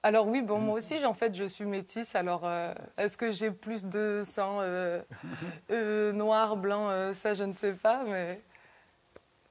Alors 0.07 0.25
oui, 0.25 0.41
bon, 0.41 0.59
moi 0.59 0.77
aussi, 0.77 1.03
en 1.03 1.13
fait, 1.13 1.35
je 1.35 1.43
suis 1.43 1.65
métisse. 1.65 2.15
Alors, 2.15 2.43
euh, 2.45 2.73
est-ce 2.97 3.17
que 3.17 3.33
j'ai 3.33 3.51
plus 3.51 3.83
de 3.83 4.21
sang 4.23 4.59
euh, 4.61 5.01
euh, 5.69 6.13
noir, 6.13 6.55
blanc 6.55 7.13
Ça, 7.13 7.33
je 7.33 7.43
ne 7.43 7.51
sais 7.51 7.73
pas, 7.73 8.05
mais 8.07 8.39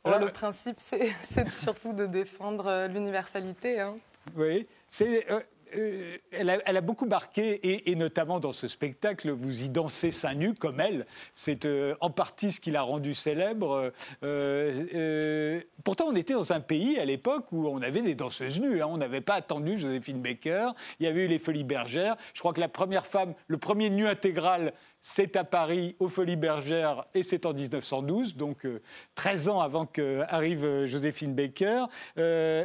le 0.06 0.30
principe, 0.30 0.78
c'est 0.80 1.50
surtout 1.50 1.92
de 1.92 2.06
défendre 2.06 2.86
l'universalité. 2.86 3.80
Hein. 3.80 3.98
Oui, 4.34 4.66
c'est 4.88 5.26
euh, 5.74 6.16
elle, 6.30 6.50
a, 6.50 6.80
beaucoup 6.80 7.06
marqué, 7.06 7.90
et, 7.90 7.94
notamment 7.96 8.38
dans 8.40 8.52
ce 8.52 8.68
spectacle, 8.68 9.30
vous 9.30 9.64
y 9.64 9.68
dansez 9.68 10.12
seins 10.12 10.34
nus 10.34 10.54
comme 10.54 10.80
elle. 10.80 11.06
C'est 11.34 11.64
euh, 11.64 11.94
en 12.00 12.10
partie 12.10 12.52
ce 12.52 12.60
qui 12.60 12.70
l'a 12.70 12.82
rendu 12.82 13.14
célèbre. 13.14 13.92
Euh, 14.22 15.60
pourtant, 15.84 16.06
on 16.08 16.14
était 16.14 16.34
dans 16.34 16.52
un 16.52 16.60
pays 16.60 16.98
à 16.98 17.04
l'époque 17.04 17.46
où 17.52 17.66
on 17.66 17.82
avait 17.82 18.02
des 18.02 18.14
danseuses 18.14 18.60
nues. 18.60 18.82
Hein. 18.82 18.86
On 18.88 18.98
n'avait 18.98 19.20
pas 19.20 19.34
attendu 19.34 19.78
Joséphine 19.78 20.20
Baker. 20.20 20.70
Il 21.00 21.06
y 21.06 21.08
avait 21.08 21.24
eu 21.24 21.28
les 21.28 21.38
Folies 21.38 21.64
Bergères. 21.64 22.16
Je 22.34 22.40
crois 22.40 22.52
que 22.52 22.60
la 22.60 22.68
première 22.68 23.06
femme, 23.06 23.34
le 23.48 23.58
premier 23.58 23.90
nu 23.90 24.06
intégral, 24.06 24.72
c'est 25.00 25.36
à 25.36 25.44
Paris, 25.44 25.96
aux 25.98 26.08
Folies 26.08 26.36
Bergères, 26.36 27.04
et 27.14 27.22
c'est 27.22 27.46
en 27.46 27.54
1912, 27.54 28.36
donc 28.36 28.66
13 29.14 29.48
ans 29.48 29.60
avant 29.60 29.86
qu'arrive 29.86 30.86
Joséphine 30.86 31.34
Baker. 31.34 31.86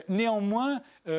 néanmoins, 0.09 0.81
tout 1.05 1.09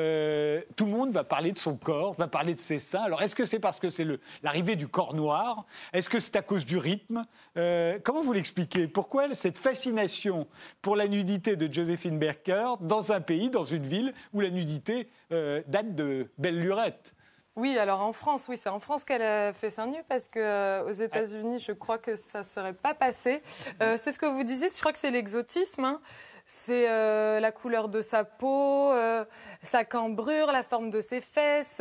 le 0.85 0.91
monde 0.91 1.13
va 1.13 1.25
parler 1.25 1.53
de 1.53 1.59
son 1.59 1.77
corps, 1.77 2.15
va 2.15 2.27
parler 2.29 2.55
de 2.55 2.61
ses 2.61 2.79
seins. 2.79 3.03
Alors, 3.03 3.23
est-ce 3.23 3.35
que 3.35 3.47
c'est 3.47 3.61
parce 3.61 3.79
que 3.79 3.91
c'est 3.91 4.07
l'arrivée 4.43 4.77
du 4.77 4.89
corps 4.89 5.15
noir? 5.15 5.65
Est-ce 5.93 6.09
que 6.09 6.21
c'est 6.21 6.37
à 6.37 6.43
cause 6.43 6.65
du 6.65 6.79
rythme? 6.79 7.27
Euh, 7.57 7.99
Comment 8.03 8.23
vous 8.23 8.33
l'expliquez? 8.33 8.89
Pourquoi 8.89 9.35
cette 9.35 9.59
fascination 9.59 10.47
pour 10.81 10.97
la 10.97 11.09
nudité 11.09 11.57
de 11.57 11.73
Joséphine 11.73 12.19
Baker 12.19 12.75
dans 12.81 13.13
un 13.13 13.21
pays, 13.21 13.51
dans 13.51 13.65
une 13.65 13.85
ville 13.85 14.13
où 14.33 14.41
la 14.41 14.51
nudité 14.51 15.09
euh, 15.33 15.63
date 15.69 15.95
de 15.95 16.31
belle 16.39 16.61
lurette 16.61 17.15
oui, 17.57 17.79
alors 17.79 18.01
en 18.01 18.13
France, 18.13 18.47
oui, 18.49 18.57
c'est 18.57 18.69
en 18.69 18.79
France 18.79 19.05
qu'elle 19.05 19.23
a 19.23 19.53
fait 19.53 19.71
seins 19.71 19.87
nus 19.87 20.03
parce 20.09 20.29
que 20.29 20.39
euh, 20.39 20.85
aux 20.85 20.93
États-Unis, 20.93 21.59
je 21.59 21.73
crois 21.73 21.99
que 21.99 22.17
ça 22.17 22.39
ne 22.39 22.45
serait 22.45 22.73
pas 22.73 22.95
passé. 22.95 23.43
c'est 23.79 24.13
ce 24.13 24.19
que 24.19 24.27
vous 24.27 24.45
disiez, 24.45 24.69
je 24.69 24.81
crois 24.81 24.93
que 24.93 24.99
c'est 24.99 25.11
l'exotisme. 25.11 25.85
Hein 25.85 26.01
c'est 26.47 26.89
euh, 26.89 27.41
la 27.41 27.53
couleur 27.53 27.89
de 27.89 28.03
sa 28.03 28.25
peau, 28.25 28.93
euh, 28.93 29.25
sa 29.63 29.85
cambrure, 29.85 30.53
la 30.53 30.63
forme 30.63 30.91
de 30.91 31.01
ses 31.01 31.21
fesses. 31.21 31.81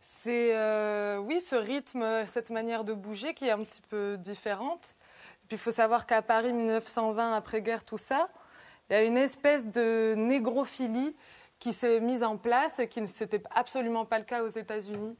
C'est 0.00 0.56
euh, 0.56 1.18
oui 1.18 1.40
ce 1.40 1.56
rythme, 1.56 2.24
cette 2.26 2.50
manière 2.50 2.84
de 2.84 2.92
bouger 2.92 3.34
qui 3.34 3.46
est 3.46 3.50
un 3.50 3.62
petit 3.62 3.82
peu 3.82 4.16
différente. 4.18 4.82
Et 5.44 5.48
puis 5.48 5.56
il 5.56 5.60
faut 5.60 5.70
savoir 5.70 6.06
qu'à 6.06 6.22
Paris 6.22 6.52
1920, 6.52 7.34
après-guerre, 7.34 7.84
tout 7.84 7.98
ça, 7.98 8.28
il 8.88 8.94
y 8.94 8.96
a 8.96 9.02
une 9.02 9.18
espèce 9.18 9.66
de 9.66 10.14
négrophilie 10.16 11.14
qui 11.58 11.72
s'est 11.72 12.00
mise 12.00 12.22
en 12.22 12.36
place 12.36 12.78
et 12.78 12.88
qui 12.88 13.00
ne 13.00 13.06
s'était 13.06 13.42
absolument 13.50 14.04
pas 14.04 14.18
le 14.18 14.24
cas 14.24 14.42
aux 14.42 14.48
États-Unis. 14.48 15.16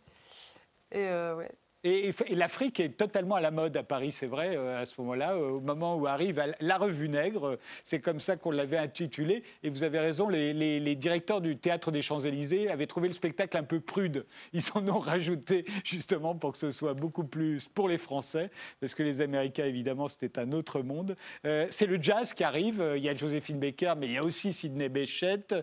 Et 0.93 1.05
ouais, 1.05 1.51
et, 1.87 2.35
l'Afrique 2.35 2.81
est 2.81 2.97
totalement 2.97 3.37
à 3.37 3.41
la 3.41 3.53
mode 3.53 3.77
à 3.77 3.85
Paris, 3.85 4.11
c'est 4.11 4.27
vrai, 4.27 4.57
euh, 4.57 4.81
à 4.81 4.87
ce 4.87 5.01
moment-là, 5.01 5.35
euh, 5.35 5.51
au 5.51 5.61
moment 5.61 5.95
où 5.95 6.07
arrive 6.07 6.43
la 6.61 6.79
revue 6.79 7.09
Nègre, 7.09 7.59
c'est 7.85 8.01
comme 8.01 8.19
ça 8.19 8.37
qu'on 8.37 8.51
l'avait 8.51 8.77
intitulé. 8.77 9.45
Et 9.63 9.71
vous 9.71 9.85
avez 9.85 10.01
raison, 10.01 10.29
les, 10.29 10.97
directeurs 10.97 11.41
du 11.41 11.57
théâtre 11.57 11.93
des 11.93 12.03
Champs-Élysées 12.03 12.71
avaient 12.71 12.87
trouvé 12.87 13.09
le 13.09 13.15
spectacle 13.15 13.57
un 13.57 13.63
peu 13.63 13.81
prude. 13.81 14.27
Ils 14.53 14.65
en 14.75 14.87
ont 14.89 14.99
rajouté 14.99 15.65
justement 15.85 16.35
pour 16.35 16.53
que 16.53 16.59
ce 16.59 16.73
soit 16.73 16.95
beaucoup 16.95 17.25
plus 17.25 17.69
pour 17.69 17.89
les 17.89 17.99
Français, 17.99 18.51
parce 18.81 18.95
que 18.95 19.03
les 19.03 19.21
Américains, 19.21 19.67
évidemment, 19.67 20.09
c'était 20.09 20.41
un 20.41 20.53
autre 20.53 20.81
monde. 20.81 21.17
Euh, 21.45 21.67
c'est 21.71 21.87
le 21.87 22.03
jazz 22.03 22.33
qui 22.33 22.43
arrive. 22.43 22.83
Il 22.97 23.03
y 23.03 23.09
a 23.09 23.15
Joséphine 23.15 23.61
Baker, 23.61 23.95
mais 23.97 24.07
il 24.07 24.13
y 24.15 24.19
a 24.19 24.25
aussi 24.25 24.53
Sidney 24.53 24.89
Bechet. 24.89 25.63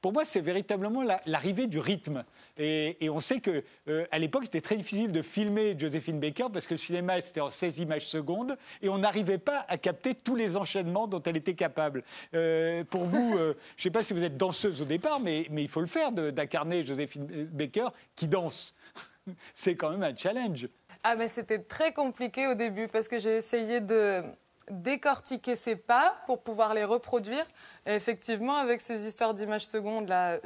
pour 0.00 0.12
moi, 0.12 0.24
c'est 0.24 0.40
véritablement 0.40 1.02
l'arrivée 1.26 1.66
du 1.66 1.78
rythme. 1.78 2.24
Et, 2.58 2.96
on 3.10 3.20
sait 3.20 3.40
que 3.40 3.64
à 4.10 4.18
l'époque, 4.18 4.44
c'était 4.44 4.60
très 4.60 4.76
difficile 4.76 5.12
de 5.15 5.15
filmer 5.22 5.74
Josephine 5.78 6.20
Baker 6.20 6.46
parce 6.52 6.66
que 6.66 6.74
le 6.74 6.78
cinéma 6.78 7.20
c'était 7.20 7.40
en 7.40 7.50
16 7.50 7.78
images 7.78 8.06
secondes 8.06 8.56
et 8.82 8.88
on 8.88 8.98
n'arrivait 8.98 9.38
pas 9.38 9.64
à 9.68 9.78
capter 9.78 10.14
tous 10.14 10.34
les 10.34 10.56
enchaînements 10.56 11.06
dont 11.06 11.22
elle 11.22 11.36
était 11.36 11.54
capable. 11.54 12.02
Euh, 12.34 12.84
pour 12.84 13.04
vous, 13.04 13.36
euh, 13.36 13.54
je 13.76 13.80
ne 13.80 13.82
sais 13.84 13.90
pas 13.90 14.02
si 14.02 14.12
vous 14.12 14.22
êtes 14.22 14.36
danseuse 14.36 14.80
au 14.80 14.84
départ, 14.84 15.20
mais, 15.20 15.46
mais 15.50 15.62
il 15.62 15.68
faut 15.68 15.80
le 15.80 15.86
faire 15.86 16.12
d'incarner 16.12 16.84
Josephine 16.84 17.26
Baker 17.52 17.88
qui 18.14 18.28
danse. 18.28 18.74
C'est 19.54 19.74
quand 19.74 19.90
même 19.90 20.02
un 20.02 20.14
challenge. 20.14 20.68
Ah 21.02 21.16
mais 21.16 21.28
c'était 21.28 21.58
très 21.58 21.92
compliqué 21.92 22.46
au 22.46 22.54
début 22.54 22.88
parce 22.88 23.08
que 23.08 23.18
j'ai 23.18 23.36
essayé 23.36 23.80
de 23.80 24.22
décortiquer 24.70 25.56
ses 25.56 25.76
pas 25.76 26.16
pour 26.26 26.42
pouvoir 26.42 26.74
les 26.74 26.84
reproduire. 26.84 27.46
Et 27.86 27.94
effectivement, 27.94 28.56
avec 28.56 28.80
ces 28.80 29.06
histoires 29.06 29.34
d'images 29.34 29.66
secondes, 29.66 30.08
là, 30.08 30.38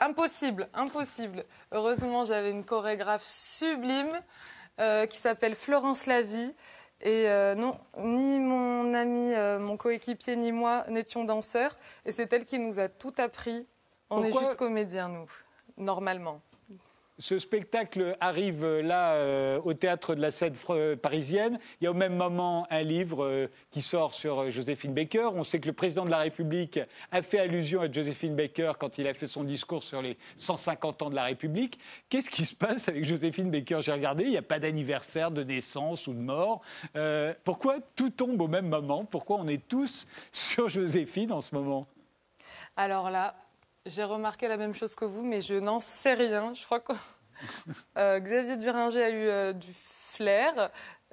Impossible, 0.00 0.68
impossible. 0.72 1.44
Heureusement, 1.72 2.24
j'avais 2.24 2.50
une 2.50 2.64
chorégraphe 2.64 3.24
sublime 3.24 4.20
euh, 4.80 5.06
qui 5.06 5.18
s'appelle 5.18 5.54
Florence 5.54 6.06
Lavie. 6.06 6.54
Et 7.02 7.28
euh, 7.28 7.54
non, 7.54 7.78
ni 7.98 8.38
mon 8.38 8.94
ami, 8.94 9.34
euh, 9.34 9.58
mon 9.58 9.76
coéquipier, 9.76 10.36
ni 10.36 10.52
moi 10.52 10.84
n'étions 10.88 11.24
danseurs. 11.24 11.76
Et 12.06 12.12
c'est 12.12 12.32
elle 12.32 12.46
qui 12.46 12.58
nous 12.58 12.78
a 12.78 12.88
tout 12.88 13.12
appris. 13.18 13.66
On 14.08 14.24
est 14.24 14.32
juste 14.32 14.56
comédiens, 14.56 15.08
nous, 15.08 15.30
normalement. 15.76 16.40
Ce 17.20 17.38
spectacle 17.38 18.16
arrive 18.18 18.64
euh, 18.64 18.80
là 18.80 19.12
euh, 19.12 19.60
au 19.62 19.74
théâtre 19.74 20.14
de 20.14 20.22
la 20.22 20.30
scène 20.30 20.54
euh, 20.70 20.96
parisienne. 20.96 21.58
Il 21.80 21.84
y 21.84 21.86
a 21.86 21.90
au 21.90 21.94
même 21.94 22.16
moment 22.16 22.66
un 22.70 22.82
livre 22.82 23.50
qui 23.70 23.82
sort 23.82 24.14
sur 24.14 24.50
Joséphine 24.50 24.94
Baker. 24.94 25.28
On 25.34 25.44
sait 25.44 25.60
que 25.60 25.66
le 25.66 25.74
président 25.74 26.06
de 26.06 26.10
la 26.10 26.20
République 26.20 26.80
a 27.12 27.20
fait 27.20 27.38
allusion 27.38 27.82
à 27.82 27.92
Joséphine 27.92 28.34
Baker 28.34 28.72
quand 28.78 28.96
il 28.96 29.06
a 29.06 29.12
fait 29.12 29.26
son 29.26 29.44
discours 29.44 29.82
sur 29.82 30.00
les 30.00 30.16
150 30.36 31.02
ans 31.02 31.10
de 31.10 31.14
la 31.14 31.24
République. 31.24 31.78
Qu'est-ce 32.08 32.30
qui 32.30 32.46
se 32.46 32.54
passe 32.54 32.88
avec 32.88 33.04
Joséphine 33.04 33.50
Baker? 33.50 33.80
J'ai 33.82 33.92
regardé, 33.92 34.24
il 34.24 34.30
n'y 34.30 34.38
a 34.38 34.42
pas 34.42 34.58
d'anniversaire 34.58 35.30
de 35.30 35.44
naissance 35.44 36.06
ou 36.06 36.14
de 36.14 36.20
mort. 36.20 36.62
pourquoi 37.44 37.76
tout 37.96 38.10
tombe 38.10 38.40
au 38.40 38.48
même 38.48 38.68
moment? 38.68 39.04
Pourquoi 39.04 39.36
on 39.36 39.46
est 39.46 39.68
tous 39.68 40.06
sur 40.32 40.70
Joséphine 40.70 41.32
en 41.32 41.42
ce 41.42 41.54
moment? 41.54 41.84
Alors 42.76 43.10
là, 43.10 43.34
j'ai 43.86 44.04
remarqué 44.04 44.48
la 44.48 44.56
même 44.56 44.74
chose 44.74 44.94
que 44.94 45.04
vous, 45.04 45.24
mais 45.24 45.40
je 45.40 45.54
n'en 45.54 45.80
sais 45.80 46.14
rien. 46.14 46.54
Je 46.54 46.64
crois 46.64 46.80
que 46.80 46.92
euh, 47.98 48.20
Xavier 48.20 48.56
Duringer 48.56 49.02
a 49.02 49.10
eu 49.10 49.28
euh, 49.28 49.52
du 49.52 49.72
flair. 49.72 50.70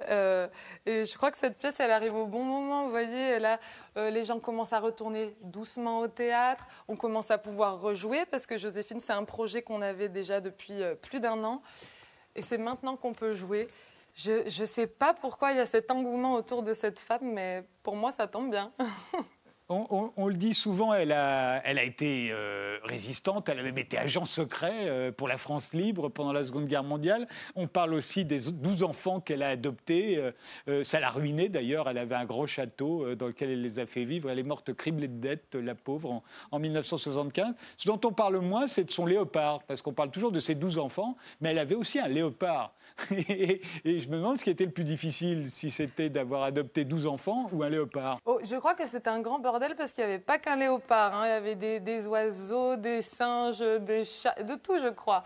Euh, 0.08 0.46
et 0.86 1.04
je 1.06 1.16
crois 1.16 1.30
que 1.30 1.38
cette 1.38 1.58
pièce, 1.58 1.76
elle 1.80 1.90
arrive 1.90 2.14
au 2.14 2.26
bon 2.26 2.44
moment. 2.44 2.84
Vous 2.84 2.90
voyez, 2.90 3.38
là, 3.38 3.58
les 3.96 4.22
gens 4.22 4.38
commencent 4.38 4.72
à 4.72 4.78
retourner 4.78 5.34
doucement 5.42 6.00
au 6.00 6.08
théâtre. 6.08 6.66
On 6.86 6.96
commence 6.96 7.30
à 7.30 7.38
pouvoir 7.38 7.80
rejouer 7.80 8.24
parce 8.26 8.46
que 8.46 8.56
Joséphine, 8.56 9.00
c'est 9.00 9.12
un 9.12 9.24
projet 9.24 9.62
qu'on 9.62 9.82
avait 9.82 10.08
déjà 10.08 10.40
depuis 10.40 10.82
plus 11.02 11.18
d'un 11.20 11.42
an. 11.42 11.62
Et 12.36 12.42
c'est 12.42 12.58
maintenant 12.58 12.96
qu'on 12.96 13.12
peut 13.12 13.34
jouer. 13.34 13.66
Je 14.14 14.60
ne 14.60 14.66
sais 14.66 14.86
pas 14.86 15.14
pourquoi 15.14 15.52
il 15.52 15.56
y 15.56 15.60
a 15.60 15.66
cet 15.66 15.90
engouement 15.90 16.34
autour 16.34 16.62
de 16.62 16.74
cette 16.74 16.98
femme, 16.98 17.32
mais 17.32 17.64
pour 17.82 17.96
moi, 17.96 18.12
ça 18.12 18.28
tombe 18.28 18.50
bien. 18.50 18.72
On, 19.70 20.28
le 20.28 20.34
dit 20.34 20.54
souvent, 20.54 20.94
elle 20.94 21.12
a, 21.12 21.82
été 21.84 22.30
euh, 22.32 22.78
résistante, 22.84 23.50
elle 23.50 23.58
a 23.58 23.62
même 23.62 23.76
été 23.76 23.98
agent 23.98 24.24
secret 24.24 24.88
euh, 24.88 25.12
pour 25.12 25.28
la 25.28 25.36
France 25.36 25.74
libre 25.74 26.08
pendant 26.08 26.32
la 26.32 26.46
Seconde 26.46 26.64
Guerre 26.64 26.84
mondiale. 26.84 27.28
On 27.54 27.66
parle 27.66 27.92
aussi 27.92 28.24
des 28.24 28.50
12 28.50 28.82
enfants 28.82 29.20
qu'elle 29.20 29.42
a 29.42 29.48
adoptés. 29.48 30.32
Euh, 30.68 30.84
ça 30.84 31.00
l'a 31.00 31.10
ruinée 31.10 31.50
d'ailleurs, 31.50 31.86
elle 31.90 31.98
avait 31.98 32.14
un 32.14 32.24
gros 32.24 32.46
château 32.46 33.14
dans 33.14 33.26
lequel 33.26 33.50
elle 33.50 33.60
les 33.60 33.78
a 33.78 33.84
fait 33.84 34.04
vivre. 34.04 34.30
Elle 34.30 34.38
est 34.38 34.42
morte 34.42 34.72
criblée 34.72 35.06
de 35.06 35.20
dettes, 35.20 35.54
la 35.54 35.74
pauvre, 35.74 36.12
en, 36.12 36.22
en 36.50 36.58
1975. 36.58 37.54
Ce 37.76 37.86
dont 37.86 38.00
on 38.06 38.12
parle 38.12 38.38
moins, 38.38 38.68
c'est 38.68 38.84
de 38.84 38.90
son 38.90 39.04
léopard, 39.04 39.64
parce 39.64 39.82
qu'on 39.82 39.92
parle 39.92 40.10
toujours 40.10 40.32
de 40.32 40.40
ses 40.40 40.54
12 40.54 40.78
enfants, 40.78 41.14
mais 41.42 41.50
elle 41.50 41.58
avait 41.58 41.74
aussi 41.74 41.98
un 41.98 42.08
léopard. 42.08 42.72
et, 43.10 43.60
je 43.84 44.08
me 44.08 44.16
demande 44.16 44.38
ce 44.38 44.44
qui 44.44 44.50
était 44.50 44.64
le 44.64 44.70
plus 44.70 44.84
difficile, 44.84 45.50
si 45.50 45.70
c'était 45.70 46.08
d'avoir 46.08 46.42
adopté 46.42 46.84
12 46.84 47.06
enfants 47.06 47.48
ou 47.52 47.62
un 47.62 47.68
léopard. 47.68 48.18
Oh, 48.24 48.38
je 48.42 48.56
crois 48.56 48.74
que 48.74 48.86
c'était 48.86 49.08
un 49.08 49.20
grand 49.20 49.38
bordel 49.38 49.76
parce 49.76 49.92
qu'il 49.92 50.04
n'y 50.04 50.10
avait 50.10 50.22
pas 50.22 50.38
qu'un 50.38 50.56
léopard. 50.56 51.14
Hein. 51.14 51.26
Il 51.26 51.30
y 51.30 51.32
avait 51.32 51.80
des, 51.80 52.06
oiseaux, 52.06 52.76
des 52.76 53.02
singes, 53.02 53.60
des 53.60 54.04
chats, 54.04 54.42
de 54.42 54.54
tout, 54.54 54.78
je 54.78 54.88
crois. 54.88 55.22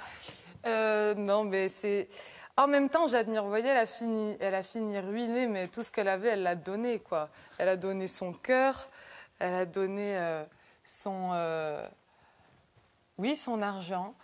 Euh, 0.67 1.15
non, 1.15 1.45
mais 1.45 1.69
c'est. 1.69 2.09
En 2.57 2.67
même 2.67 2.91
temps, 2.91 3.07
j'admire. 3.07 3.43
Vous 3.43 3.49
voyez, 3.49 3.69
elle 3.69 3.79
a 3.79 3.87
fini, 3.87 4.37
elle 4.39 4.55
a 4.55 4.63
fini 4.63 4.99
ruinée, 5.01 5.47
mais 5.47 5.69
tout 5.69 5.83
ce 5.83 5.91
qu'elle 5.91 6.09
avait, 6.09 6.31
elle 6.31 6.43
l'a 6.43 6.55
donné, 6.55 6.99
quoi. 6.99 7.31
Elle 7.59 7.69
a 7.69 7.77
donné 7.77 8.07
son 8.07 8.33
cœur, 8.33 8.89
elle 9.39 9.55
a 9.55 9.65
donné 9.65 10.17
euh, 10.19 10.45
son, 10.85 11.31
euh, 11.33 11.87
oui, 13.17 13.37
son 13.37 13.63
argent. 13.63 14.15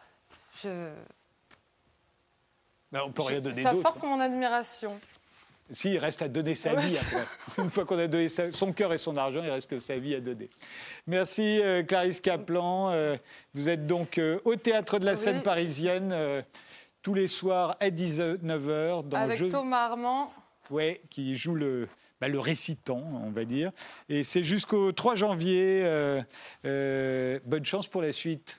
Je, 0.62 0.90
ben, 2.92 3.02
on 3.06 3.12
peut 3.12 3.22
rien 3.22 3.40
donner 3.40 3.62
Ça 3.62 3.74
force 3.74 4.02
mon 4.02 4.20
admiration. 4.20 4.98
Si, 5.72 5.92
il 5.92 5.98
reste 5.98 6.22
à 6.22 6.28
donner 6.28 6.54
sa 6.54 6.74
vie 6.74 6.96
après. 6.96 7.24
Une 7.62 7.68
fois 7.68 7.84
qu'on 7.84 7.98
a 7.98 8.06
donné 8.06 8.28
son 8.28 8.72
cœur 8.72 8.92
et 8.94 8.98
son 8.98 9.16
argent, 9.16 9.42
il 9.44 9.50
reste 9.50 9.68
que 9.68 9.78
sa 9.78 9.98
vie 9.98 10.14
à 10.14 10.20
donner. 10.20 10.48
Merci 11.06 11.60
euh, 11.60 11.82
Clarisse 11.82 12.20
Caplan. 12.20 12.90
Euh, 12.90 13.16
vous 13.52 13.68
êtes 13.68 13.86
donc 13.86 14.16
euh, 14.16 14.40
au 14.44 14.56
théâtre 14.56 14.98
de 14.98 15.04
la 15.04 15.14
scène 15.14 15.42
parisienne 15.42 16.14
tous 17.02 17.12
les 17.14 17.28
soirs 17.28 17.76
à 17.80 17.90
19h. 17.90 19.06
Dans 19.08 19.18
Avec 19.18 19.48
Thomas 19.50 19.88
Armand. 19.88 20.32
Oui, 20.70 20.98
qui 21.10 21.36
joue 21.36 21.54
le, 21.54 21.88
bah, 22.20 22.28
le 22.28 22.40
récitant, 22.40 23.02
on 23.24 23.30
va 23.30 23.44
dire. 23.44 23.70
Et 24.08 24.24
c'est 24.24 24.42
jusqu'au 24.42 24.92
3 24.92 25.16
janvier. 25.16 25.82
bonne 26.64 27.64
chance 27.64 27.86
pour 27.86 28.00
la 28.00 28.12
suite. 28.12 28.58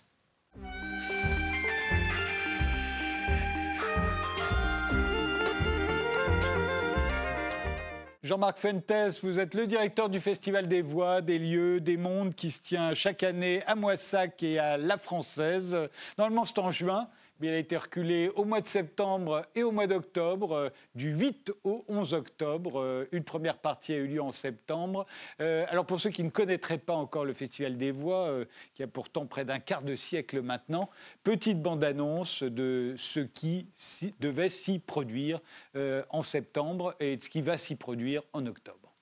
Jean-Marc 8.29 8.59
Fentes, 8.59 9.23
vous 9.23 9.39
êtes 9.39 9.55
le 9.55 9.65
directeur 9.65 10.07
du 10.07 10.19
Festival 10.19 10.67
des 10.67 10.83
Voix, 10.83 11.19
des 11.19 11.39
lieux, 11.39 11.79
des 11.79 11.97
mondes 11.97 12.35
qui 12.35 12.51
se 12.51 12.61
tient 12.61 12.93
chaque 12.93 13.23
année 13.23 13.63
à 13.65 13.73
Moissac 13.73 14.43
et 14.43 14.59
à 14.59 14.77
La 14.77 14.97
Française. 14.97 15.75
Normalement, 16.15 16.45
c'est 16.45 16.59
en 16.59 16.69
juin 16.69 17.07
il 17.47 17.53
a 17.53 17.57
été 17.57 17.77
reculé 17.77 18.29
au 18.35 18.43
mois 18.43 18.61
de 18.61 18.67
septembre 18.67 19.45
et 19.55 19.63
au 19.63 19.71
mois 19.71 19.87
d'octobre, 19.87 20.51
euh, 20.53 20.69
du 20.95 21.11
8 21.11 21.51
au 21.63 21.85
11 21.87 22.13
octobre. 22.13 22.79
Euh, 22.81 23.05
une 23.11 23.23
première 23.23 23.57
partie 23.57 23.93
a 23.93 23.97
eu 23.97 24.07
lieu 24.07 24.21
en 24.21 24.33
septembre. 24.33 25.05
Euh, 25.39 25.65
alors 25.69 25.85
pour 25.85 25.99
ceux 25.99 26.09
qui 26.09 26.23
ne 26.23 26.29
connaîtraient 26.29 26.77
pas 26.77 26.93
encore 26.93 27.25
le 27.25 27.33
Festival 27.33 27.77
des 27.77 27.91
Voix, 27.91 28.33
qui 28.73 28.83
a 28.83 28.87
pourtant 28.87 29.25
près 29.25 29.45
d'un 29.45 29.59
quart 29.59 29.81
de 29.81 29.95
siècle 29.95 30.41
maintenant, 30.41 30.89
petite 31.23 31.61
bande-annonce 31.61 32.43
de 32.43 32.95
ce 32.97 33.19
qui 33.19 33.67
devait 34.19 34.49
s'y 34.49 34.79
produire 34.79 35.39
en 36.09 36.23
septembre 36.23 36.95
et 36.99 37.17
de 37.17 37.23
ce 37.23 37.29
qui 37.29 37.41
va 37.41 37.57
s'y 37.57 37.75
produire 37.75 38.23
en 38.33 38.45
octobre. 38.45 38.93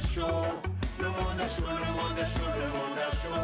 Chaud, 0.00 0.46
le 0.98 1.08
monde 1.08 1.40
est 1.40 1.48
chaud, 1.48 1.66
le 1.68 1.86
monde 1.92 2.18
est 2.18 2.24
chaud, 2.24 2.50
le 2.56 2.66
monde 2.74 2.98
est 2.98 3.14
chaud, 3.20 3.40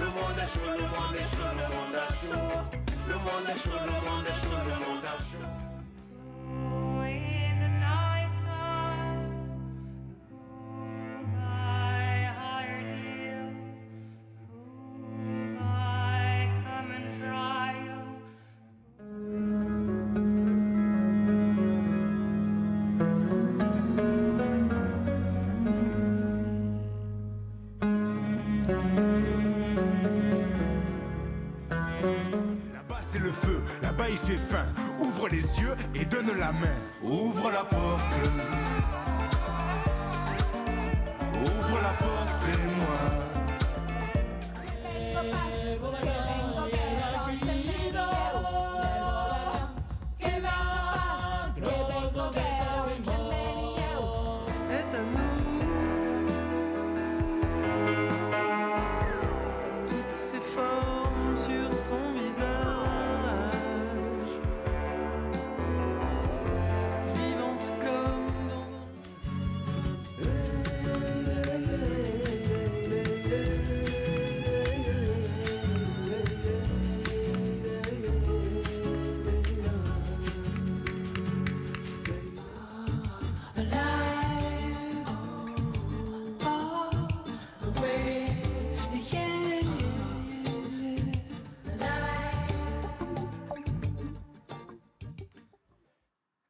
le 0.00 0.06
monde 0.06 0.38
est 0.38 0.50
chaud, 0.52 0.72
le 0.76 0.86
monde 0.88 1.16
est 1.16 1.28
chaud, 1.34 1.52
le 1.54 1.66
monde 1.74 1.94
est 1.94 2.12
chaud, 2.20 2.48
le 3.08 3.14
monde 3.14 3.48
est 3.48 3.58
chaud, 3.58 3.80
le 3.86 3.98
monde 4.08 4.26
est 4.26 4.32
chaud, 4.32 4.62
le 4.64 4.76
monde 4.84 5.04
est 5.04 5.18
chaud. 5.18 5.67
Ouvre 37.10 37.50
la 37.50 37.64
porte. 37.64 38.47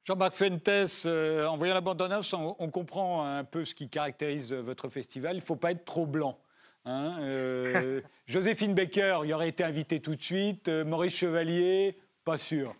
Jean-Marc 0.08 0.36
Fentes, 0.36 1.02
euh, 1.04 1.44
en 1.44 1.58
voyant 1.58 1.74
la 1.74 1.82
bande-annonce, 1.82 2.32
on, 2.32 2.70
comprend 2.70 3.26
un 3.26 3.44
peu 3.44 3.66
ce 3.66 3.74
qui 3.74 3.90
caractérise 3.90 4.54
votre 4.54 4.88
festival. 4.88 5.36
Il 5.36 5.40
ne 5.40 5.44
faut 5.44 5.54
pas 5.54 5.72
être 5.72 5.84
trop 5.84 6.06
blanc. 6.06 6.38
Hein. 6.86 7.18
Euh, 7.20 8.00
Joséphine 8.26 8.72
Baker, 8.72 9.20
il 9.26 9.34
aurait 9.34 9.50
été 9.50 9.64
invitée 9.64 10.00
tout 10.00 10.16
de 10.16 10.22
suite. 10.22 10.68
Euh, 10.68 10.82
Maurice 10.82 11.14
Chevalier, 11.14 11.98
pas 12.24 12.38
sûr. 12.38 12.74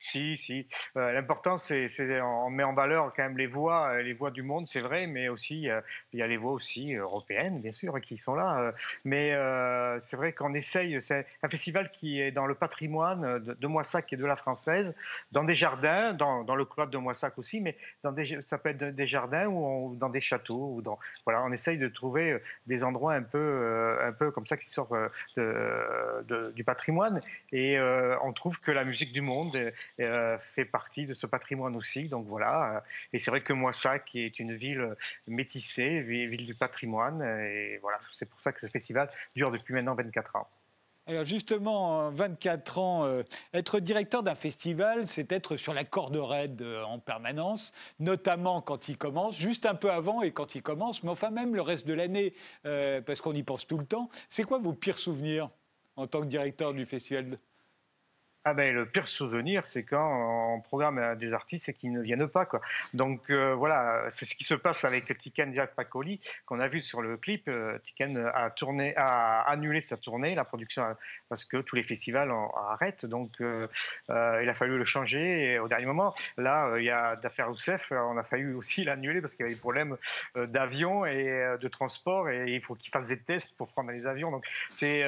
Si, 0.00 0.38
si. 0.38 0.66
Euh, 0.96 1.12
l'important, 1.12 1.58
c'est 1.58 1.90
on 2.22 2.48
met 2.48 2.64
en 2.64 2.72
valeur 2.72 3.12
quand 3.14 3.22
même 3.22 3.36
les 3.36 3.46
voix, 3.46 3.90
euh, 3.90 4.02
les 4.02 4.14
voix 4.14 4.30
du 4.30 4.42
monde, 4.42 4.66
c'est 4.66 4.80
vrai, 4.80 5.06
mais 5.06 5.28
aussi 5.28 5.68
il 6.12 6.18
y 6.18 6.22
a 6.22 6.26
les 6.26 6.38
voix 6.38 6.52
aussi 6.52 6.94
européennes, 6.94 7.60
bien 7.60 7.72
sûr, 7.72 8.00
qui 8.00 8.16
sont 8.16 8.34
là. 8.34 8.60
Euh. 8.60 8.72
Mais 9.04 9.30
c'est 10.02 10.16
vrai 10.16 10.32
qu'on 10.32 10.54
essaye. 10.54 11.00
C'est 11.02 11.26
un 11.42 11.48
festival 11.48 11.90
qui 11.92 12.20
est 12.20 12.30
dans 12.30 12.46
le 12.46 12.54
patrimoine 12.54 13.38
de, 13.40 13.66
Moissac 13.66 14.12
et 14.12 14.16
de 14.16 14.24
la 14.24 14.36
française, 14.36 14.94
dans 15.32 15.44
des 15.44 15.54
jardins, 15.54 16.12
dans, 16.14 16.44
dans 16.44 16.56
le 16.56 16.64
club 16.64 16.90
de 16.90 16.98
Moissac 16.98 17.38
aussi, 17.38 17.60
mais 17.60 17.76
dans 18.02 18.12
des, 18.12 18.40
ça 18.48 18.58
peut 18.58 18.70
être 18.70 18.82
des 18.82 19.06
jardins 19.06 19.46
ou 19.46 19.96
dans 19.96 20.08
des 20.08 20.20
châteaux. 20.20 20.74
Ou 20.76 20.82
dans, 20.82 20.98
voilà, 21.24 21.42
on 21.44 21.52
essaye 21.52 21.78
de 21.78 21.88
trouver 21.88 22.40
des 22.66 22.82
endroits 22.82 23.14
un 23.14 23.22
peu, 23.22 23.98
un 24.02 24.12
peu 24.12 24.30
comme 24.30 24.46
ça 24.46 24.56
qui 24.56 24.70
sortent 24.70 24.94
du 25.36 26.64
patrimoine. 26.64 27.20
Et 27.52 27.78
on 28.22 28.32
trouve 28.32 28.58
que 28.60 28.70
la 28.70 28.84
musique 28.84 29.12
du 29.12 29.20
monde 29.20 29.56
euh, 30.00 30.38
fait 30.54 30.64
partie 30.64 31.06
de 31.06 31.14
ce 31.14 31.26
patrimoine 31.26 31.76
aussi. 31.76 32.08
Donc 32.08 32.26
voilà. 32.26 32.76
Euh, 32.76 32.80
et 33.12 33.20
c'est 33.20 33.30
vrai 33.30 33.42
que 33.42 33.52
Moissac 33.52 34.14
est 34.14 34.38
une 34.38 34.54
ville 34.54 34.96
métissée, 35.26 36.00
ville 36.00 36.46
du 36.46 36.54
patrimoine. 36.54 37.22
Et 37.22 37.78
voilà, 37.82 38.00
c'est 38.18 38.26
pour 38.26 38.40
ça 38.40 38.52
que 38.52 38.60
ce 38.60 38.66
festival 38.66 39.10
dure 39.36 39.50
depuis 39.50 39.74
maintenant 39.74 39.94
24 39.94 40.36
ans. 40.36 40.48
Alors 41.06 41.24
justement, 41.24 42.10
24 42.10 42.78
ans, 42.78 43.04
euh, 43.04 43.22
être 43.52 43.80
directeur 43.80 44.22
d'un 44.22 44.34
festival, 44.34 45.06
c'est 45.06 45.32
être 45.32 45.56
sur 45.56 45.74
la 45.74 45.84
corde 45.84 46.16
raide 46.16 46.62
en 46.86 46.98
permanence, 46.98 47.72
notamment 47.98 48.62
quand 48.62 48.88
il 48.88 48.96
commence, 48.96 49.36
juste 49.36 49.66
un 49.66 49.74
peu 49.74 49.90
avant 49.90 50.22
et 50.22 50.30
quand 50.30 50.54
il 50.54 50.62
commence, 50.62 51.02
mais 51.02 51.10
enfin 51.10 51.30
même 51.30 51.54
le 51.54 51.62
reste 51.62 51.86
de 51.86 51.94
l'année, 51.94 52.34
parce 52.62 53.20
qu'on 53.22 53.32
y 53.32 53.42
pense 53.42 53.66
tout 53.66 53.78
le 53.78 53.86
temps. 53.86 54.08
C'est 54.28 54.44
quoi 54.44 54.58
vos 54.58 54.74
pires 54.74 54.98
souvenirs 54.98 55.50
en 55.96 56.06
tant 56.06 56.20
que 56.20 56.26
directeur 56.26 56.74
du 56.74 56.86
festival? 56.86 57.38
Ah 58.44 58.54
ben, 58.54 58.74
le 58.74 58.86
pire 58.86 59.06
souvenir, 59.06 59.66
c'est 59.66 59.82
quand 59.82 60.54
on 60.56 60.60
programme 60.62 61.14
des 61.16 61.34
artistes 61.34 61.68
et 61.68 61.74
qu'ils 61.74 61.92
ne 61.92 62.00
viennent 62.00 62.26
pas. 62.26 62.46
Quoi. 62.46 62.62
Donc 62.94 63.28
euh, 63.28 63.54
voilà, 63.54 64.04
c'est 64.12 64.24
ce 64.24 64.34
qui 64.34 64.44
se 64.44 64.54
passe 64.54 64.82
avec 64.86 65.18
Tiken 65.18 65.52
Jack 65.54 65.74
Pacoli, 65.74 66.20
qu'on 66.46 66.58
a 66.58 66.66
vu 66.66 66.80
sur 66.80 67.02
le 67.02 67.18
clip. 67.18 67.48
Euh, 67.48 67.78
Tiken 67.84 68.16
a, 68.96 69.42
annulé 69.42 69.82
sa 69.82 69.98
tournée, 69.98 70.34
la 70.34 70.44
production, 70.44 70.96
parce 71.28 71.44
que 71.44 71.58
tous 71.58 71.76
les 71.76 71.82
festivals 71.82 72.32
arrêtent. 72.56 73.04
Donc 73.04 73.42
euh, 73.42 73.66
il 74.08 74.48
a 74.48 74.54
fallu 74.54 74.78
le 74.78 74.86
changer 74.86 75.52
et 75.52 75.58
au 75.58 75.68
dernier 75.68 75.84
moment. 75.86 76.14
Là, 76.38 76.78
il 76.78 76.84
y 76.84 76.90
a 76.90 77.16
d'affaires 77.16 77.50
Oussef, 77.50 77.92
on 77.92 78.16
a 78.16 78.22
fallu 78.22 78.54
aussi 78.54 78.84
l'annuler 78.84 79.20
parce 79.20 79.34
qu'il 79.34 79.44
y 79.44 79.48
avait 79.48 79.54
des 79.54 79.60
problèmes 79.60 79.98
d'avion 80.34 81.04
et 81.04 81.56
de 81.60 81.68
transport 81.68 82.30
et 82.30 82.54
il 82.54 82.62
faut 82.62 82.74
qu'il 82.74 82.90
fasse 82.90 83.08
des 83.08 83.18
tests 83.18 83.54
pour 83.58 83.68
prendre 83.68 83.90
les 83.90 84.06
avions. 84.06 84.30
Donc 84.30 84.46
c'est, 84.70 85.04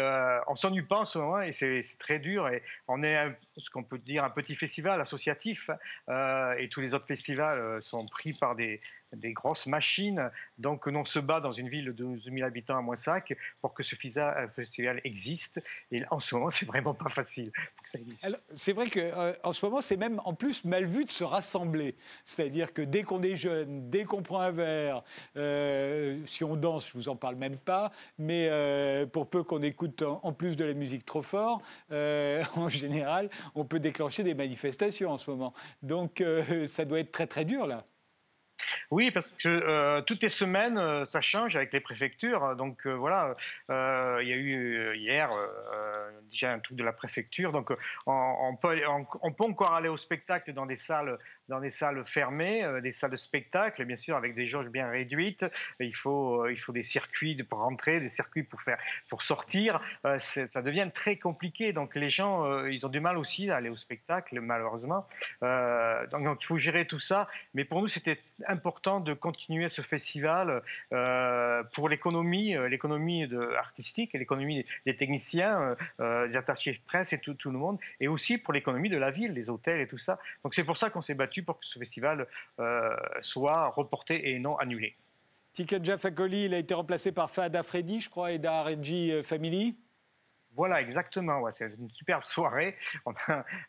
on 0.49 0.57
s'ennuie 0.57 0.83
pas 0.83 0.99
en 0.99 1.07
ce 1.07 1.19
moment 1.19 1.41
et 1.41 1.53
c'est 1.53 1.83
très 1.99 2.19
dur 2.19 2.49
et 2.49 2.63
on 2.89 3.03
est 3.03 3.22
ce 3.57 3.71
qu'on 3.71 3.85
peut 3.85 3.99
dire 3.99 4.25
un 4.25 4.31
petit 4.31 4.55
festival 4.55 5.01
associatif 5.01 5.71
euh, 6.09 6.55
et 6.59 6.69
tous 6.69 6.81
les 6.81 6.95
autres 6.95 7.07
festivals 7.07 7.59
euh, 7.59 7.81
sont 7.81 8.07
pris 8.07 8.33
par 8.33 8.55
des, 8.55 8.81
des 9.17 9.33
grosses 9.33 9.67
machines. 9.67 10.31
Donc, 10.59 10.87
on 10.87 11.05
se 11.05 11.19
bat 11.19 11.41
dans 11.41 11.53
une 11.53 11.69
ville 11.69 11.87
de 11.87 11.93
12 11.93 12.25
000 12.33 12.47
habitants 12.47 12.77
à 12.77 12.83
Moissac 12.83 13.35
pour 13.61 13.75
que 13.75 13.83
ce 13.83 13.97
festival 13.97 15.01
existe. 15.05 15.61
Et 15.91 16.03
en 16.11 16.21
ce 16.21 16.35
moment, 16.35 16.51
c'est 16.51 16.67
vraiment 16.67 16.95
pas 16.95 17.11
facile 17.11 17.51
pour 17.77 17.85
que 17.85 17.91
ça 17.91 17.99
existe. 17.99 18.29
C'est 18.57 18.73
vrai 18.73 18.89
qu'en 18.89 19.01
euh, 19.01 19.53
ce 19.53 19.65
moment, 19.65 19.81
c'est 19.81 19.97
même 19.97 20.21
en 20.25 20.35
plus 20.35 20.65
mal 20.65 20.85
vu 20.85 21.05
de 21.05 21.11
se 21.11 21.25
rassembler. 21.25 21.95
C'est-à-dire 22.25 22.73
que 22.73 22.83
dès 22.83 23.03
qu'on 23.03 23.23
est 23.23 23.37
jeune, 23.37 23.91
dès 23.91 24.05
qu'on 24.05 24.23
prend 24.23 24.41
un 24.41 24.51
verre, 24.51 25.03
euh, 25.37 26.21
si 26.27 26.45
on 26.45 26.57
danse, 26.57 26.89
je 26.89 26.95
vous 26.95 27.09
en 27.09 27.17
parle 27.17 27.37
même 27.37 27.57
pas, 27.57 27.93
mais 28.19 28.49
euh, 28.51 29.07
pour 29.07 29.29
peu 29.29 29.43
qu'on 29.43 29.63
écoute 29.63 30.03
en, 30.03 30.33
plus 30.33 30.57
de 30.57 30.65
la 30.65 30.75
musique 30.75 31.05
trop 31.05 31.23
fort, 31.23 31.63
en 31.91 32.69
général, 32.69 33.29
on 33.55 33.65
peut 33.65 33.81
déclencher 33.81 34.23
des 34.23 34.35
manifestations 34.35 35.11
en 35.11 35.19
ce 35.19 35.31
moment. 35.31 35.53
Donc, 35.83 36.23
ça 36.67 36.85
doit 36.85 37.01
être 37.01 37.13
très 37.13 37.27
très 37.27 37.45
dur 37.45 37.67
là. 37.67 37.85
Oui, 38.91 39.11
parce 39.11 39.29
que 39.39 39.49
euh, 39.49 40.03
toutes 40.03 40.23
les 40.23 40.29
semaines, 40.29 40.79
euh, 40.79 41.05
ça 41.05 41.21
change 41.21 41.57
avec 41.57 41.73
les 41.73 41.81
préfectures. 41.81 42.57
Donc 42.57 42.87
euh, 42.87 42.93
voilà, 42.93 43.35
il 43.69 44.29
y 44.29 44.33
a 44.33 44.37
eu 44.37 44.97
hier 44.97 45.31
déjà 46.31 46.53
un 46.53 46.59
truc 46.59 46.77
de 46.77 46.85
la 46.85 46.93
préfecture. 46.93 47.53
Donc 47.53 47.73
on, 48.07 48.57
peut, 48.57 48.81
on, 49.23 49.33
peut, 49.33 49.45
encore 49.45 49.75
aller 49.75 49.89
au 49.89 49.97
spectacle 49.97 50.53
dans 50.53 50.67
des 50.67 50.77
salles 50.77 51.19
dans 51.49 51.61
des 51.61 51.71
salles 51.71 52.03
fermées, 52.07 52.65
euh, 52.65 52.81
des 52.81 52.93
salles 52.93 53.11
de 53.11 53.17
spectacle, 53.17 53.85
bien 53.85 53.97
sûr, 53.97 54.17
avec 54.17 54.35
des 54.35 54.47
jauges 54.47 54.69
bien 54.69 54.89
réduites. 54.89 55.45
Il 55.81 55.95
faut, 55.95 56.45
euh, 56.45 56.53
il 56.53 56.57
faut 56.57 56.73
des 56.73 56.83
circuits 56.83 57.41
pour 57.43 57.59
rentrer, 57.59 58.01
des 58.01 58.09
circuits 58.09 58.43
pour, 58.43 58.63
faire, 58.63 58.79
pour 59.09 59.23
sortir. 59.23 59.81
Euh, 60.07 60.19
ça 60.21 60.63
devient 60.63 60.89
très 60.95 61.17
compliqué. 61.17 61.73
Donc 61.73 61.95
les 61.95 62.11
gens, 62.11 62.67
ils 62.67 62.85
ont 62.87 62.89
du 62.89 63.01
mal 63.01 63.19
aussi 63.19 63.51
à 63.51 63.57
aller 63.57 63.69
au 63.69 63.77
spectacle, 63.77 64.41
malheureusement. 64.41 65.07
donc, 65.41 66.39
il 66.43 66.47
faut 66.47 66.59
gérer 66.59 66.87
tout 66.87 67.01
ça. 67.01 67.29
Mais 67.55 67.65
pour 67.65 67.81
nous, 67.81 67.89
c'était 67.89 68.19
important 68.47 69.01
de 69.01 69.15
continuer 69.15 69.69
ce 69.69 69.83
festival 69.83 70.63
pour 71.73 71.89
l'économie, 71.89 72.57
l'économie 72.69 73.29
artistique, 73.59 74.13
l'économie 74.15 74.65
des 74.87 74.97
techniciens, 74.97 75.77
des 75.99 76.37
attachés 76.37 76.73
de 76.73 76.81
presse 76.87 77.13
et 77.13 77.19
tout, 77.19 77.35
tout 77.35 77.51
le 77.51 77.59
monde, 77.59 77.79
et 78.01 78.09
aussi 78.09 78.39
pour 78.39 78.53
l'économie 78.53 78.89
de 78.89 78.99
la 78.99 79.11
ville, 79.11 79.33
les 79.33 79.49
hôtels 79.49 79.81
et 79.81 79.87
tout 79.87 79.99
ça. 79.99 80.19
Donc 80.45 80.55
c'est 80.55 80.65
pour 80.65 80.79
ça 80.79 80.91
qu'on 80.91 81.03
s'est 81.03 81.15
battu 81.15 81.42
pour 81.43 81.59
que 81.59 81.67
ce 81.67 81.79
festival 81.79 82.27
euh, 82.59 82.97
soit 83.23 83.69
reporté 83.69 84.31
et 84.31 84.39
non 84.39 84.57
annulé. 84.57 84.97
Ticket 85.53 85.85
Jafakoli, 85.85 86.47
il 86.47 86.55
a 86.55 86.59
été 86.59 86.75
remplacé 86.75 87.13
par 87.13 87.31
Fahad 87.31 87.55
Afredi, 87.57 88.01
je 88.01 88.09
crois, 88.09 88.33
et 88.33 88.39
d'Arenji 88.39 89.13
euh, 89.13 89.23
Family. 89.23 89.77
Voilà, 90.55 90.81
exactement. 90.83 91.41
Ouais, 91.41 91.53
c'est 91.55 91.67
une 91.79 91.91
superbe 91.91 92.25
soirée. 92.25 92.77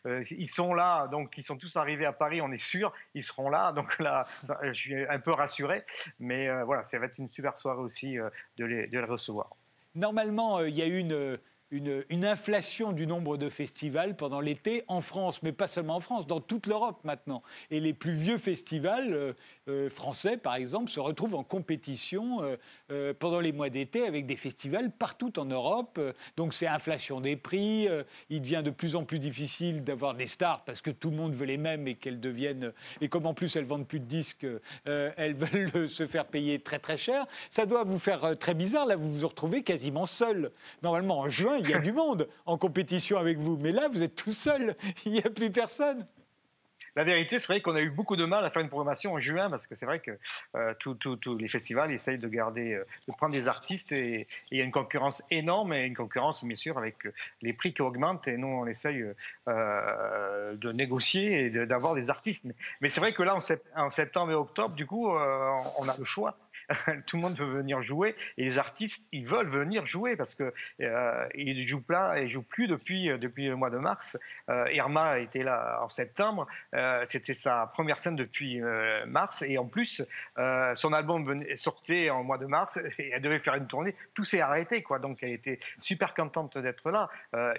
Euh, 0.06 0.22
ils 0.30 0.48
sont 0.50 0.74
là, 0.74 1.06
donc 1.06 1.38
ils 1.38 1.44
sont 1.44 1.56
tous 1.56 1.74
arrivés 1.76 2.04
à 2.04 2.12
Paris, 2.12 2.42
on 2.42 2.52
est 2.52 2.58
sûr. 2.58 2.92
Ils 3.14 3.24
seront 3.24 3.48
là, 3.48 3.72
donc 3.72 3.98
là, 3.98 4.24
je 4.62 4.72
suis 4.72 5.06
un 5.06 5.18
peu 5.18 5.30
rassuré. 5.30 5.84
Mais 6.20 6.50
voilà, 6.64 6.84
ça 6.84 6.98
va 6.98 7.06
être 7.06 7.16
une 7.18 7.30
super 7.30 7.58
soirée 7.58 7.80
aussi 7.80 8.16
de 8.16 8.64
les, 8.64 8.86
de, 8.86 8.98
les, 8.98 9.04
recevoir. 9.04 9.56
Normalement, 9.94 10.60
il 10.60 10.74
y 10.74 10.82
a 10.82 10.86
une 10.86 11.38
une, 11.74 12.24
inflation 12.24 12.92
du 12.92 13.06
nombre 13.06 13.36
de 13.36 13.48
festivals 13.48 14.16
pendant 14.16 14.40
l'été 14.40 14.84
en 14.86 15.00
France, 15.00 15.42
mais 15.42 15.52
pas 15.52 15.68
seulement 15.68 15.96
en 15.96 16.00
France, 16.00 16.26
dans 16.26 16.40
toute 16.40 16.66
l'Europe 16.66 17.00
maintenant. 17.04 17.42
Et 17.70 17.80
les 17.80 17.92
plus 17.92 18.12
vieux 18.12 18.38
festivals 18.38 19.12
euh, 19.12 19.32
euh, 19.68 19.90
français, 19.90 20.36
par 20.36 20.54
exemple, 20.54 20.90
se 20.90 21.00
retrouvent 21.00 21.34
en 21.34 21.42
compétition 21.42 22.40
euh, 22.90 23.12
pendant 23.18 23.40
les 23.40 23.52
mois 23.52 23.70
d'été 23.70 24.06
avec 24.06 24.26
des 24.26 24.36
festivals 24.36 24.90
partout 24.90 25.38
en 25.38 25.44
Europe. 25.44 26.00
donc 26.36 26.54
c'est 26.54 26.66
inflation 26.66 27.20
des 27.20 27.36
prix. 27.36 27.88
il 28.30 28.40
devient 28.40 28.62
de 28.64 28.70
plus 28.70 28.96
en 28.96 29.04
plus 29.04 29.18
difficile 29.18 29.82
d'avoir 29.82 30.14
des 30.14 30.26
stars 30.26 30.64
parce 30.64 30.80
que 30.80 30.90
tout 30.90 31.10
le 31.10 31.16
monde 31.16 31.34
veut 31.34 31.46
les 31.46 31.56
mêmes 31.56 31.88
et 31.88 31.94
qu'elles 31.94 32.20
deviennent. 32.20 32.72
Et 33.00 33.08
comme 33.08 33.26
en 33.26 33.34
plus 33.34 33.56
elles 33.56 33.64
vendent 33.64 33.86
plus 33.86 34.00
de 34.00 34.04
disques, 34.04 34.46
elles 34.84 35.34
veulent 35.34 35.88
se 35.88 36.06
faire 36.06 36.26
payer 36.26 36.60
très 36.60 36.78
très 36.78 36.96
cher. 36.96 37.26
Ça 37.50 37.66
doit 37.66 37.84
vous 37.84 37.98
faire 37.98 38.38
très 38.38 38.54
bizarre. 38.54 38.86
Là, 38.86 38.96
vous 38.96 39.18
vous 39.18 39.28
retrouvez 39.28 39.62
quasiment 39.62 40.06
seul. 40.06 40.50
Normalement, 40.82 41.18
en 41.18 41.30
juin, 41.30 41.60
il 41.64 41.70
y 41.70 41.74
a 41.74 41.78
du 41.78 41.92
monde 41.92 42.28
en 42.46 42.58
compétition 42.58 43.18
avec 43.18 43.38
vous. 43.38 43.56
Mais 43.56 43.72
là, 43.72 43.88
vous 43.88 44.02
êtes 44.02 44.14
tout 44.14 44.32
seul. 44.32 44.76
Il 45.06 45.12
n'y 45.12 45.20
a 45.20 45.30
plus 45.30 45.50
personne. 45.50 46.06
La 46.96 47.02
vérité, 47.02 47.40
c'est 47.40 47.48
vrai 47.48 47.60
qu'on 47.60 47.74
a 47.74 47.80
eu 47.80 47.90
beaucoup 47.90 48.14
de 48.14 48.24
mal 48.24 48.44
à 48.44 48.50
faire 48.50 48.62
une 48.62 48.68
programmation 48.68 49.14
en 49.14 49.18
juin 49.18 49.50
parce 49.50 49.66
que 49.66 49.74
c'est 49.74 49.86
vrai 49.86 49.98
que 49.98 50.12
euh, 50.54 50.74
tous 50.78 51.36
les 51.36 51.48
festivals 51.48 51.90
essayent 51.90 52.18
de 52.18 52.28
garder, 52.28 52.74
euh, 52.74 52.86
de 53.08 53.12
prendre 53.14 53.32
des 53.32 53.48
artistes 53.48 53.90
et, 53.90 54.28
il 54.52 54.58
y 54.58 54.60
a 54.60 54.64
une 54.64 54.70
concurrence 54.70 55.22
énorme 55.30 55.72
et 55.72 55.86
une 55.86 55.96
concurrence 55.96 56.44
bien 56.44 56.54
sûr 56.54 56.78
avec 56.78 57.04
euh, 57.06 57.12
les 57.42 57.52
prix 57.52 57.74
qui 57.74 57.82
augmentent 57.82 58.28
et 58.28 58.36
nous 58.36 58.46
on 58.46 58.66
essaye 58.66 59.04
de 59.46 60.72
négocier 60.72 61.46
et 61.46 61.50
d'avoir 61.66 61.94
des 61.94 62.10
artistes. 62.10 62.44
Mais, 62.80 62.88
c'est 62.88 63.00
vrai 63.00 63.12
que 63.12 63.22
là 63.22 63.36
en, 63.74 63.90
septembre 63.90 64.30
et 64.30 64.34
octobre, 64.34 64.74
du 64.74 64.86
coup, 64.86 65.08
on 65.08 65.88
a 65.88 65.96
le 65.98 66.04
choix. 66.04 66.36
tout 67.06 67.16
le 67.16 67.22
monde 67.22 67.36
veut 67.36 67.50
venir 67.50 67.82
jouer 67.82 68.14
et 68.36 68.44
les 68.44 68.58
artistes 68.58 69.04
ils 69.12 69.26
veulent 69.26 69.48
venir 69.48 69.86
jouer 69.86 70.16
parce 70.16 70.34
que 70.34 70.52
euh, 70.80 71.28
ils 71.34 71.66
jouent 71.66 71.82
et 72.16 72.28
jouent 72.28 72.42
plus 72.42 72.66
depuis 72.66 73.10
euh, 73.10 73.18
depuis 73.18 73.46
le 73.46 73.56
mois 73.56 73.70
de 73.70 73.78
mars. 73.78 74.18
Euh, 74.48 74.70
Irma 74.72 75.18
était 75.18 75.42
là 75.42 75.80
en 75.82 75.88
septembre, 75.88 76.46
euh, 76.74 77.04
c'était 77.06 77.34
sa 77.34 77.70
première 77.72 78.00
scène 78.00 78.16
depuis 78.16 78.60
mars 79.06 79.42
et 79.42 79.58
en 79.58 79.66
plus 79.66 80.02
son 80.36 80.92
album 80.92 81.24
venait, 81.24 81.56
sortait 81.56 82.10
en 82.10 82.22
mois 82.24 82.38
de 82.38 82.46
mars 82.46 82.78
et 82.98 83.10
elle 83.10 83.22
devait 83.22 83.38
faire 83.38 83.54
une 83.54 83.66
tournée. 83.66 83.94
Tout 84.14 84.24
s'est 84.24 84.40
arrêté 84.40 84.82
quoi, 84.82 84.98
donc 84.98 85.18
elle 85.22 85.32
était 85.32 85.60
super 85.80 86.14
contente 86.14 86.58
d'être 86.58 86.90
là. 86.90 87.08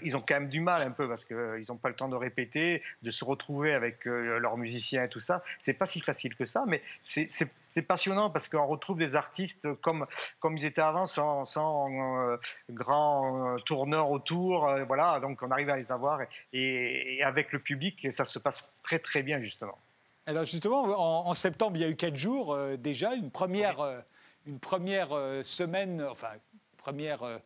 ils 0.01 0.15
ont 0.15 0.21
quand 0.21 0.35
même 0.35 0.49
du 0.49 0.59
mal 0.59 0.81
un 0.81 0.91
peu 0.91 1.07
parce 1.07 1.25
que 1.25 1.59
ils 1.59 1.65
n'ont 1.69 1.77
pas 1.77 1.89
le 1.89 1.95
temps 1.95 2.09
de 2.09 2.15
répéter, 2.15 2.81
de 3.01 3.11
se 3.11 3.23
retrouver 3.25 3.73
avec 3.73 4.05
leurs 4.05 4.57
musiciens 4.57 5.03
et 5.03 5.09
tout 5.09 5.19
ça. 5.19 5.43
C'est 5.63 5.73
pas 5.73 5.85
si 5.85 6.01
facile 6.01 6.35
que 6.35 6.45
ça, 6.45 6.63
mais 6.67 6.81
c'est 7.07 7.49
c'est 7.75 7.81
passionnant 7.81 8.29
parce 8.29 8.47
qu'on 8.47 8.65
retrouve 8.65 8.97
des 8.97 9.15
artistes 9.15 9.67
comme, 9.81 10.07
comme 10.39 10.57
ils 10.57 10.65
étaient 10.65 10.81
avant, 10.81 11.05
sans, 11.05 11.45
sans 11.45 11.89
euh, 11.91 12.37
grand 12.69 13.55
euh, 13.55 13.57
tourneur 13.65 14.09
autour. 14.09 14.67
Euh, 14.67 14.85
voilà, 14.85 15.19
donc 15.19 15.41
on 15.41 15.51
arrive 15.51 15.69
à 15.69 15.77
les 15.77 15.91
avoir 15.91 16.21
et, 16.53 17.21
avec 17.23 17.51
le 17.51 17.59
public, 17.59 18.07
ça 18.11 18.25
se 18.25 18.39
passe 18.39 18.71
très 18.83 18.99
très 18.99 19.23
bien 19.23 19.41
justement. 19.41 19.77
Alors 20.25 20.45
justement, 20.45 20.83
en, 21.27 21.33
septembre, 21.35 21.75
il 21.75 21.81
y 21.81 21.85
a 21.85 21.89
eu 21.89 21.95
quatre 21.95 22.15
jours 22.15 22.57
déjà, 22.79 23.13
une 23.13 23.29
première, 23.29 24.03
une 24.47 24.59
première 24.59 25.09
semaine, 25.43 26.03
enfin 26.09 26.29
première 26.85 27.23
euh, 27.23 27.39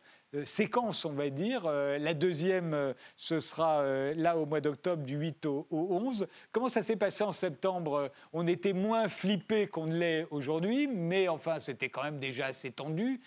séquence, 0.44 1.04
on 1.04 1.12
va 1.12 1.30
dire. 1.30 1.62
Euh, 1.66 1.98
la 1.98 2.14
deuxième, 2.14 2.74
euh, 2.74 2.92
ce 3.16 3.40
sera 3.40 3.82
là 4.14 4.36
au 4.36 4.46
mois 4.46 4.60
d'octobre, 4.60 5.02
du 5.02 5.16
8 5.16 5.46
au, 5.46 5.66
11. 5.70 6.26
Comment 6.52 6.68
ça 6.68 6.82
s'est 6.82 6.96
passé 6.96 7.24
en 7.24 7.32
septembre? 7.32 8.10
On 8.32 8.46
était 8.46 8.72
moins 8.72 9.08
flippé 9.08 9.66
qu'on 9.66 9.86
ne 9.86 9.96
l'est 9.96 10.26
aujourd'hui, 10.30 10.86
mais 10.86 11.28
enfin, 11.28 11.60
c'était 11.60 11.88
quand 11.88 12.02
même 12.02 12.18
déjà 12.18 12.46
assez 12.46 12.70
tendu. 12.70 13.20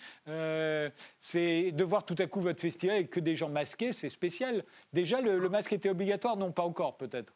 c'est 1.18 1.72
de 1.72 1.84
voir 1.84 2.04
tout 2.04 2.16
à 2.18 2.26
coup 2.26 2.40
votre 2.40 2.60
festival 2.60 2.96
avec 2.96 3.10
que 3.10 3.20
des 3.20 3.36
gens 3.36 3.48
masqués, 3.48 3.92
c'est 3.92 4.10
spécial. 4.10 4.64
Déjà, 4.92 5.20
le, 5.20 5.48
masque 5.48 5.72
était 5.72 5.90
obligatoire? 5.90 6.36
Non, 6.36 6.52
pas 6.52 6.62
encore, 6.62 6.96
peut-être. 6.96 7.34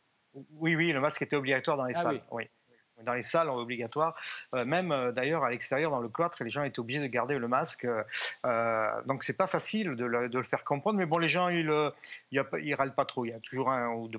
Oui, 0.52 0.76
oui, 0.76 0.92
le 0.92 1.00
masque 1.00 1.22
était 1.22 1.36
obligatoire 1.36 1.76
dans 1.76 1.86
les 1.86 1.94
ah 1.96 2.02
salles. 2.02 2.22
oui 2.30 2.48
dans 3.04 3.14
les 3.14 3.22
salles 3.22 3.48
obligatoire, 3.48 4.14
euh, 4.54 4.64
même 4.64 4.92
euh, 4.92 5.12
d'ailleurs 5.12 5.44
à 5.44 5.50
l'extérieur 5.50 5.90
dans 5.90 6.00
le 6.00 6.08
cloître, 6.08 6.42
les 6.42 6.50
gens 6.50 6.62
étaient 6.62 6.80
obligés 6.80 7.00
de 7.00 7.06
garder 7.06 7.38
le 7.38 7.48
masque. 7.48 7.86
Euh, 8.46 9.02
donc 9.06 9.24
c'est 9.24 9.36
pas 9.36 9.46
facile 9.46 9.94
de 9.94 10.04
le, 10.04 10.42
faire 10.42 10.64
comprendre, 10.64 10.98
mais 10.98 11.06
bon, 11.06 11.18
les 11.18 11.28
gens 11.28 11.48
ils, 11.48 11.70
ils, 12.30 12.74
râlent 12.74 12.94
pas 12.94 13.04
trop. 13.04 13.24
Il 13.24 13.30
y 13.30 13.34
a 13.34 13.40
toujours 13.40 13.70
un 13.70 13.88
ou 13.88 14.08
deux, 14.08 14.18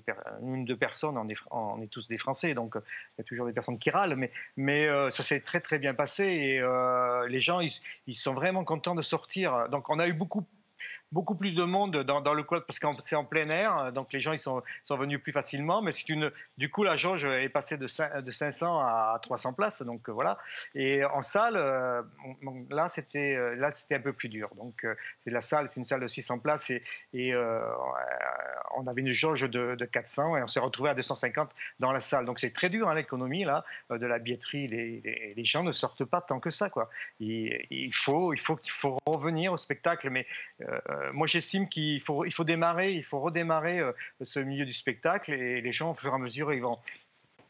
personnes. 0.75 1.17
On 1.17 1.81
est, 1.81 1.87
tous 1.87 2.07
des 2.07 2.17
Français, 2.17 2.53
donc 2.53 2.75
il 2.75 3.19
y 3.19 3.21
a 3.21 3.23
toujours 3.23 3.45
des 3.45 3.53
personnes 3.53 3.79
qui 3.79 3.89
râlent, 3.89 4.29
mais, 4.57 4.89
ça 5.11 5.23
s'est 5.23 5.41
très 5.41 5.61
très 5.61 5.79
bien 5.79 5.93
passé 5.93 6.23
et 6.23 6.61
les 7.27 7.41
gens 7.41 7.59
ils, 7.59 8.15
sont 8.15 8.33
vraiment 8.33 8.63
contents 8.63 8.95
de 8.95 9.01
sortir. 9.01 9.69
Donc 9.69 9.89
on 9.89 9.99
a 9.99 10.07
eu 10.07 10.13
beaucoup 10.13 10.45
beaucoup 11.11 11.35
plus 11.35 11.51
de 11.51 11.63
monde 11.63 12.03
dans, 12.03 12.33
le 12.33 12.43
club 12.43 12.63
parce 12.65 12.79
que 12.79 12.87
c'est 13.01 13.15
en 13.15 13.25
plein 13.25 13.49
air, 13.49 13.91
donc 13.93 14.13
les 14.13 14.19
gens 14.19 14.33
ils 14.33 14.39
sont, 14.39 14.61
sont 14.85 14.97
venus 14.97 15.21
plus 15.21 15.31
facilement. 15.31 15.81
Mais 15.81 15.91
c'est 15.91 16.09
une, 16.09 16.31
du 16.57 16.69
coup, 16.69 16.83
la 16.83 16.95
jauge 16.95 17.25
est 17.25 17.49
passée 17.49 17.77
de, 17.77 17.87
de 18.21 18.31
500 18.31 18.79
à 18.79 19.19
300 19.21 19.53
places, 19.53 19.81
donc 19.81 20.07
euh, 20.09 20.11
voilà. 20.11 20.37
Et 20.75 21.03
en 21.03 21.23
salle, 21.23 21.55
euh, 21.55 22.01
là 22.69 22.89
c'était 22.89 23.35
euh, 23.35 23.55
là 23.55 23.71
c'était 23.75 23.95
un 23.95 24.01
peu 24.01 24.13
plus 24.13 24.29
dur. 24.29 24.49
Donc 24.55 24.85
c'est 25.23 25.31
la 25.31 25.41
salle, 25.41 25.69
c'est 25.71 25.79
une 25.79 25.85
salle 25.85 26.01
de 26.01 26.07
600 26.07 26.39
places 26.39 26.71
et, 27.13 27.33
on 28.75 28.85
avait 28.87 29.01
une 29.01 29.11
jauge 29.11 29.41
de, 29.41 29.75
de 29.75 29.85
400 29.85 30.37
et 30.37 30.43
on 30.43 30.47
s'est 30.47 30.59
retrouvé 30.59 30.91
à 30.91 30.93
250 30.93 31.49
dans 31.79 31.91
la 31.91 32.01
salle. 32.01 32.25
Donc 32.25 32.39
c'est 32.39 32.53
très 32.53 32.69
dur 32.69 32.87
hein, 32.87 32.93
l'économie 32.93 33.43
là 33.43 33.65
de 33.89 34.05
la 34.05 34.19
billetterie. 34.19 34.67
Les, 34.67 35.33
les, 35.35 35.45
gens 35.45 35.63
ne 35.63 35.71
sortent 35.71 36.05
pas 36.05 36.21
tant 36.21 36.39
que 36.39 36.51
ça 36.51 36.69
quoi. 36.69 36.89
Il, 37.19 37.91
faut 37.93 38.33
il 38.33 38.39
faut 38.39 38.55
qu'il 38.57 38.71
faut 38.73 38.97
revenir 39.07 39.51
au 39.51 39.57
spectacle, 39.57 40.09
mais 40.11 40.27
euh, 40.61 40.79
moi, 41.13 41.27
j'estime 41.27 41.67
qu'il 41.67 42.01
faut, 42.01 42.25
il 42.25 42.33
faut 42.33 42.43
démarrer, 42.43 42.93
il 42.93 43.03
faut 43.03 43.19
redémarrer 43.19 43.79
euh, 43.79 43.91
ce 44.23 44.39
milieu 44.39 44.65
du 44.65 44.73
spectacle 44.73 45.33
et 45.33 45.61
les 45.61 45.73
gens, 45.73 45.91
au 45.91 45.93
fur 45.95 46.11
et 46.11 46.15
à 46.15 46.17
mesure, 46.17 46.53
ils 46.53 46.61
vont 46.61 46.77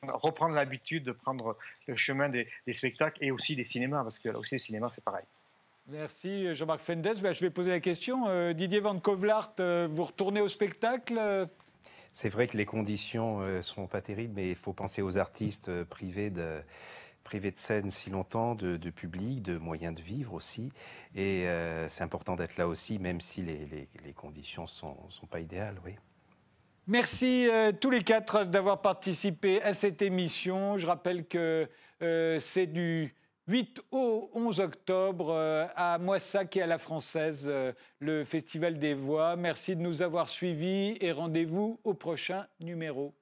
reprendre 0.04 0.56
l'habitude 0.56 1.04
de 1.04 1.12
prendre 1.12 1.58
le 1.88 1.96
chemin 1.96 2.30
des, 2.30 2.48
spectacles 2.74 3.24
et 3.24 3.32
aussi 3.32 3.56
des 3.56 3.66
cinémas, 3.66 4.04
parce 4.04 4.20
que 4.20 4.30
là 4.30 4.40
aussi, 4.40 4.56
le 4.56 4.60
cinéma, 4.60 4.92
c'est 4.96 5.04
pareil. 5.04 5.26
Merci 5.88 6.54
Jean-Marc 6.54 6.82
Fendès. 6.82 7.16
Ben, 7.16 7.34
je 7.34 7.42
vais 7.42 7.50
poser 7.50 7.72
la 7.72 7.80
question. 7.80 8.26
Euh, 8.28 8.54
Didier 8.54 8.80
Van 8.80 8.98
Kovlart, 9.00 9.56
vous 9.90 10.04
retournez 10.04 10.40
au 10.40 10.48
spectacle? 10.48 11.20
C'est 12.14 12.30
vrai 12.30 12.48
que 12.48 12.58
les 12.58 12.66
conditions 12.66 13.40
ne 13.40 13.62
sont 13.62 13.88
pas 13.88 14.02
terribles, 14.02 14.34
mais 14.36 14.50
il 14.50 14.56
faut 14.56 14.74
penser 14.74 15.02
aux 15.02 15.18
artistes 15.18 15.84
privés 15.86 16.30
de 16.30 16.62
privé 17.30 17.52
de 17.52 17.60
scène 17.60 17.92
si 17.92 18.10
longtemps, 18.10 18.56
de, 18.56 18.90
public, 18.90 19.44
de 19.44 19.60
moyens 19.60 19.94
de 19.94 20.02
vivre 20.02 20.34
aussi. 20.34 20.72
Et 21.14 21.48
euh, 21.48 21.88
c'est 21.88 22.04
important 22.04 22.36
d'être 22.36 22.58
là 22.58 22.68
aussi, 22.68 22.98
même 22.98 23.22
si 23.22 23.44
les, 23.44 24.14
conditions 24.16 24.64
ne 24.64 24.68
sont, 24.68 25.28
pas 25.30 25.40
idéales. 25.40 25.76
Oui. 25.86 25.92
Merci 26.88 27.48
euh, 27.48 27.72
tous 27.72 27.92
les 27.92 28.02
quatre 28.02 28.46
d'avoir 28.46 28.82
participé 28.82 29.62
à 29.62 29.76
cette 29.76 30.02
émission. 30.02 30.80
Je 30.80 30.88
rappelle 30.88 31.28
que 31.28 31.70
euh, 32.02 32.40
c'est 32.40 32.66
du 32.66 33.14
8 33.46 33.80
au 33.92 34.32
11 34.34 34.60
octobre 34.60 35.70
à 35.76 36.00
Moissac 36.00 36.58
et 36.58 36.64
à 36.64 36.68
la 36.68 36.80
Française, 36.80 37.48
le 38.00 38.24
Festival 38.24 38.80
des 38.80 38.96
Voix. 38.96 39.36
Merci 39.36 39.76
de 39.76 39.82
nous 39.82 40.02
avoir 40.02 40.30
suivis 40.30 40.98
et 41.00 41.12
rendez-vous 41.12 41.80
au 41.84 41.94
prochain 41.94 42.48
numéro. 42.60 43.14